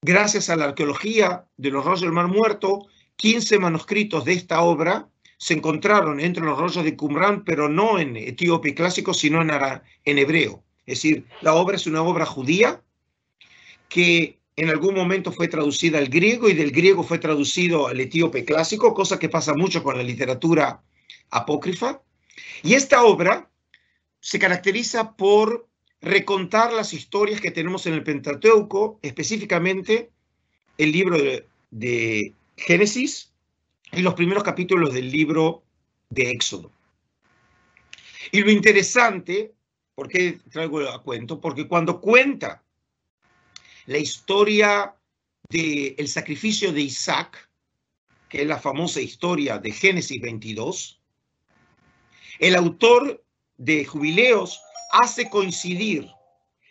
gracias 0.00 0.50
a 0.50 0.56
la 0.56 0.64
arqueología 0.64 1.46
de 1.56 1.70
los 1.70 1.84
rollos 1.84 2.00
del 2.00 2.12
Mar 2.12 2.26
Muerto, 2.26 2.86
15 3.16 3.58
manuscritos 3.58 4.24
de 4.24 4.32
esta 4.32 4.62
obra 4.62 5.08
se 5.42 5.54
encontraron 5.54 6.20
entre 6.20 6.44
los 6.44 6.56
rollos 6.56 6.84
de 6.84 6.96
Qumran, 6.96 7.42
pero 7.42 7.68
no 7.68 7.98
en 7.98 8.16
etíope 8.16 8.76
clásico, 8.76 9.12
sino 9.12 9.42
en, 9.42 10.18
hebreo. 10.18 10.62
Es 10.86 10.98
decir, 10.98 11.24
la 11.40 11.54
obra 11.54 11.74
es 11.74 11.88
una 11.88 12.00
obra 12.00 12.24
judía 12.24 12.80
que 13.88 14.38
en 14.54 14.68
algún 14.68 14.94
momento 14.94 15.32
fue 15.32 15.48
traducida 15.48 15.98
al 15.98 16.06
griego 16.06 16.48
y 16.48 16.54
del 16.54 16.70
griego 16.70 17.02
fue 17.02 17.18
traducido 17.18 17.88
al 17.88 17.98
etíope 17.98 18.44
clásico, 18.44 18.94
cosa 18.94 19.18
que 19.18 19.28
pasa 19.28 19.54
mucho 19.54 19.82
con 19.82 19.96
la 19.96 20.04
literatura 20.04 20.80
apócrifa. 21.30 22.00
Y 22.62 22.74
esta 22.74 23.02
obra 23.02 23.50
se 24.20 24.38
caracteriza 24.38 25.16
por 25.16 25.66
recontar 26.00 26.72
las 26.72 26.92
historias 26.92 27.40
que 27.40 27.50
tenemos 27.50 27.84
en 27.86 27.94
el 27.94 28.04
Pentateuco, 28.04 29.00
específicamente 29.02 30.12
el 30.78 30.92
libro 30.92 31.18
de, 31.18 31.48
de 31.72 32.32
Génesis 32.56 33.31
y 33.92 34.00
los 34.00 34.14
primeros 34.14 34.42
capítulos 34.42 34.94
del 34.94 35.10
libro 35.10 35.62
de 36.08 36.30
Éxodo. 36.30 36.72
Y 38.30 38.40
lo 38.40 38.50
interesante, 38.50 39.54
¿por 39.94 40.08
qué 40.08 40.40
traigo 40.50 40.80
a 40.88 41.02
cuento? 41.02 41.40
Porque 41.40 41.68
cuando 41.68 42.00
cuenta 42.00 42.62
la 43.86 43.98
historia 43.98 44.94
del 45.48 46.08
sacrificio 46.08 46.72
de 46.72 46.80
Isaac, 46.80 47.50
que 48.28 48.42
es 48.42 48.46
la 48.46 48.58
famosa 48.58 49.00
historia 49.00 49.58
de 49.58 49.72
Génesis 49.72 50.20
22, 50.20 51.00
el 52.38 52.56
autor 52.56 53.22
de 53.58 53.84
Jubileos 53.84 54.62
hace 54.92 55.28
coincidir 55.28 56.08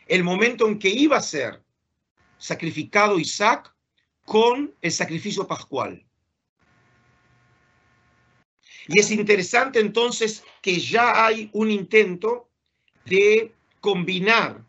el 0.08 0.24
momento 0.24 0.68
en 0.68 0.80
que 0.80 0.90
iba 0.90 1.18
a 1.18 1.22
ser 1.22 1.64
sacrificado 2.40 3.20
Isaac 3.20 3.74
con 4.26 4.74
el 4.82 4.92
sacrificio 4.92 5.46
pascual. 5.46 6.04
Y 8.88 9.00
es 9.00 9.12
interesante 9.12 9.80
entonces 9.80 10.44
que 10.62 10.80
ya 10.80 11.26
hay 11.26 11.50
un 11.54 11.72
intento 11.72 12.50
de 13.06 13.54
combinar 13.80 14.66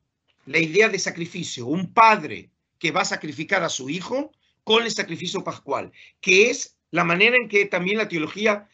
la 0.47 0.59
idea 0.59 0.89
de 0.89 0.99
sacrificio, 0.99 1.67
un 1.67 1.93
padre 1.93 2.51
que 2.79 2.91
va 2.91 3.03
a 3.03 3.07
sacrificar 3.07 3.63
a 3.63 3.69
su 3.69 3.89
hijo 3.89 4.33
con 4.65 4.83
el 4.83 4.91
sacrificio 4.91 5.45
pascual, 5.45 5.93
que 6.21 6.51
es 6.51 6.77
la 6.91 7.05
manera 7.05 7.37
en 7.37 7.49
que 7.49 7.67
también 7.67 7.99
la 7.99 8.09
teología 8.09 8.69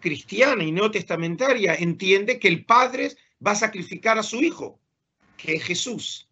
cristiana 0.00 0.64
y 0.64 0.72
neotestamentaria 0.72 1.74
entiende 1.74 2.38
que 2.38 2.48
el 2.48 2.64
padre 2.64 3.16
va 3.44 3.52
a 3.52 3.56
sacrificar 3.56 4.18
a 4.18 4.22
su 4.22 4.42
hijo, 4.42 4.78
que 5.36 5.54
es 5.54 5.64
Jesús. 5.64 6.28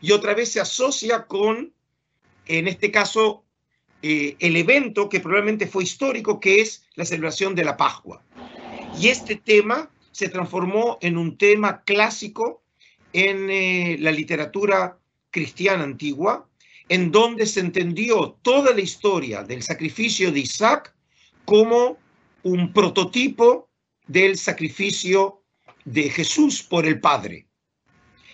Y 0.00 0.12
otra 0.12 0.34
vez 0.34 0.52
se 0.52 0.60
asocia 0.60 1.26
con, 1.26 1.72
en 2.46 2.68
este 2.68 2.90
caso, 2.90 3.43
eh, 4.06 4.36
el 4.38 4.54
evento 4.56 5.08
que 5.08 5.18
probablemente 5.18 5.66
fue 5.66 5.82
histórico, 5.82 6.38
que 6.38 6.60
es 6.60 6.84
la 6.94 7.06
celebración 7.06 7.54
de 7.54 7.64
la 7.64 7.78
Pascua. 7.78 8.22
Y 9.00 9.08
este 9.08 9.36
tema 9.36 9.88
se 10.12 10.28
transformó 10.28 10.98
en 11.00 11.16
un 11.16 11.38
tema 11.38 11.80
clásico 11.84 12.62
en 13.14 13.48
eh, 13.48 13.96
la 13.98 14.12
literatura 14.12 14.98
cristiana 15.30 15.84
antigua, 15.84 16.46
en 16.90 17.10
donde 17.10 17.46
se 17.46 17.60
entendió 17.60 18.36
toda 18.42 18.74
la 18.74 18.82
historia 18.82 19.42
del 19.42 19.62
sacrificio 19.62 20.30
de 20.30 20.40
Isaac 20.40 20.94
como 21.46 21.96
un 22.42 22.74
prototipo 22.74 23.70
del 24.06 24.36
sacrificio 24.36 25.40
de 25.86 26.10
Jesús 26.10 26.62
por 26.62 26.84
el 26.84 27.00
Padre. 27.00 27.46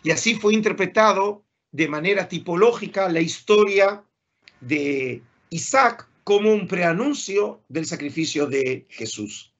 Y 0.02 0.10
así 0.10 0.34
fue 0.34 0.52
interpretado 0.52 1.44
de 1.70 1.86
manera 1.86 2.26
tipológica 2.26 3.08
la 3.08 3.20
historia 3.20 4.02
de 4.60 5.22
Isaac 5.50 6.08
como 6.24 6.52
un 6.52 6.68
preanuncio 6.68 7.62
del 7.68 7.86
sacrificio 7.86 8.46
de 8.46 8.86
Jesús. 8.88 9.52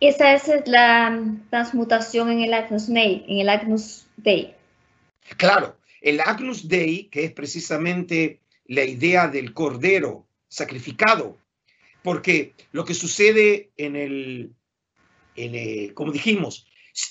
Esa 0.00 0.34
es 0.34 0.48
la 0.66 1.20
transmutación 1.50 2.30
en 2.30 2.40
el 2.40 2.54
Agnus 2.54 2.86
Dei, 2.86 3.24
en 3.26 3.38
el 3.38 3.48
Agnus 3.48 4.06
Dei. 4.16 4.54
Claro, 5.36 5.76
el 6.00 6.20
Agnus 6.20 6.68
Dei, 6.68 7.04
que 7.10 7.24
es 7.24 7.32
precisamente 7.32 8.40
la 8.66 8.84
idea 8.84 9.26
del 9.26 9.52
cordero 9.52 10.26
sacrificado, 10.46 11.36
porque 12.02 12.54
lo 12.70 12.84
que 12.84 12.94
sucede 12.94 13.70
en 13.76 13.96
el, 13.96 14.52
en 15.34 15.94
como 15.94 16.12
dijimos, 16.12 16.66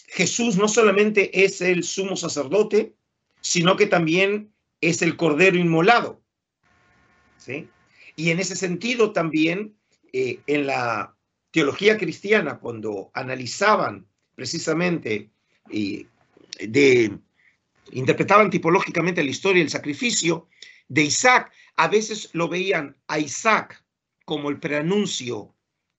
Jesús 0.07 0.57
no 0.57 0.67
solamente 0.67 1.43
es 1.43 1.61
el 1.61 1.83
sumo 1.83 2.15
sacerdote, 2.15 2.93
sino 3.41 3.75
que 3.75 3.87
también 3.87 4.53
es 4.81 5.01
el 5.01 5.17
cordero 5.17 5.57
inmolado. 5.57 6.21
¿Sí? 7.37 7.69
Y 8.15 8.31
en 8.31 8.39
ese 8.39 8.55
sentido 8.55 9.11
también, 9.11 9.75
eh, 10.11 10.39
en 10.47 10.67
la 10.67 11.15
teología 11.51 11.97
cristiana, 11.97 12.59
cuando 12.59 13.11
analizaban 13.13 14.07
precisamente 14.35 15.29
de, 15.69 17.17
interpretaban 17.91 18.49
tipológicamente 18.49 19.23
la 19.23 19.29
historia 19.29 19.61
del 19.61 19.69
sacrificio 19.69 20.47
de 20.87 21.03
Isaac, 21.03 21.51
a 21.75 21.87
veces 21.87 22.29
lo 22.33 22.47
veían 22.47 22.95
a 23.07 23.19
Isaac 23.19 23.83
como 24.25 24.49
el 24.49 24.59
preanuncio 24.59 25.53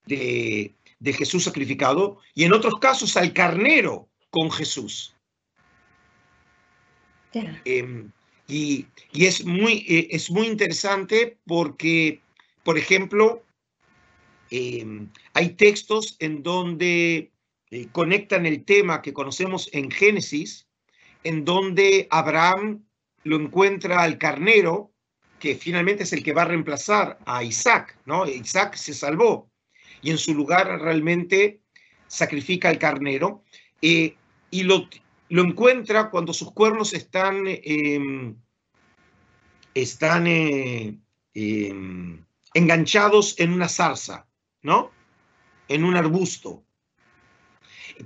de, 0.06 0.74
de 0.98 1.12
Jesús 1.12 1.44
sacrificado 1.44 2.18
y 2.34 2.44
en 2.44 2.52
otros 2.52 2.78
casos 2.78 3.16
al 3.16 3.32
carnero 3.32 4.08
con 4.30 4.50
Jesús. 4.50 5.14
Em, 7.32 8.10
y, 8.48 8.86
es, 9.12 9.44
muy, 9.44 9.84
eh, 9.88 10.08
es 10.10 10.30
muy 10.30 10.46
interesante 10.46 11.38
porque, 11.46 12.20
por 12.64 12.78
ejemplo, 12.78 13.44
Em, 14.50 15.10
hay 15.34 15.50
textos 15.50 16.16
en 16.20 16.42
donde 16.42 17.32
eh, 17.70 17.88
conectan 17.92 18.46
el 18.46 18.64
tema 18.64 19.02
que 19.02 19.12
conocemos 19.12 19.68
en 19.72 19.90
Génesis, 19.90 20.66
en 21.22 21.44
donde 21.44 22.06
Abraham 22.10 22.84
lo 23.24 23.36
encuentra 23.36 24.02
al 24.02 24.16
carnero, 24.16 24.92
que 25.38 25.54
finalmente 25.54 26.04
es 26.04 26.12
el 26.12 26.22
que 26.22 26.32
va 26.32 26.42
a 26.42 26.46
reemplazar 26.46 27.18
a 27.26 27.44
Isaac, 27.44 27.98
¿no? 28.06 28.26
Isaac 28.26 28.74
se 28.74 28.94
salvó 28.94 29.50
y 30.00 30.10
en 30.10 30.18
su 30.18 30.34
lugar 30.34 30.80
realmente 30.80 31.60
sacrifica 32.06 32.68
al 32.68 32.78
carnero 32.78 33.44
eh, 33.82 34.16
y 34.50 34.62
lo, 34.62 34.88
lo, 35.28 35.42
encuentra 35.42 36.10
cuando 36.10 36.32
sus 36.32 36.52
cuernos 36.52 36.92
están, 36.94 37.44
em, 37.46 38.36
están 39.74 40.26
eh, 40.26 40.98
em, 41.34 42.24
enganchados 42.54 43.38
en 43.38 43.52
una 43.52 43.68
zarza. 43.68 44.28
¿no? 44.62 44.90
En 45.68 45.84
un 45.84 45.96
arbusto. 45.96 46.64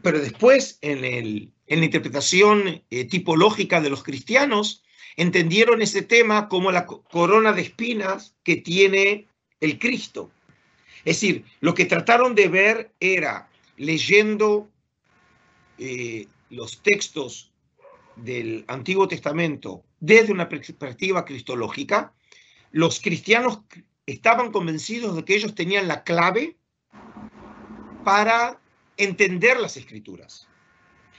Pero 0.02 0.20
después, 0.20 0.78
en, 0.80 1.04
el, 1.04 1.52
en 1.66 1.80
la 1.80 1.84
interpretación 1.84 2.82
eh, 2.90 3.04
tipológica 3.04 3.80
de 3.80 3.90
los 3.90 4.02
cristianos, 4.02 4.82
entendieron 5.16 5.82
ese 5.82 6.02
tema 6.02 6.48
como 6.48 6.72
la 6.72 6.86
corona 6.86 7.52
de 7.52 7.62
espinas 7.62 8.34
que 8.42 8.56
tiene 8.56 9.26
el 9.60 9.78
Cristo. 9.78 10.30
Es 11.04 11.16
decir, 11.16 11.44
lo 11.60 11.74
que 11.74 11.84
trataron 11.84 12.34
de 12.34 12.48
ver 12.48 12.92
era, 13.00 13.50
leyendo 13.76 14.70
eh, 15.78 16.26
los 16.52 16.82
textos 16.82 17.50
del 18.16 18.64
Antiguo 18.68 19.08
Testamento 19.08 19.84
desde 20.00 20.32
una 20.32 20.48
perspectiva 20.48 21.24
cristológica, 21.24 22.12
los 22.70 23.00
cristianos 23.00 23.60
estaban 24.06 24.52
convencidos 24.52 25.16
de 25.16 25.24
que 25.24 25.34
ellos 25.34 25.54
tenían 25.54 25.88
la 25.88 26.04
clave 26.04 26.56
para 28.04 28.60
entender 28.96 29.58
las 29.58 29.76
escrituras. 29.76 30.46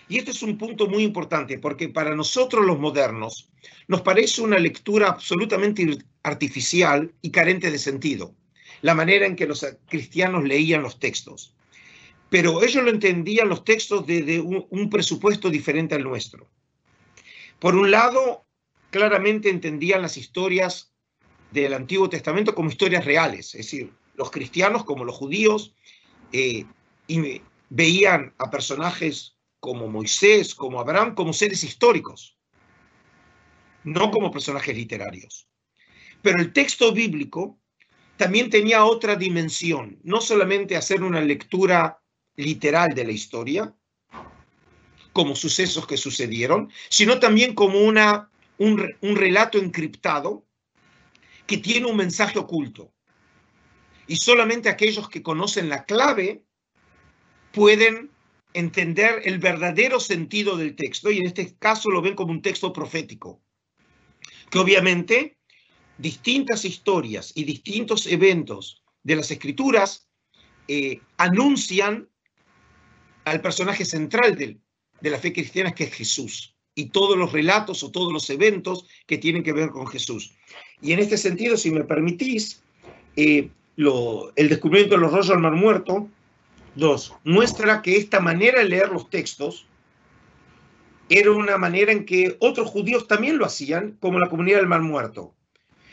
Y 0.07 0.19
este 0.19 0.31
es 0.31 0.43
un 0.43 0.57
punto 0.57 0.88
muy 0.88 1.03
importante 1.03 1.57
porque 1.57 1.89
para 1.89 2.15
nosotros 2.15 2.65
los 2.65 2.79
modernos 2.79 3.49
nos 3.88 4.01
parece 4.01 4.41
una 4.41 4.59
lectura 4.59 5.07
absolutamente 5.07 5.97
artificial 6.21 7.11
y 7.21 7.31
carente 7.31 7.71
de 7.71 7.79
sentido, 7.79 8.36
la 8.81 8.93
manera 8.93 9.25
en 9.25 9.36
que 9.36 9.47
los 9.47 9.65
cristianos 9.88 10.43
leían 10.43 10.84
los 10.84 10.99
textos. 10.99 11.55
Pero 12.34 12.63
ellos 12.63 12.84
lo 12.84 12.89
entendían 12.89 13.47
los 13.47 13.63
textos 13.63 14.07
desde 14.07 14.39
un, 14.41 14.89
presupuesto 14.89 15.51
diferente 15.51 15.93
al 15.93 16.03
nuestro. 16.03 16.49
Por 17.59 17.75
un 17.75 17.91
lado, 17.91 18.47
claramente 18.89 19.51
entendían 19.51 20.01
las 20.01 20.17
historias 20.17 20.91
del 21.51 21.75
Antiguo 21.75 22.09
Testamento 22.09 22.55
como 22.55 22.71
historias 22.71 23.05
reales, 23.05 23.53
es 23.53 23.67
decir, 23.67 23.93
los 24.15 24.31
cristianos 24.31 24.84
como 24.84 25.05
los 25.05 25.15
judíos 25.15 25.75
eh, 26.31 26.65
y 27.05 27.39
veían 27.69 28.34
a 28.39 28.49
personajes 28.49 29.38
como 29.59 29.88
Moisés, 29.88 30.55
como 30.55 30.79
Abraham, 30.79 31.13
como 31.13 31.34
seres 31.34 31.63
históricos, 31.63 32.36
no 33.84 34.09
como 34.09 34.31
personajes 34.31 34.75
literarios. 34.75 35.47
Pero 36.23 36.39
el 36.39 36.51
texto 36.51 36.93
bíblico 36.93 37.59
también 38.17 38.49
tenía 38.49 38.86
otra 38.86 39.15
dimensión, 39.15 39.99
no 40.01 40.19
solamente 40.19 40.75
hacer 40.75 41.03
una 41.03 41.21
lectura 41.21 41.99
literal 42.36 42.93
de 42.93 43.05
la 43.05 43.11
historia, 43.11 43.73
como 45.13 45.36
sucesos 45.36 45.86
que 45.86 45.97
sucedieron, 45.97 46.71
sino 46.89 47.19
también 47.19 47.53
como 47.53 47.79
una, 47.79 48.29
un, 48.57 49.15
relato 49.15 49.59
encriptado 49.59 50.45
que 51.45 51.57
tiene 51.57 51.86
un 51.86 51.97
mensaje 51.97 52.39
oculto. 52.39 52.91
Y 54.07 54.17
solamente 54.17 54.69
aquellos 54.69 55.07
que 55.07 55.21
conocen 55.21 55.69
la 55.69 55.86
clave 55.86 56.43
pueden 57.51 58.09
entender 58.53 59.21
el 59.25 59.39
verdadero 59.39 59.99
sentido 59.99 60.57
del 60.57 60.75
texto, 60.75 61.11
y 61.11 61.19
en 61.19 61.27
este 61.27 61.55
caso 61.57 61.89
lo 61.89 62.01
ven 62.01 62.15
como 62.15 62.31
un 62.31 62.41
texto 62.41 62.73
profético, 62.73 63.41
que 64.49 64.59
obviamente 64.59 65.38
distintas 65.97 66.65
historias 66.65 67.31
y 67.36 67.43
distintos 67.43 68.07
eventos 68.07 68.84
de 69.03 69.15
las 69.15 69.29
escrituras 69.31 70.07
eh, 70.67 71.01
anuncian 71.17 72.09
al 73.26 73.41
personaje 73.41 73.86
central 73.86 74.36
de 74.36 75.09
la 75.09 75.19
fe 75.19 75.34
cristiana, 75.34 75.74
que 75.74 75.86
es 75.86 75.93
Jesús. 75.93 76.49
y 76.76 76.89
todos 76.89 77.15
los 77.15 77.32
relatos 77.32 77.84
o 77.84 77.91
todos 77.91 78.11
los 78.11 78.28
eventos 78.32 78.88
que 79.05 79.19
tienen 79.19 79.43
que 79.43 79.53
ver 79.53 79.69
con 79.69 79.86
Jesús. 79.86 80.34
Y 80.82 80.91
en 80.91 80.97
este 80.97 81.17
sentido, 81.17 81.55
si 81.55 81.69
me 81.69 81.84
permitís, 81.84 82.63
eh, 83.15 83.51
el 83.78 84.49
descubrimiento 84.49 84.95
de 84.95 85.01
los 85.01 85.11
rollos 85.11 85.28
del 85.28 85.38
Mar 85.38 85.53
Muerto 85.53 86.09
nos 86.76 87.13
muestra 87.24 87.82
que 87.82 87.97
esta 87.97 88.19
manera 88.19 88.59
de 88.59 88.69
leer 88.69 88.89
los 88.89 89.09
textos 89.09 89.67
era 91.09 91.32
una 91.32 91.57
manera 91.57 91.91
en 91.91 92.05
que 92.05 92.38
otros 92.39 92.69
judíos 92.69 93.07
también 93.07 93.38
lo 93.38 93.45
hacían, 93.45 93.97
como 93.99 94.19
la 94.19 94.30
comunidad 94.30 94.57
del 94.57 94.67
Mar 94.67 94.82
Muerto. 94.82 95.34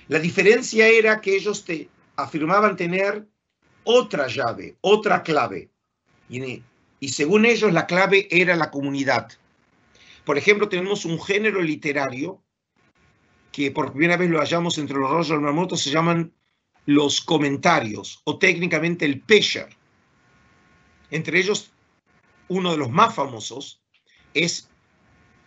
La 0.09 0.19
diferencia 0.19 0.89
era 0.89 1.21
que 1.21 1.37
ellos 1.37 1.65
te 1.65 1.89
afirmaban 2.17 2.77
tener 2.77 3.27
otra 3.85 4.29
llave, 4.29 4.77
otra 4.81 5.23
clave. 5.23 5.71
Y, 6.29 6.63
y 7.01 7.09
según 7.09 7.47
ellos 7.47 7.73
la 7.73 7.87
clave 7.87 8.29
era 8.31 8.55
la 8.57 8.71
comunidad. 8.71 9.33
Por 10.25 10.39
ejemplo, 10.39 10.69
tenemos 10.69 11.05
un 11.05 11.21
género 11.21 11.63
literario 11.63 12.43
que 13.53 13.71
por 13.71 13.93
primera 13.93 14.17
vez 14.17 14.31
lo 14.31 14.39
hallamos 14.39 14.79
entre 14.79 14.99
los 14.99 15.11
rollos 15.11 15.29
del 15.29 15.41
Mar 15.41 15.77
se 15.77 15.91
llaman 15.91 16.33
los 16.87 17.21
comentarios 17.21 18.21
o 18.25 18.39
técnicamente 18.39 19.05
el 19.05 19.21
Pesher. 19.21 19.69
Entre 21.11 21.39
ellos, 21.39 21.73
uno 22.49 22.71
de 22.71 22.77
los 22.77 22.91
más 22.91 23.15
famosos 23.15 23.83
es 24.35 24.69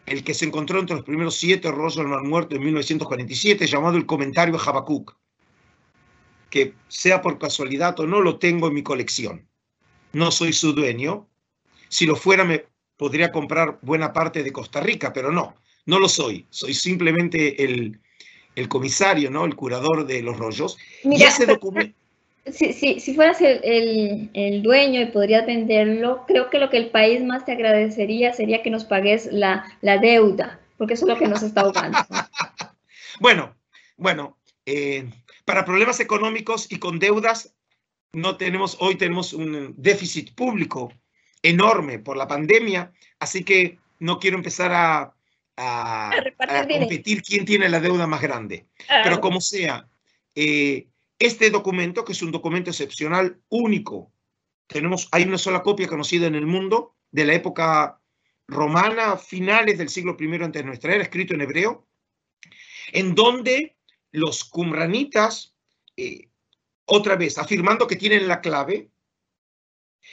el 0.06 0.24
que 0.24 0.34
se 0.34 0.46
encontró 0.46 0.80
entre 0.80 0.98
los 0.98 1.06
primeros 1.06 1.36
siete 1.36 1.72
rollos 1.72 1.96
del 1.96 2.08
Mar 2.08 2.24
Muerto 2.24 2.56
en 2.56 2.64
1947, 2.64 3.68
llamado 3.68 3.96
el 3.96 4.06
Comentario 4.06 4.60
Habacuc, 4.60 5.16
que 6.50 6.74
sea 6.88 7.22
por 7.22 7.40
casualidad 7.40 7.98
o 8.00 8.08
no 8.08 8.20
lo 8.20 8.38
tengo 8.38 8.68
en 8.68 8.74
mi 8.74 8.84
colección. 8.84 9.48
No 10.12 10.30
soy 10.32 10.54
su 10.54 10.74
dueño. 10.74 11.30
Si 11.94 12.08
lo 12.08 12.16
fuera, 12.16 12.44
me 12.44 12.66
podría 12.98 13.32
comprar 13.32 13.78
buena 13.84 14.14
parte 14.14 14.42
de 14.42 14.52
Costa 14.52 14.80
Rica, 14.80 15.14
pero 15.14 15.32
no, 15.32 15.54
no 15.86 16.00
lo 16.00 16.10
soy. 16.10 16.48
Soy 16.50 16.74
simplemente 16.74 17.64
el, 17.64 18.00
el 18.56 18.68
comisario, 18.68 19.30
¿no? 19.30 19.46
El 19.46 19.56
curador 19.56 20.08
de 20.08 20.24
los 20.24 20.36
rollos. 20.40 20.76
y 21.04 21.22
ese 21.22 21.46
documento... 21.46 21.96
Si, 22.52 22.74
si, 22.74 23.14
fueras 23.14 23.40
el, 23.42 24.32
el, 24.34 24.64
dueño 24.64 25.02
y 25.02 25.06
podrías 25.06 25.46
venderlo, 25.46 26.26
creo 26.28 26.50
que 26.50 26.58
lo 26.58 26.72
que 26.72 26.78
el 26.78 26.90
país 26.90 27.24
más 27.24 27.46
te 27.46 27.52
agradecería 27.52 28.34
sería 28.34 28.64
que 28.64 28.72
nos 28.72 28.86
pagues 28.86 29.30
la, 29.32 29.64
la 29.82 30.00
deuda, 30.00 30.60
porque 30.80 30.96
eso 30.96 31.06
es 31.06 31.14
lo 31.14 31.20
que 31.20 31.28
nos 31.28 31.44
está 31.44 31.62
ahogando. 31.62 32.00
bueno, 33.20 33.56
bueno, 33.98 34.36
eh, 34.66 35.08
para 35.46 35.64
problemas 35.64 36.00
económicos 36.00 36.70
y 36.72 36.80
con 36.80 36.98
deudas, 36.98 37.54
no 38.14 38.36
tenemos, 38.36 38.78
hoy 38.80 38.96
tenemos 38.96 39.32
un 39.32 39.76
déficit 39.78 40.34
público 40.34 40.92
enorme 41.44 42.00
por 42.00 42.18
la 42.18 42.28
pandemia, 42.28 42.92
así 43.20 43.44
que 43.44 43.78
no 44.00 44.20
quiero 44.20 44.38
empezar 44.38 44.72
a, 44.74 45.14
a, 45.58 46.12
competir 46.80 47.22
quién 47.22 47.46
tiene 47.46 47.70
la 47.70 47.80
deuda 47.80 48.08
más 48.08 48.22
grande. 48.22 48.66
Pero 49.04 49.22
como 49.22 49.42
sea, 49.42 49.88
eh, 50.36 50.88
este 51.20 51.50
documento, 51.50 52.04
que 52.04 52.14
es 52.14 52.22
un 52.22 52.32
documento 52.32 52.70
excepcional, 52.70 53.40
único, 53.50 54.12
tenemos, 54.68 55.08
hay 55.12 55.24
una 55.24 55.38
sola 55.38 55.62
copia 55.62 55.88
conocida 55.88 56.28
en 56.28 56.36
el 56.36 56.48
mundo 56.48 56.96
de 57.12 57.26
la 57.26 57.34
época 57.34 58.00
romana, 58.48 59.18
finales 59.18 59.78
del 59.78 59.90
siglo 59.90 60.18
I 60.20 60.26
antes 60.36 60.62
de 60.62 60.68
nuestra 60.68 60.94
era, 60.94 61.04
escrito 61.04 61.34
en 61.34 61.42
hebreo, 61.42 61.88
en 62.92 63.16
donde 63.16 63.76
los 64.12 64.44
cumranitas, 64.44 65.56
eh, 65.96 66.30
otra 66.86 67.16
vez, 67.16 67.38
afirmando 67.38 67.88
que 67.88 67.96
tienen 67.96 68.28
la 68.28 68.42
clave, 68.42 68.90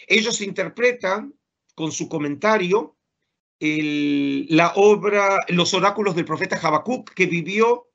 ellos 0.07 0.41
interpretan 0.41 1.35
con 1.75 1.93
su 1.93 2.09
comentario 2.09 2.97
la 3.61 4.73
obra, 4.77 5.39
los 5.49 5.75
oráculos 5.75 6.15
del 6.15 6.25
profeta 6.25 6.59
Habacuc, 6.61 7.13
que 7.13 7.27
vivió 7.27 7.91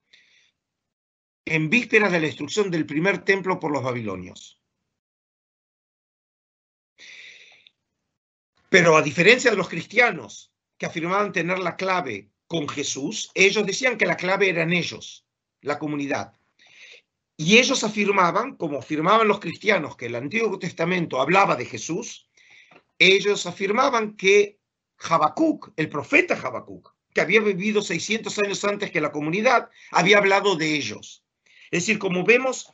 en 1.45 1.69
vísperas 1.69 2.11
de 2.11 2.19
la 2.19 2.27
destrucción 2.27 2.69
del 2.69 2.85
primer 2.85 3.23
templo 3.23 3.59
por 3.59 3.71
los 3.71 3.83
babilonios. 3.83 4.59
Pero 8.69 8.97
a 8.97 9.01
diferencia 9.01 9.51
de 9.51 9.57
los 9.57 9.69
cristianos 9.69 10.51
que 10.77 10.85
afirmaban 10.85 11.31
tener 11.31 11.59
la 11.59 11.75
clave 11.75 12.31
con 12.47 12.67
Jesús, 12.67 13.31
ellos 13.33 13.65
decían 13.65 13.97
que 13.97 14.05
la 14.05 14.17
clave 14.17 14.49
era 14.49 14.63
en 14.63 14.73
ellos, 14.73 15.25
la 15.61 15.79
comunidad. 15.79 16.33
Y 17.37 17.57
ellos 17.57 17.83
afirmaban, 17.83 18.55
como 18.55 18.79
afirmaban 18.79 19.27
los 19.27 19.39
cristianos, 19.39 19.97
que 19.97 20.05
el 20.05 20.15
Antiguo 20.15 20.57
Testamento 20.57 21.19
hablaba 21.19 21.55
de 21.55 21.65
Jesús, 21.65 22.29
ellos 22.97 23.45
afirmaban 23.45 24.15
que 24.15 24.59
Habacuc, 24.97 25.73
el 25.75 25.89
profeta 25.89 26.39
Habacuc, 26.41 26.93
que 27.13 27.21
había 27.21 27.41
vivido 27.41 27.81
600 27.81 28.39
años 28.39 28.63
antes 28.63 28.91
que 28.91 29.01
la 29.01 29.11
comunidad, 29.11 29.69
había 29.91 30.17
hablado 30.17 30.55
de 30.55 30.75
ellos. 30.75 31.23
Es 31.71 31.81
decir, 31.81 31.99
como 31.99 32.23
vemos, 32.23 32.69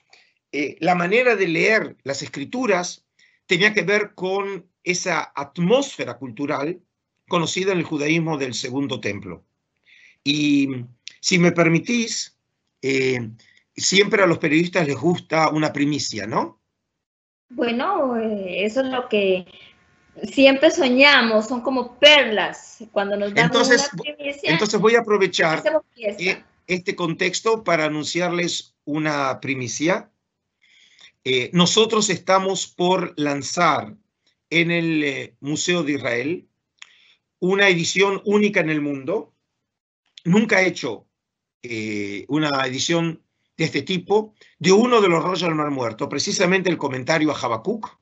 eh, 0.51 0.75
la 0.79 0.95
manera 0.95 1.35
de 1.35 1.47
leer 1.47 1.97
las 2.03 2.21
escrituras 2.21 3.05
tenía 3.45 3.73
que 3.73 3.83
ver 3.83 4.13
con 4.13 4.69
esa 4.83 5.31
atmósfera 5.35 6.17
cultural 6.17 6.81
conocida 7.27 7.71
en 7.71 7.79
el 7.79 7.83
judaísmo 7.83 8.37
del 8.37 8.53
segundo 8.53 8.99
templo. 8.99 9.45
Y 10.23 10.67
si 11.19 11.39
me 11.39 11.51
permitís, 11.51 12.37
eh, 12.81 13.29
siempre 13.75 14.23
a 14.23 14.27
los 14.27 14.37
periodistas 14.37 14.87
les 14.87 14.97
gusta 14.97 15.49
una 15.49 15.71
primicia, 15.71 16.27
¿no? 16.27 16.61
Bueno, 17.49 18.17
eh, 18.17 18.65
eso 18.65 18.81
es 18.81 18.87
lo 18.87 19.09
que 19.09 19.45
siempre 20.23 20.71
soñamos, 20.71 21.47
son 21.47 21.61
como 21.61 21.97
perlas 21.99 22.83
cuando 22.91 23.17
nos 23.17 23.33
dan 23.33 23.45
entonces, 23.45 23.89
una 23.93 24.03
primicia. 24.03 24.51
Entonces 24.51 24.79
voy 24.79 24.95
a 24.95 24.99
aprovechar 24.99 25.63
este 26.67 26.95
contexto 26.95 27.63
para 27.63 27.85
anunciarles 27.85 28.75
una 28.85 29.39
primicia. 29.39 30.11
Eh, 31.23 31.49
nosotros 31.53 32.09
estamos 32.09 32.67
por 32.67 33.13
lanzar 33.17 33.95
en 34.49 34.71
el 34.71 35.03
eh, 35.03 35.35
Museo 35.39 35.83
de 35.83 35.93
Israel 35.93 36.47
una 37.39 37.67
edición 37.69 38.21
única 38.25 38.59
en 38.59 38.69
el 38.69 38.81
mundo. 38.81 39.33
Nunca 40.23 40.61
he 40.61 40.67
hecho 40.67 41.07
eh, 41.63 42.25
una 42.27 42.65
edición 42.65 43.23
de 43.61 43.65
este 43.65 43.83
tipo 43.83 44.33
de 44.57 44.71
uno 44.71 45.01
de 45.01 45.07
los 45.07 45.23
rollos 45.23 45.43
del 45.43 45.53
Mar 45.53 45.69
Muerto, 45.69 46.09
precisamente 46.09 46.67
el 46.67 46.79
comentario 46.79 47.29
a 47.29 47.39
Habacuc, 47.39 47.95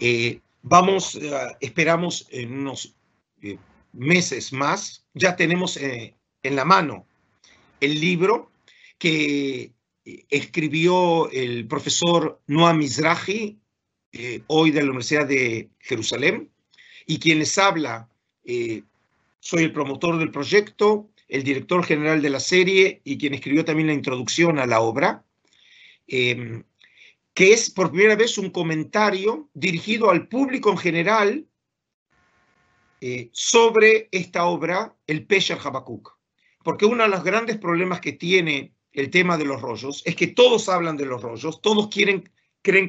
eh, 0.00 0.40
vamos, 0.62 1.16
eh, 1.16 1.30
esperamos 1.60 2.26
en 2.30 2.60
unos 2.60 2.94
eh, 3.42 3.58
meses 3.92 4.54
más, 4.54 5.04
ya 5.12 5.36
tenemos 5.36 5.76
en 5.76 6.56
la 6.56 6.64
mano 6.64 7.06
el 7.78 8.00
libro 8.00 8.52
que 8.96 9.74
escribió 10.30 11.30
el 11.30 11.68
profesor 11.68 12.40
Noah 12.46 12.72
Mizrahi, 12.72 13.58
hoy 14.46 14.70
de 14.70 14.80
la 14.80 14.86
Universidad 14.86 15.26
de 15.26 15.68
Jerusalén, 15.78 16.50
y 17.04 17.18
quien 17.18 17.38
les 17.38 17.58
habla, 17.58 18.08
soy 19.40 19.64
el 19.64 19.72
promotor 19.72 20.18
del 20.18 20.30
proyecto, 20.30 21.10
el 21.28 21.42
director 21.42 21.84
general 21.84 22.22
de 22.22 22.30
la 22.30 22.40
serie 22.40 23.00
y 23.04 23.18
quien 23.18 23.34
escribió 23.34 23.64
también 23.64 23.88
la 23.88 23.94
introducción 23.94 24.58
a 24.58 24.66
la 24.66 24.80
obra. 24.80 25.24
Em, 26.06 26.64
que 27.34 27.52
es 27.52 27.70
por 27.70 27.90
primera 27.90 28.16
vez 28.16 28.36
un 28.38 28.50
comentario 28.50 29.48
dirigido 29.54 30.10
al 30.10 30.26
público 30.26 30.70
en 30.70 30.78
general 30.78 31.46
eh, 33.00 33.28
sobre 33.32 34.08
esta 34.10 34.46
obra, 34.46 34.96
el 35.06 35.24
Pesher 35.24 35.58
Habacuc. 35.62 36.16
Porque 36.64 36.86
uno 36.86 37.04
de 37.04 37.10
los 37.10 37.22
grandes 37.22 37.56
problemas 37.58 38.00
que 38.00 38.12
tiene 38.12 38.74
el 38.90 39.10
tema 39.10 39.38
de 39.38 39.44
los 39.44 39.62
rollos 39.62 40.02
es 40.04 40.16
que 40.16 40.26
todos 40.26 40.68
hablan 40.68 40.96
de 40.96 41.06
los 41.06 41.22
rollos, 41.22 41.60
todos 41.62 41.86
quieren, 41.88 42.28
creen 42.62 42.88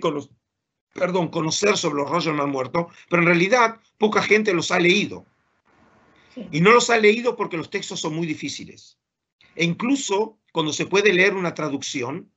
perdón, 0.94 1.28
conocer 1.28 1.78
sobre 1.78 2.02
los 2.02 2.10
rollos 2.10 2.36
del 2.36 2.48
muerto, 2.48 2.90
pero 3.08 3.22
en 3.22 3.28
realidad 3.28 3.80
poca 4.00 4.24
gente 4.24 4.54
los 4.54 4.72
ha 4.72 4.80
leído. 4.80 5.26
Y 6.52 6.62
no 6.62 6.72
los 6.72 6.90
ha 6.90 6.98
leído 6.98 7.36
porque 7.36 7.58
los 7.58 7.70
textos 7.70 8.00
son 8.00 8.16
muy 8.16 8.28
difíciles. 8.28 8.98
E 9.56 9.66
incluso 9.66 10.38
cuando 10.52 10.74
se 10.74 10.86
puede 10.86 11.14
leer 11.14 11.36
una 11.36 11.54
traducción, 11.54 12.30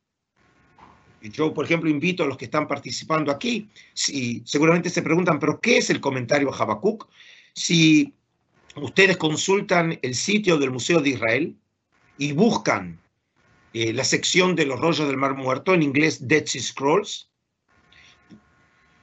yo, 1.20 1.54
por 1.54 1.64
ejemplo, 1.64 1.88
invito 1.88 2.24
a 2.24 2.26
los 2.26 2.36
que 2.36 2.46
están 2.46 2.66
participando 2.66 3.30
aquí, 3.30 3.68
si 3.94 4.42
seguramente 4.44 4.90
se 4.90 5.02
preguntan, 5.02 5.38
pero 5.38 5.60
¿qué 5.60 5.78
es 5.78 5.90
el 5.90 6.00
comentario 6.00 6.52
a 6.52 6.56
Habacuc? 6.56 7.08
Si 7.54 8.12
ustedes 8.76 9.16
consultan 9.16 9.98
el 10.02 10.14
sitio 10.14 10.58
del 10.58 10.70
Museo 10.72 11.00
de 11.00 11.10
Israel 11.10 11.56
y 12.18 12.32
buscan 12.32 13.00
eh, 13.72 13.92
la 13.92 14.04
sección 14.04 14.56
de 14.56 14.66
los 14.66 14.80
rollos 14.80 15.06
del 15.06 15.16
Mar 15.16 15.34
Muerto, 15.34 15.74
en 15.74 15.82
inglés 15.82 16.26
Dead 16.26 16.44
Sea 16.44 16.62
Scrolls, 16.62 17.28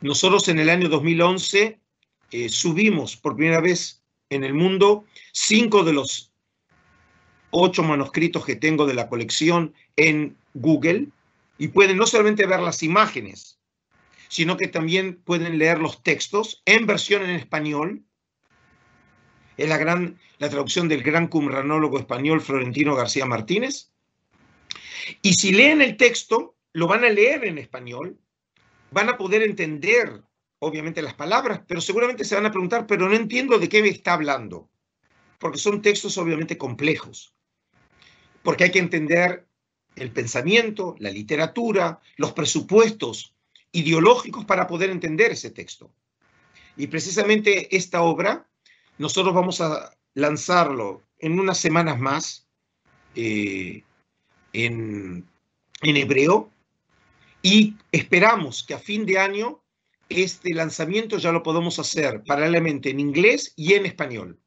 nosotros 0.02 0.48
en 0.48 0.60
el 0.60 0.70
año 0.70 0.90
2011 0.90 1.80
eh, 2.32 2.50
subimos 2.50 3.18
por 3.18 3.36
primera 3.36 3.62
vez 3.62 3.99
en 4.30 4.44
el 4.44 4.54
mundo 4.54 5.06
cinco 5.34 5.84
de 5.84 5.94
los 5.94 6.32
ocho 7.52 7.84
manuscritos 7.84 8.46
que 8.46 8.56
tengo 8.56 8.86
de 8.86 8.94
la 8.94 9.10
colección 9.10 9.74
en 9.96 10.38
Google 10.54 11.08
y 11.58 11.70
pueden 11.70 11.98
no 11.98 12.06
solamente 12.06 12.46
ver 12.46 12.60
las 12.60 12.84
imágenes, 12.84 13.60
sino 14.28 14.56
que 14.56 14.68
también 14.68 15.16
pueden 15.24 15.58
leer 15.58 15.80
los 15.80 16.04
textos 16.04 16.62
en 16.66 16.86
versión 16.86 17.24
en 17.24 17.32
español, 17.32 18.04
Es 19.58 19.68
la, 19.68 19.78
gran, 19.78 20.18
la 20.38 20.50
traducción 20.50 20.88
del 20.88 21.04
gran 21.04 21.28
cumranólogo 21.28 22.00
español 22.00 22.40
Florentino 22.40 22.96
García 22.96 23.26
Martínez. 23.26 23.92
Y 25.22 25.34
si 25.34 25.52
leen 25.52 25.82
el 25.82 25.98
texto, 25.98 26.56
lo 26.72 26.88
van 26.88 27.04
a 27.04 27.10
leer 27.10 27.44
en 27.44 27.58
español, 27.58 28.18
van 28.92 29.10
a 29.10 29.18
poder 29.18 29.42
entender, 29.42 30.22
obviamente, 30.60 31.02
las 31.02 31.14
palabras, 31.14 31.62
pero 31.68 31.82
seguramente 31.82 32.26
se 32.26 32.36
van 32.36 32.46
a 32.46 32.52
preguntar, 32.52 32.86
pero 32.86 33.08
no 33.08 33.16
entiendo 33.16 33.58
de 33.58 33.70
qué 33.70 33.82
me 33.82 33.90
está 33.90 34.14
hablando, 34.14 34.70
porque 35.40 35.58
son 35.58 35.82
textos 35.82 36.18
obviamente 36.18 36.58
complejos, 36.58 37.34
porque 38.44 38.66
hay 38.66 38.72
que 38.72 38.80
entender 38.80 39.48
el 39.96 40.12
pensamiento, 40.12 40.96
la 41.00 41.10
literatura, 41.10 42.00
los 42.18 42.34
presupuestos 42.34 43.34
ideológicos 43.72 44.46
para 44.46 44.68
poder 44.68 44.90
entender 44.90 45.32
ese 45.32 45.52
texto. 45.52 45.92
Y 46.76 46.88
precisamente 46.88 47.76
esta 47.76 48.02
obra, 48.02 48.48
nosotros 48.98 49.34
vamos 49.34 49.62
a 49.62 49.96
lanzarlo 50.14 51.04
en 51.20 51.40
unas 51.40 51.58
semanas 51.58 52.00
más 52.00 52.48
eh, 53.16 53.84
en, 54.54 55.28
en 55.82 55.98
hebreo 55.98 56.52
y 57.42 57.76
esperamos 57.92 58.64
que 58.64 58.74
a 58.74 58.80
fin 58.80 59.06
de 59.06 59.20
año 59.20 59.62
este 60.10 60.54
lanzamiento 60.54 61.18
ya 61.18 61.32
lo 61.32 61.44
podamos 61.44 61.80
hacer 61.80 62.24
paralelamente 62.26 62.90
en 62.90 63.00
inglés 63.00 63.54
y 63.56 63.74
en 63.74 63.86
español. 63.86 64.40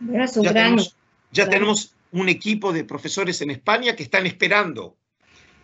ya, 0.00 0.52
tenemos, 0.52 0.96
ya 1.32 1.48
tenemos, 1.48 1.94
un 2.12 2.28
equipo 2.28 2.74
de 2.74 2.84
profesores 2.84 3.40
en 3.40 3.50
España 3.50 3.96
que 3.96 4.02
están 4.02 4.26
esperando 4.26 4.98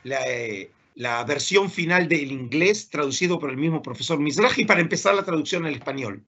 la, 0.02 0.26
eh, 0.26 0.70
la 0.94 1.22
versión 1.24 1.70
final 1.70 2.08
del 2.08 2.32
inglés 2.32 2.88
traducido 2.88 3.38
por 3.38 3.50
el 3.50 3.56
mismo 3.56 3.82
profesor 3.82 4.18
Mizrahi 4.18 4.64
para 4.64 4.80
empezar 4.80 5.14
la 5.14 5.24
traducción 5.24 5.66
al 5.66 5.74
español. 5.74 6.24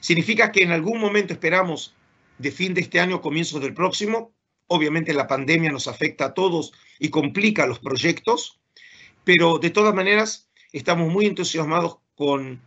Significa 0.00 0.52
que 0.52 0.62
en 0.62 0.72
algún 0.72 1.00
momento 1.00 1.32
esperamos 1.32 1.94
de 2.36 2.50
fin 2.50 2.74
de 2.74 2.82
este 2.82 3.00
año, 3.00 3.22
comienzos 3.22 3.62
del 3.62 3.72
próximo. 3.72 4.34
Obviamente 4.66 5.14
la 5.14 5.26
pandemia 5.26 5.72
nos 5.72 5.88
afecta 5.88 6.26
a 6.26 6.34
todos 6.34 6.72
y 6.98 7.08
complica 7.08 7.66
los 7.66 7.78
proyectos, 7.78 8.60
pero 9.24 9.58
de 9.58 9.70
todas 9.70 9.94
maneras 9.94 10.50
estamos 10.72 11.10
muy 11.10 11.26
entusiasmados 11.26 11.98
con, 12.14 12.60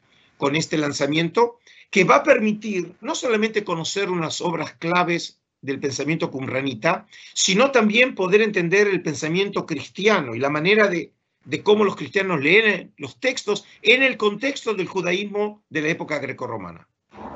este 0.53 0.77
lanzamiento 0.77 1.59
que 1.89 2.03
va 2.03 2.17
a 2.17 2.23
permitir 2.23 2.93
no 3.01 3.15
solamente 3.15 3.63
conocer 3.63 4.09
unas 4.09 4.41
obras 4.41 4.73
claves 4.73 5.39
del 5.61 5.79
pensamiento 5.79 6.29
cumranita, 6.29 7.07
sino 7.33 7.71
también 7.71 8.13
poder 8.13 8.41
entender 8.41 8.87
el 8.87 9.01
pensamiento 9.01 9.65
cristiano 9.65 10.35
y 10.35 10.39
la 10.39 10.49
manera 10.49 10.87
de, 10.87 11.11
cómo 11.63 11.83
los 11.83 11.95
cristianos 11.95 12.41
leen 12.41 12.93
los 12.97 13.19
textos 13.19 13.65
en 13.81 14.03
el 14.03 14.17
contexto 14.17 14.73
del 14.73 14.87
judaísmo 14.87 15.63
de 15.69 15.81
la 15.81 15.89
época 15.89 16.19
grecorromana. 16.19 16.87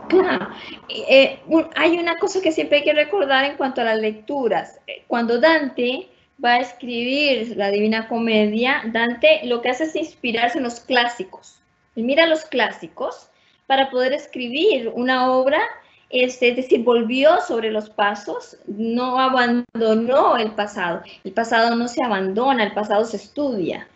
Claro, 0.10 0.50
eh, 0.90 1.40
hay 1.76 1.98
una 1.98 2.18
cosa 2.18 2.42
que 2.42 2.52
siempre 2.52 2.80
hay 2.80 2.84
que 2.84 2.94
recordar 2.94 3.46
en 3.46 3.58
cuanto 3.58 3.82
a 3.82 3.86
las 3.86 4.00
lecturas. 4.00 4.80
Eh, 4.86 5.04
cuando 5.08 5.40
Dante 5.40 6.10
va 6.44 6.56
a 6.56 6.60
escribir 6.60 7.56
la 7.56 7.72
Divina 7.72 8.08
Comedia, 8.08 8.82
Dante 8.86 9.42
lo 9.46 9.62
que 9.62 9.70
hace 9.70 9.86
es 9.86 9.96
inspirarse 9.96 10.58
en 10.58 10.66
los 10.66 10.82
clásicos. 10.82 11.61
Mira 11.96 12.26
los 12.26 12.46
clásicos 12.46 13.30
para 13.68 13.90
poder 13.90 14.14
escribir 14.14 14.90
una 14.94 15.32
obra, 15.32 15.60
este, 16.10 16.50
es 16.50 16.56
decir, 16.58 16.84
volvió 16.84 17.42
sobre 17.42 17.72
los 17.72 17.90
pasos, 17.90 18.58
no 18.68 19.20
abandonó 19.20 20.38
el 20.38 20.52
pasado. 20.52 21.02
El 21.24 21.32
pasado 21.32 21.76
no 21.76 21.88
se 21.88 22.04
abandona, 22.04 22.64
el 22.64 22.74
pasado 22.74 23.06
se 23.06 23.18
estudia. 23.18 23.88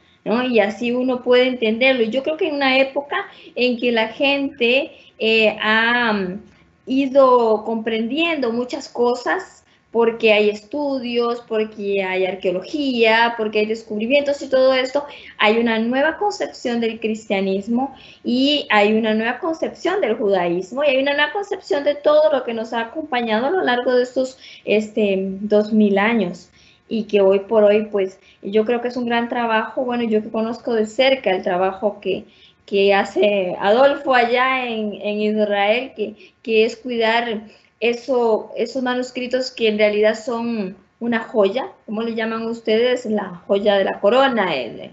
Y 0.50 0.60
así 0.60 0.92
uno 0.92 1.22
puede 1.22 1.48
entenderlo. 1.48 2.04
Yo 2.04 2.24
creo 2.24 2.36
que 2.36 2.48
en 2.48 2.56
una 2.56 2.80
época 2.80 3.28
en 3.54 3.78
que 3.78 3.92
la 3.92 4.08
gente 4.08 4.92
eh, 5.20 5.56
ha 5.62 6.14
mm, 6.14 6.42
ido 6.88 7.64
comprendiendo 7.64 8.52
muchas 8.52 8.90
cosas, 8.90 9.65
porque 9.96 10.34
hay 10.34 10.50
estudios, 10.50 11.42
porque 11.48 12.04
hay 12.04 12.26
arqueología, 12.26 13.36
porque 13.38 13.60
hay 13.60 13.66
descubrimientos 13.66 14.42
y 14.42 14.50
todo 14.50 14.74
esto, 14.74 15.06
hay 15.38 15.58
una 15.58 15.80
nueva 15.80 16.18
concepción 16.18 16.82
del 16.82 17.00
cristianismo 17.00 17.96
y 18.22 18.68
hay 18.72 18.92
una 18.92 19.14
nueva 19.14 19.40
concepción 19.40 20.02
del 20.02 20.18
judaísmo 20.18 20.84
y 20.84 20.88
hay 20.88 21.02
una 21.02 21.14
nueva 21.14 21.32
concepción 21.32 21.86
de 21.86 21.96
todo 21.96 22.30
lo 22.30 22.44
que 22.44 22.54
nos 22.54 22.74
ha 22.74 22.82
acompañado 22.82 23.46
a 23.46 23.52
lo 23.52 23.62
largo 23.62 23.96
de 23.96 24.04
estos 24.04 24.38
este, 24.66 25.16
dos 25.40 25.72
mil 25.72 25.98
años 25.98 26.50
y 26.90 27.06
que 27.06 27.22
hoy 27.22 27.40
por 27.40 27.64
hoy, 27.64 27.86
pues 27.86 28.20
yo 28.42 28.66
creo 28.66 28.82
que 28.82 28.90
es 28.90 28.98
un 28.98 29.06
gran 29.06 29.30
trabajo, 29.30 29.86
bueno, 29.86 30.04
yo 30.04 30.22
que 30.22 30.30
conozco 30.30 30.74
de 30.74 30.88
cerca 30.88 31.32
el 31.32 31.42
trabajo 31.42 32.02
que, 32.02 32.26
que 32.66 32.94
hace 32.94 33.56
Adolfo 33.62 34.14
allá 34.14 34.68
en, 34.68 34.94
en 34.96 35.22
Israel, 35.22 35.94
que, 35.96 36.34
que, 36.44 36.66
es 36.66 36.76
cuidar 36.76 37.44
eso, 37.80 38.52
esos 38.56 38.84
manuscritos 38.84 39.52
que 39.52 39.68
en 39.68 39.78
realidad 39.78 40.18
son 40.18 40.76
una 41.00 41.20
joya, 41.20 41.72
¿cómo 41.86 42.02
le 42.02 42.16
llaman 42.16 42.46
ustedes? 42.46 43.06
La 43.06 43.42
joya 43.48 43.76
de 43.76 43.84
la 43.84 44.00
corona, 44.00 44.56
el, 44.56 44.92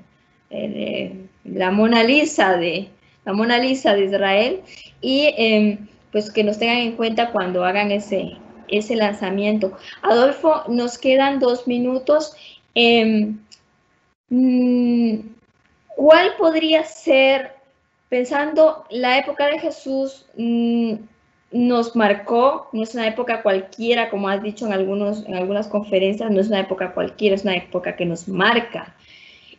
la 1.44 1.70
Mona 1.70 2.02
Lisa 2.04 2.56
de 2.56 2.88
la 3.24 3.32
Mona 3.32 3.58
Lisa 3.58 3.94
de 3.94 4.04
Israel, 4.06 4.60
y 5.00 5.32
em, 5.36 5.86
pues 6.10 6.30
que 6.30 6.44
nos 6.44 6.58
tengan 6.58 6.78
en 6.78 6.96
cuenta 6.96 7.30
cuando 7.30 7.64
hagan 7.64 7.90
ese, 7.92 8.36
ese 8.68 8.96
lanzamiento. 8.96 9.76
Adolfo, 10.02 10.64
nos 10.68 10.98
quedan 10.98 11.38
dos 11.38 11.66
minutos. 11.66 12.34
Em, 12.74 13.38
mm, 14.28 15.20
¿Cuál 15.96 16.34
podría 16.36 16.84
ser, 16.84 17.52
pensando 18.08 18.84
la 18.90 19.18
época 19.18 19.46
de 19.46 19.58
Jesús, 19.60 20.26
mm, 20.36 20.94
nos 21.52 21.94
marcó, 21.96 22.68
no 22.72 22.82
es 22.82 22.94
una 22.94 23.06
época 23.06 23.42
cualquiera, 23.42 24.10
como 24.10 24.28
has 24.28 24.42
dicho 24.42 24.66
en, 24.66 24.72
algunos, 24.72 25.24
en 25.26 25.34
algunas 25.34 25.68
conferencias, 25.68 26.30
no 26.30 26.40
es 26.40 26.48
una 26.48 26.60
época 26.60 26.92
cualquiera, 26.92 27.34
es 27.34 27.42
una 27.42 27.56
época 27.56 27.96
que 27.96 28.06
nos 28.06 28.28
marca. 28.28 28.94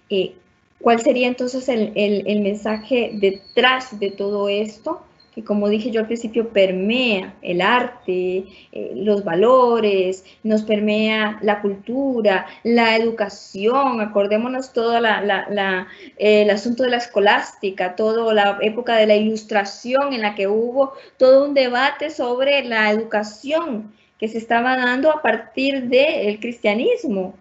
Eh, 0.09 0.35
¿Cuál 0.81 0.99
sería 0.99 1.27
entonces 1.27 1.69
el, 1.69 1.93
el 1.95 2.41
mensaje 2.41 3.11
detrás 3.13 3.99
de 3.99 4.11
todo 4.11 4.49
esto? 4.49 5.01
Que 5.34 5.43
como 5.43 5.67
dije 5.67 5.89
yo 5.91 6.01
al 6.01 6.07
principio, 6.07 6.49
permea 6.49 7.34
el 7.41 7.61
arte, 7.61 8.45
eh, 8.71 8.91
los 8.95 9.23
valores, 9.23 10.23
nos 10.43 10.63
permea 10.63 11.39
la 11.41 11.61
cultura, 11.61 12.45
la 12.63 12.95
educación, 12.95 13.99
acordémonos 14.01 14.73
todo 14.73 14.99
la, 14.99 15.88
el 16.17 16.49
asunto 16.49 16.84
de 16.84 16.89
la 16.89 16.97
escolástica, 16.97 17.95
toda 17.95 18.34
la 18.34 18.59
época 18.61 18.95
de 18.95 19.07
la 19.07 19.15
ilustración 19.15 20.13
en 20.13 20.21
la 20.21 20.36
que 20.36 20.47
hubo 20.47 20.93
todo 21.17 21.45
un 21.45 21.53
debate 21.53 22.09
sobre 22.09 22.63
la 22.63 22.91
educación 22.91 23.93
que 24.19 24.27
se 24.27 24.38
estaba 24.38 24.77
dando 24.77 25.11
a 25.11 25.21
partir 25.21 25.84
del 25.84 26.39
cristianismo. 26.39 27.36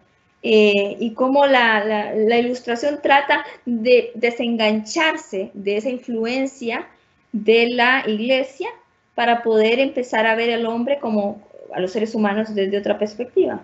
Eh, 0.44 0.96
y 0.98 1.14
cómo 1.14 1.46
la, 1.46 1.84
la 1.84 2.38
ilustración 2.38 2.98
trata 3.00 3.44
de 3.64 4.10
desengancharse 4.16 5.52
de 5.54 5.76
esa 5.76 5.88
influencia 5.88 6.88
de 7.32 7.68
la 7.70 8.04
iglesia 8.06 8.68
para 9.14 9.42
poder 9.42 9.78
empezar 9.78 10.26
a 10.26 10.34
ver 10.34 10.52
al 10.52 10.66
hombre 10.66 10.98
como 11.00 11.42
a 11.74 11.80
los 11.80 11.92
seres 11.92 12.14
humanos 12.14 12.54
desde 12.54 12.78
otra 12.78 12.98
perspectiva? 12.98 13.62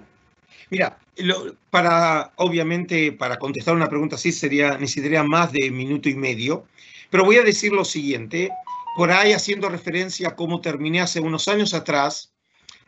Mira, 0.70 0.98
para 1.70 2.32
obviamente 2.36 3.12
para 3.12 3.38
contestar 3.38 3.74
una 3.74 3.88
pregunta 3.88 4.16
así 4.16 4.32
sería 4.32 4.76
necesitaría 4.78 5.22
más 5.22 5.52
de 5.52 5.70
minuto 5.70 6.08
y 6.08 6.14
medio, 6.14 6.64
pero 7.10 7.24
voy 7.24 7.36
a 7.36 7.42
decir 7.42 7.72
lo 7.72 7.84
siguiente, 7.84 8.50
por 8.96 9.10
ahí 9.10 9.32
haciendo 9.32 9.68
referencia 9.68 10.28
a 10.28 10.36
cómo 10.36 10.60
terminé 10.60 11.00
hace 11.00 11.20
unos 11.20 11.48
años 11.48 11.74
atrás 11.74 12.32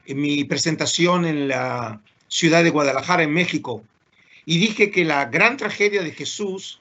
en 0.07 0.21
mi 0.21 0.45
presentación 0.45 1.25
en 1.25 1.49
la 1.49 2.01
ciudad 2.29 2.63
de 2.65 2.71
Guadalajara 2.71 3.23
en 3.23 3.33
México 3.33 3.83
y 4.45 4.59
dije 4.59 4.91
que 4.91 5.05
la 5.05 5.27
gran 5.27 5.57
tragedia 5.57 6.03
de 6.03 6.13
Jesús 6.13 6.80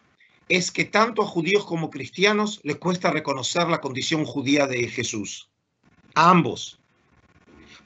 es 0.49 0.71
que 0.71 0.83
tanto 0.83 1.21
a 1.21 1.27
judíos 1.27 1.63
como 1.63 1.91
cristianos 1.91 2.59
les 2.63 2.77
cuesta 2.77 3.11
reconocer 3.11 3.67
la 3.67 3.81
condición 3.81 4.25
judía 4.25 4.65
de 4.65 4.87
Jesús. 4.87 5.47
A 6.15 6.31
ambos. 6.31 6.79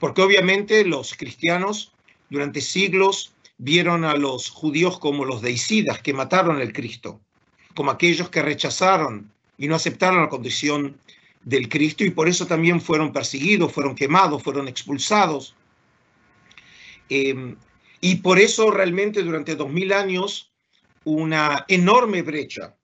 Porque 0.00 0.22
obviamente 0.22 0.84
los 0.86 1.14
cristianos 1.14 1.92
durante 2.30 2.62
siglos 2.62 3.34
vieron 3.58 4.04
a 4.04 4.14
los 4.14 4.48
judíos 4.48 4.98
como 4.98 5.26
los 5.26 5.42
deicidas 5.42 6.00
que 6.00 6.14
mataron 6.14 6.56
al 6.56 6.72
Cristo, 6.72 7.20
como 7.74 7.90
aquellos 7.90 8.30
que 8.30 8.42
rechazaron 8.42 9.30
y 9.58 9.68
no 9.68 9.76
aceptaron 9.76 10.22
la 10.22 10.30
condición 10.30 10.98
del 11.44 11.68
Cristo 11.68 12.02
y 12.02 12.10
por 12.10 12.28
eso 12.28 12.46
también 12.46 12.80
fueron 12.80 13.12
perseguidos, 13.12 13.72
fueron 13.72 13.94
quemados, 13.94 14.42
fueron 14.42 14.68
expulsados. 14.68 15.54
Eh, 17.10 17.54
y 18.00 18.16
por 18.16 18.38
eso 18.38 18.70
realmente 18.70 19.22
durante 19.22 19.54
dos 19.54 19.70
mil 19.70 19.92
años 19.92 20.50
una 21.04 21.64
enorme 21.68 22.22
brecha 22.22 22.74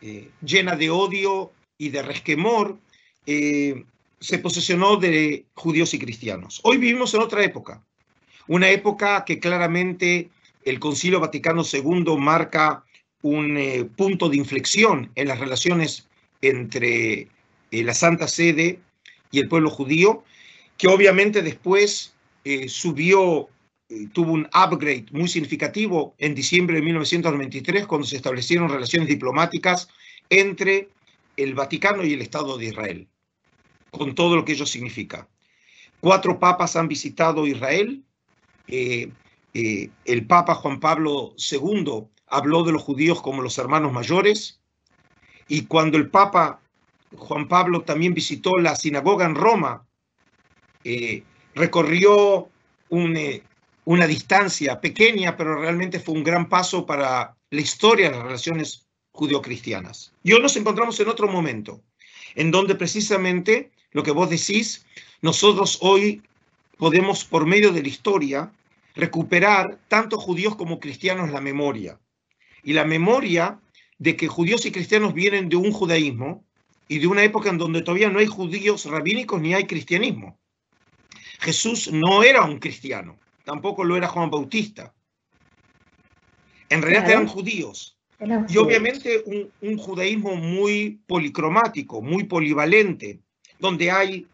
eh, 0.00 0.30
llena 0.42 0.76
de 0.76 0.90
odio 0.90 1.52
y 1.78 1.88
de 1.88 2.02
resquemor, 2.02 2.78
eh, 3.26 3.84
se 4.20 4.38
posesionó 4.38 4.96
de 4.96 5.46
judíos 5.54 5.94
y 5.94 5.98
cristianos. 5.98 6.60
Hoy 6.64 6.78
vivimos 6.78 7.14
en 7.14 7.22
otra 7.22 7.44
época, 7.44 7.82
una 8.46 8.70
época 8.70 9.24
que 9.24 9.38
claramente 9.38 10.30
el 10.64 10.78
Concilio 10.78 11.20
Vaticano 11.20 11.62
II 11.70 12.16
marca 12.18 12.84
un 13.22 13.56
eh, 13.56 13.84
punto 13.96 14.28
de 14.28 14.36
inflexión 14.36 15.10
en 15.14 15.28
las 15.28 15.38
relaciones 15.38 16.06
entre 16.42 17.28
la 17.70 17.94
Santa 17.94 18.28
Sede 18.28 18.78
y 19.30 19.40
el 19.40 19.48
pueblo 19.48 19.70
judío, 19.70 20.24
que 20.78 20.88
obviamente 20.88 21.42
después 21.42 22.14
subió, 22.68 23.48
tuvo 24.12 24.32
un 24.32 24.46
upgrade 24.46 25.06
muy 25.12 25.28
significativo 25.28 26.14
en 26.18 26.34
diciembre 26.34 26.76
de 26.76 26.82
1993, 26.82 27.86
cuando 27.86 28.06
se 28.06 28.16
establecieron 28.16 28.68
relaciones 28.68 29.08
diplomáticas 29.08 29.88
entre 30.28 30.88
el 31.36 31.54
Vaticano 31.54 32.04
y 32.04 32.12
el 32.12 32.22
Estado 32.22 32.58
de 32.58 32.66
Israel, 32.66 33.08
con 33.90 34.14
todo 34.14 34.36
lo 34.36 34.44
que 34.44 34.52
ello 34.52 34.66
significa. 34.66 35.28
Cuatro 36.00 36.38
papas 36.38 36.76
han 36.76 36.88
visitado 36.88 37.46
Israel. 37.46 38.02
Eh, 38.66 39.10
el 40.04 40.26
Papa 40.26 40.54
Juan 40.54 40.80
Pablo 40.80 41.34
II 41.36 42.08
habló 42.26 42.62
de 42.64 42.72
los 42.72 42.82
judíos 42.82 43.22
como 43.22 43.42
los 43.42 43.58
hermanos 43.58 43.92
mayores. 43.92 44.60
Y 45.48 45.62
cuando 45.62 45.96
el 45.96 46.10
Papa 46.10 46.60
Juan 47.16 47.48
Pablo 47.48 47.82
también 47.82 48.14
visitó 48.14 48.56
la 48.58 48.74
sinagoga 48.76 49.26
en 49.26 49.34
Roma, 49.34 49.86
eh, 50.84 51.22
recorrió 51.54 52.48
eh, 52.90 53.42
una 53.86 54.06
distancia 54.08 54.80
pequeña, 54.80 55.36
pero 55.36 55.60
realmente 55.60 56.00
fue 56.00 56.14
un 56.14 56.24
gran 56.24 56.48
paso 56.48 56.84
para 56.84 57.36
la 57.50 57.60
historia 57.60 58.10
de 58.10 58.16
las 58.16 58.24
relaciones 58.24 58.88
judio-cristianas. 59.12 60.12
Y 60.24 60.32
hoy 60.32 60.42
nos 60.42 60.56
encontramos 60.56 60.98
en 60.98 61.08
otro 61.08 61.28
momento, 61.28 61.80
en 62.34 62.50
donde 62.50 62.74
precisamente 62.74 63.70
lo 63.92 64.02
que 64.02 64.10
vos 64.10 64.28
decís, 64.28 64.84
nosotros 65.22 65.78
hoy 65.82 66.20
podemos, 66.76 67.24
por 67.24 67.46
medio 67.46 67.70
de 67.70 67.82
la 67.82 67.88
historia, 67.88 68.52
recuperar 68.96 69.78
tanto 69.86 70.18
judíos 70.18 70.56
como 70.56 70.80
cristianos 70.80 71.30
la 71.30 71.40
memoria. 71.40 72.00
Y 72.64 72.72
la 72.72 72.84
memoria 72.84 73.60
de 73.98 74.16
que 74.16 74.26
judíos 74.26 74.66
y 74.66 74.72
cristianos 74.72 75.14
vienen 75.14 75.48
de 75.48 75.56
un 75.56 75.70
judaísmo 75.70 76.44
y 76.88 76.98
de 76.98 77.06
una 77.06 77.22
época 77.22 77.50
en 77.50 77.58
donde 77.58 77.82
todavía 77.82 78.10
no 78.10 78.18
hay 78.18 78.26
judíos 78.26 78.84
rabínicos 78.86 79.40
ni 79.40 79.54
hay 79.54 79.64
cristianismo. 79.64 80.40
Jesús 81.38 81.92
no 81.92 82.24
era 82.24 82.42
un 82.42 82.58
cristiano, 82.58 83.16
tampoco 83.46 83.84
lo 83.84 83.96
era 83.96 84.08
Juan 84.08 84.28
Bautista. 84.28 84.92
En 86.68 86.82
realidad 86.82 87.08
eran 87.08 87.28
judíos. 87.28 87.96
y 88.48 88.56
obviamente 88.56 89.22
un, 89.60 89.78
judaísmo 89.78 90.34
muy 90.34 91.00
policromático, 91.06 92.02
muy 92.02 92.24
polivalente, 92.24 93.20
donde 93.60 93.90
hay 93.90 94.26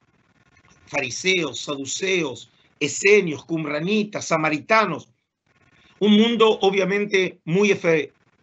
fariseos, 0.87 1.61
saduceos, 1.61 2.51
esenios, 2.81 3.45
cumranitas, 3.45 4.25
samaritanos. 4.25 5.11
Un 5.99 6.15
mundo 6.15 6.59
obviamente 6.63 7.39
muy 7.45 7.71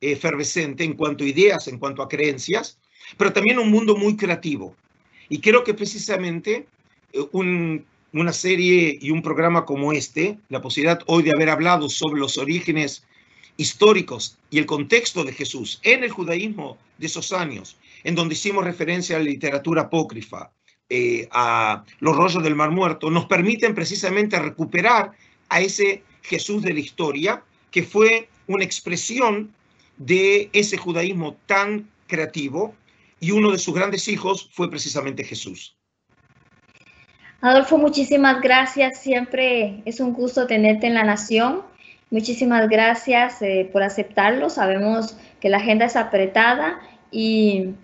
efervescente 0.01 0.83
en 0.83 0.93
cuanto 0.93 1.23
a 1.23 1.27
ideas, 1.27 1.67
en 1.67 1.79
cuanto 1.79 2.03
a 2.03 2.07
creencias, 2.07 2.79
pero 3.17 3.33
también 3.33 3.57
un 3.57 3.71
mundo 3.71 3.97
muy 3.97 4.15
creativo. 4.15 4.75
Y 5.29 5.39
creo 5.41 5.63
que 5.63 5.73
precisamente 5.73 6.67
eh, 7.11 7.25
un 7.31 7.85
una 8.13 8.33
serie 8.33 8.97
y 8.99 9.11
un 9.11 9.21
programa 9.21 9.65
como 9.65 9.93
este, 9.93 10.39
la 10.49 10.61
posibilidad 10.61 11.01
hoy 11.05 11.23
de 11.23 11.31
haber 11.31 11.49
hablado 11.49 11.89
sobre 11.89 12.19
los 12.19 12.37
orígenes 12.37 13.03
históricos 13.57 14.37
y 14.49 14.57
el 14.57 14.65
contexto 14.65 15.23
de 15.23 15.33
Jesús 15.33 15.79
en 15.83 16.03
el 16.03 16.11
judaísmo 16.11 16.77
de 16.97 17.07
esos 17.07 17.33
años, 17.33 17.77
en 18.03 18.15
donde 18.15 18.33
hicimos 18.33 18.63
referencia 18.63 19.17
a 19.17 19.19
la 19.19 19.25
literatura 19.25 19.83
apócrifa, 19.83 20.51
eh, 20.89 21.27
a 21.31 21.83
los 21.99 22.15
rollos 22.15 22.41
del 22.41 22.55
Mar 22.55 22.71
Muerto, 22.71 23.11
nos 23.11 23.25
permiten 23.25 23.75
precisamente 23.75 24.39
recuperar 24.39 25.11
a 25.49 25.61
ese 25.61 26.03
Jesús 26.23 26.63
de 26.63 26.73
la 26.73 26.79
historia, 26.79 27.43
que 27.69 27.83
fue 27.83 28.29
una 28.47 28.63
expresión 28.63 29.53
de 29.97 30.49
ese 30.53 30.77
judaísmo 30.77 31.35
tan 31.45 31.89
creativo, 32.07 32.73
y 33.19 33.31
uno 33.31 33.51
de 33.51 33.59
sus 33.59 33.75
grandes 33.75 34.07
hijos 34.07 34.49
fue 34.53 34.69
precisamente 34.69 35.23
Jesús. 35.23 35.78
Adolfo, 37.41 37.77
muchísimas 37.77 38.41
gracias. 38.41 38.99
Siempre 38.99 39.81
es 39.85 39.99
un 39.99 40.13
gusto 40.13 40.45
tenerte 40.45 40.87
en 40.87 40.93
la 40.93 41.03
Nación. 41.03 41.61
Muchísimas 42.11 42.67
gracias 42.67 43.41
eh, 43.41 43.69
por 43.71 43.81
aceptarlo. 43.81 44.49
Sabemos 44.49 45.15
que 45.39 45.49
la 45.49 45.57
agenda 45.57 45.85
es 45.85 45.95
apretada 45.95 46.81
y, 47.11 47.75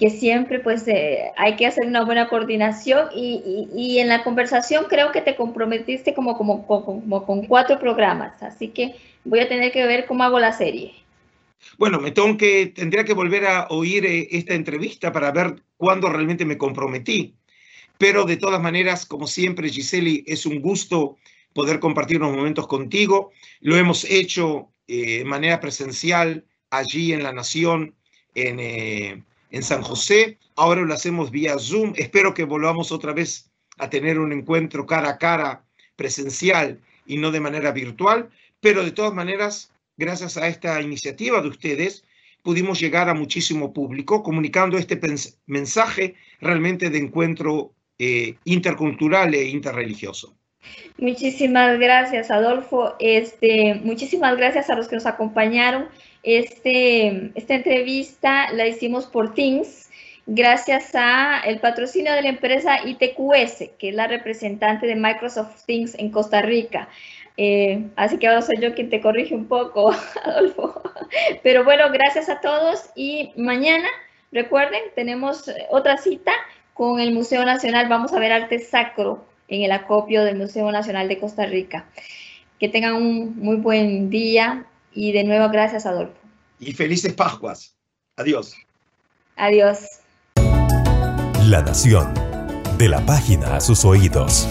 que 0.00 0.10
siempre 0.10 0.60
pues 0.60 0.88
eh, 0.88 1.30
hay 1.36 1.56
que 1.56 1.66
hacer 1.66 1.86
una 1.86 2.04
buena 2.04 2.28
coordinación 2.28 3.08
y, 3.14 3.98
en 3.98 4.08
la 4.08 4.24
conversación 4.24 4.86
creo 4.88 5.12
que 5.12 5.20
te 5.20 5.36
comprometiste 5.36 6.14
como, 6.14 6.36
como, 6.36 6.66
como, 6.66 7.24
con 7.24 7.46
cuatro 7.46 7.78
programas, 7.78 8.42
así 8.42 8.68
que 8.68 8.96
voy 9.24 9.40
a 9.40 9.48
tener 9.48 9.72
que 9.72 9.86
ver 9.86 10.06
cómo 10.06 10.24
hago 10.24 10.40
la 10.40 10.52
serie. 10.52 10.94
Bueno, 11.78 12.00
me 12.00 12.10
tengo 12.10 12.36
que, 12.36 12.66
tendría 12.66 13.04
que 13.04 13.14
volver 13.14 13.46
a 13.46 13.66
oír 13.68 14.06
eh, 14.06 14.28
esta 14.30 14.54
entrevista 14.54 15.12
para 15.12 15.30
ver 15.30 15.62
cuándo 15.76 16.08
realmente 16.08 16.44
me 16.44 16.58
comprometí. 16.58 17.34
Pero 17.98 18.24
de 18.24 18.36
todas 18.36 18.60
maneras, 18.60 19.06
como 19.06 19.26
siempre, 19.26 19.70
Giseli, 19.70 20.24
es 20.26 20.46
un 20.46 20.60
gusto 20.60 21.16
poder 21.52 21.80
compartir 21.80 22.18
unos 22.18 22.36
momentos 22.36 22.66
contigo. 22.66 23.32
Lo 23.60 23.76
hemos 23.76 24.04
hecho 24.04 24.68
eh, 24.86 25.18
de 25.18 25.24
manera 25.24 25.60
presencial 25.60 26.44
allí 26.70 27.12
en 27.12 27.22
La 27.22 27.32
Nación, 27.32 27.94
en, 28.34 28.60
eh, 28.60 29.22
en 29.50 29.62
San 29.62 29.82
José. 29.82 30.38
Ahora 30.56 30.82
lo 30.82 30.92
hacemos 30.92 31.30
vía 31.30 31.58
Zoom. 31.58 31.94
Espero 31.96 32.34
que 32.34 32.44
volvamos 32.44 32.92
otra 32.92 33.12
vez 33.12 33.50
a 33.78 33.88
tener 33.88 34.18
un 34.18 34.32
encuentro 34.32 34.86
cara 34.86 35.10
a 35.10 35.18
cara 35.18 35.64
presencial 35.96 36.80
y 37.06 37.16
no 37.16 37.30
de 37.30 37.40
manera 37.40 37.72
virtual. 37.72 38.30
Pero 38.60 38.84
de 38.84 38.90
todas 38.90 39.14
maneras, 39.14 39.72
gracias 39.96 40.36
a 40.36 40.48
esta 40.48 40.80
iniciativa 40.82 41.40
de 41.40 41.48
ustedes, 41.48 42.04
pudimos 42.42 42.78
llegar 42.78 43.08
a 43.08 43.14
muchísimo 43.14 43.72
público 43.72 44.22
comunicando 44.22 44.78
este 44.78 45.00
mensaje 45.46 46.14
realmente 46.40 46.90
de 46.90 46.98
encuentro 46.98 47.72
eh, 47.98 48.36
intercultural 48.44 49.34
e 49.34 49.48
interreligioso. 49.48 50.36
Muchísimas 50.98 51.78
gracias, 51.78 52.30
Adolfo. 52.30 52.94
Este, 52.98 53.74
muchísimas 53.84 54.36
gracias 54.36 54.70
a 54.70 54.74
los 54.74 54.88
que 54.88 54.96
nos 54.96 55.06
acompañaron. 55.06 55.88
Este, 56.22 57.30
esta 57.34 57.54
entrevista 57.54 58.52
la 58.52 58.66
hicimos 58.66 59.06
por 59.06 59.34
Teams 59.34 59.86
gracias 60.26 60.90
a 60.94 61.40
el 61.40 61.60
patrocinio 61.60 62.12
de 62.12 62.22
la 62.22 62.28
empresa 62.28 62.80
ITQS, 62.84 63.70
que 63.78 63.90
es 63.90 63.94
la 63.94 64.08
representante 64.08 64.86
de 64.86 64.96
Microsoft 64.96 65.64
Teams 65.66 65.94
en 65.98 66.10
Costa 66.10 66.42
Rica. 66.42 66.88
Eh, 67.36 67.84
así 67.96 68.18
que 68.18 68.26
ahora 68.26 68.42
soy 68.42 68.56
yo 68.60 68.74
quien 68.74 68.90
te 68.90 69.00
corrige 69.00 69.34
un 69.34 69.46
poco, 69.46 69.92
Adolfo. 70.24 70.82
Pero 71.42 71.64
bueno, 71.64 71.84
gracias 71.92 72.28
a 72.28 72.40
todos 72.40 72.90
y 72.96 73.32
mañana, 73.36 73.88
recuerden, 74.32 74.82
tenemos 74.94 75.50
otra 75.70 75.96
cita 75.96 76.32
con 76.76 77.00
el 77.00 77.12
Museo 77.12 77.44
Nacional 77.44 77.88
vamos 77.88 78.12
a 78.12 78.18
ver 78.18 78.32
arte 78.32 78.58
sacro 78.58 79.24
en 79.48 79.62
el 79.62 79.72
acopio 79.72 80.24
del 80.24 80.36
Museo 80.36 80.70
Nacional 80.70 81.08
de 81.08 81.18
Costa 81.18 81.46
Rica. 81.46 81.86
Que 82.60 82.68
tengan 82.68 82.94
un 82.94 83.38
muy 83.38 83.56
buen 83.56 84.10
día 84.10 84.66
y 84.92 85.12
de 85.12 85.24
nuevo 85.24 85.48
gracias 85.48 85.86
Adolfo. 85.86 86.14
Y 86.60 86.72
felices 86.72 87.14
Pascuas. 87.14 87.74
Adiós. 88.16 88.54
Adiós. 89.36 90.00
La 91.46 91.62
Nación. 91.62 92.12
De 92.76 92.88
la 92.88 93.00
página 93.06 93.56
a 93.56 93.60
sus 93.60 93.84
oídos. 93.86 94.46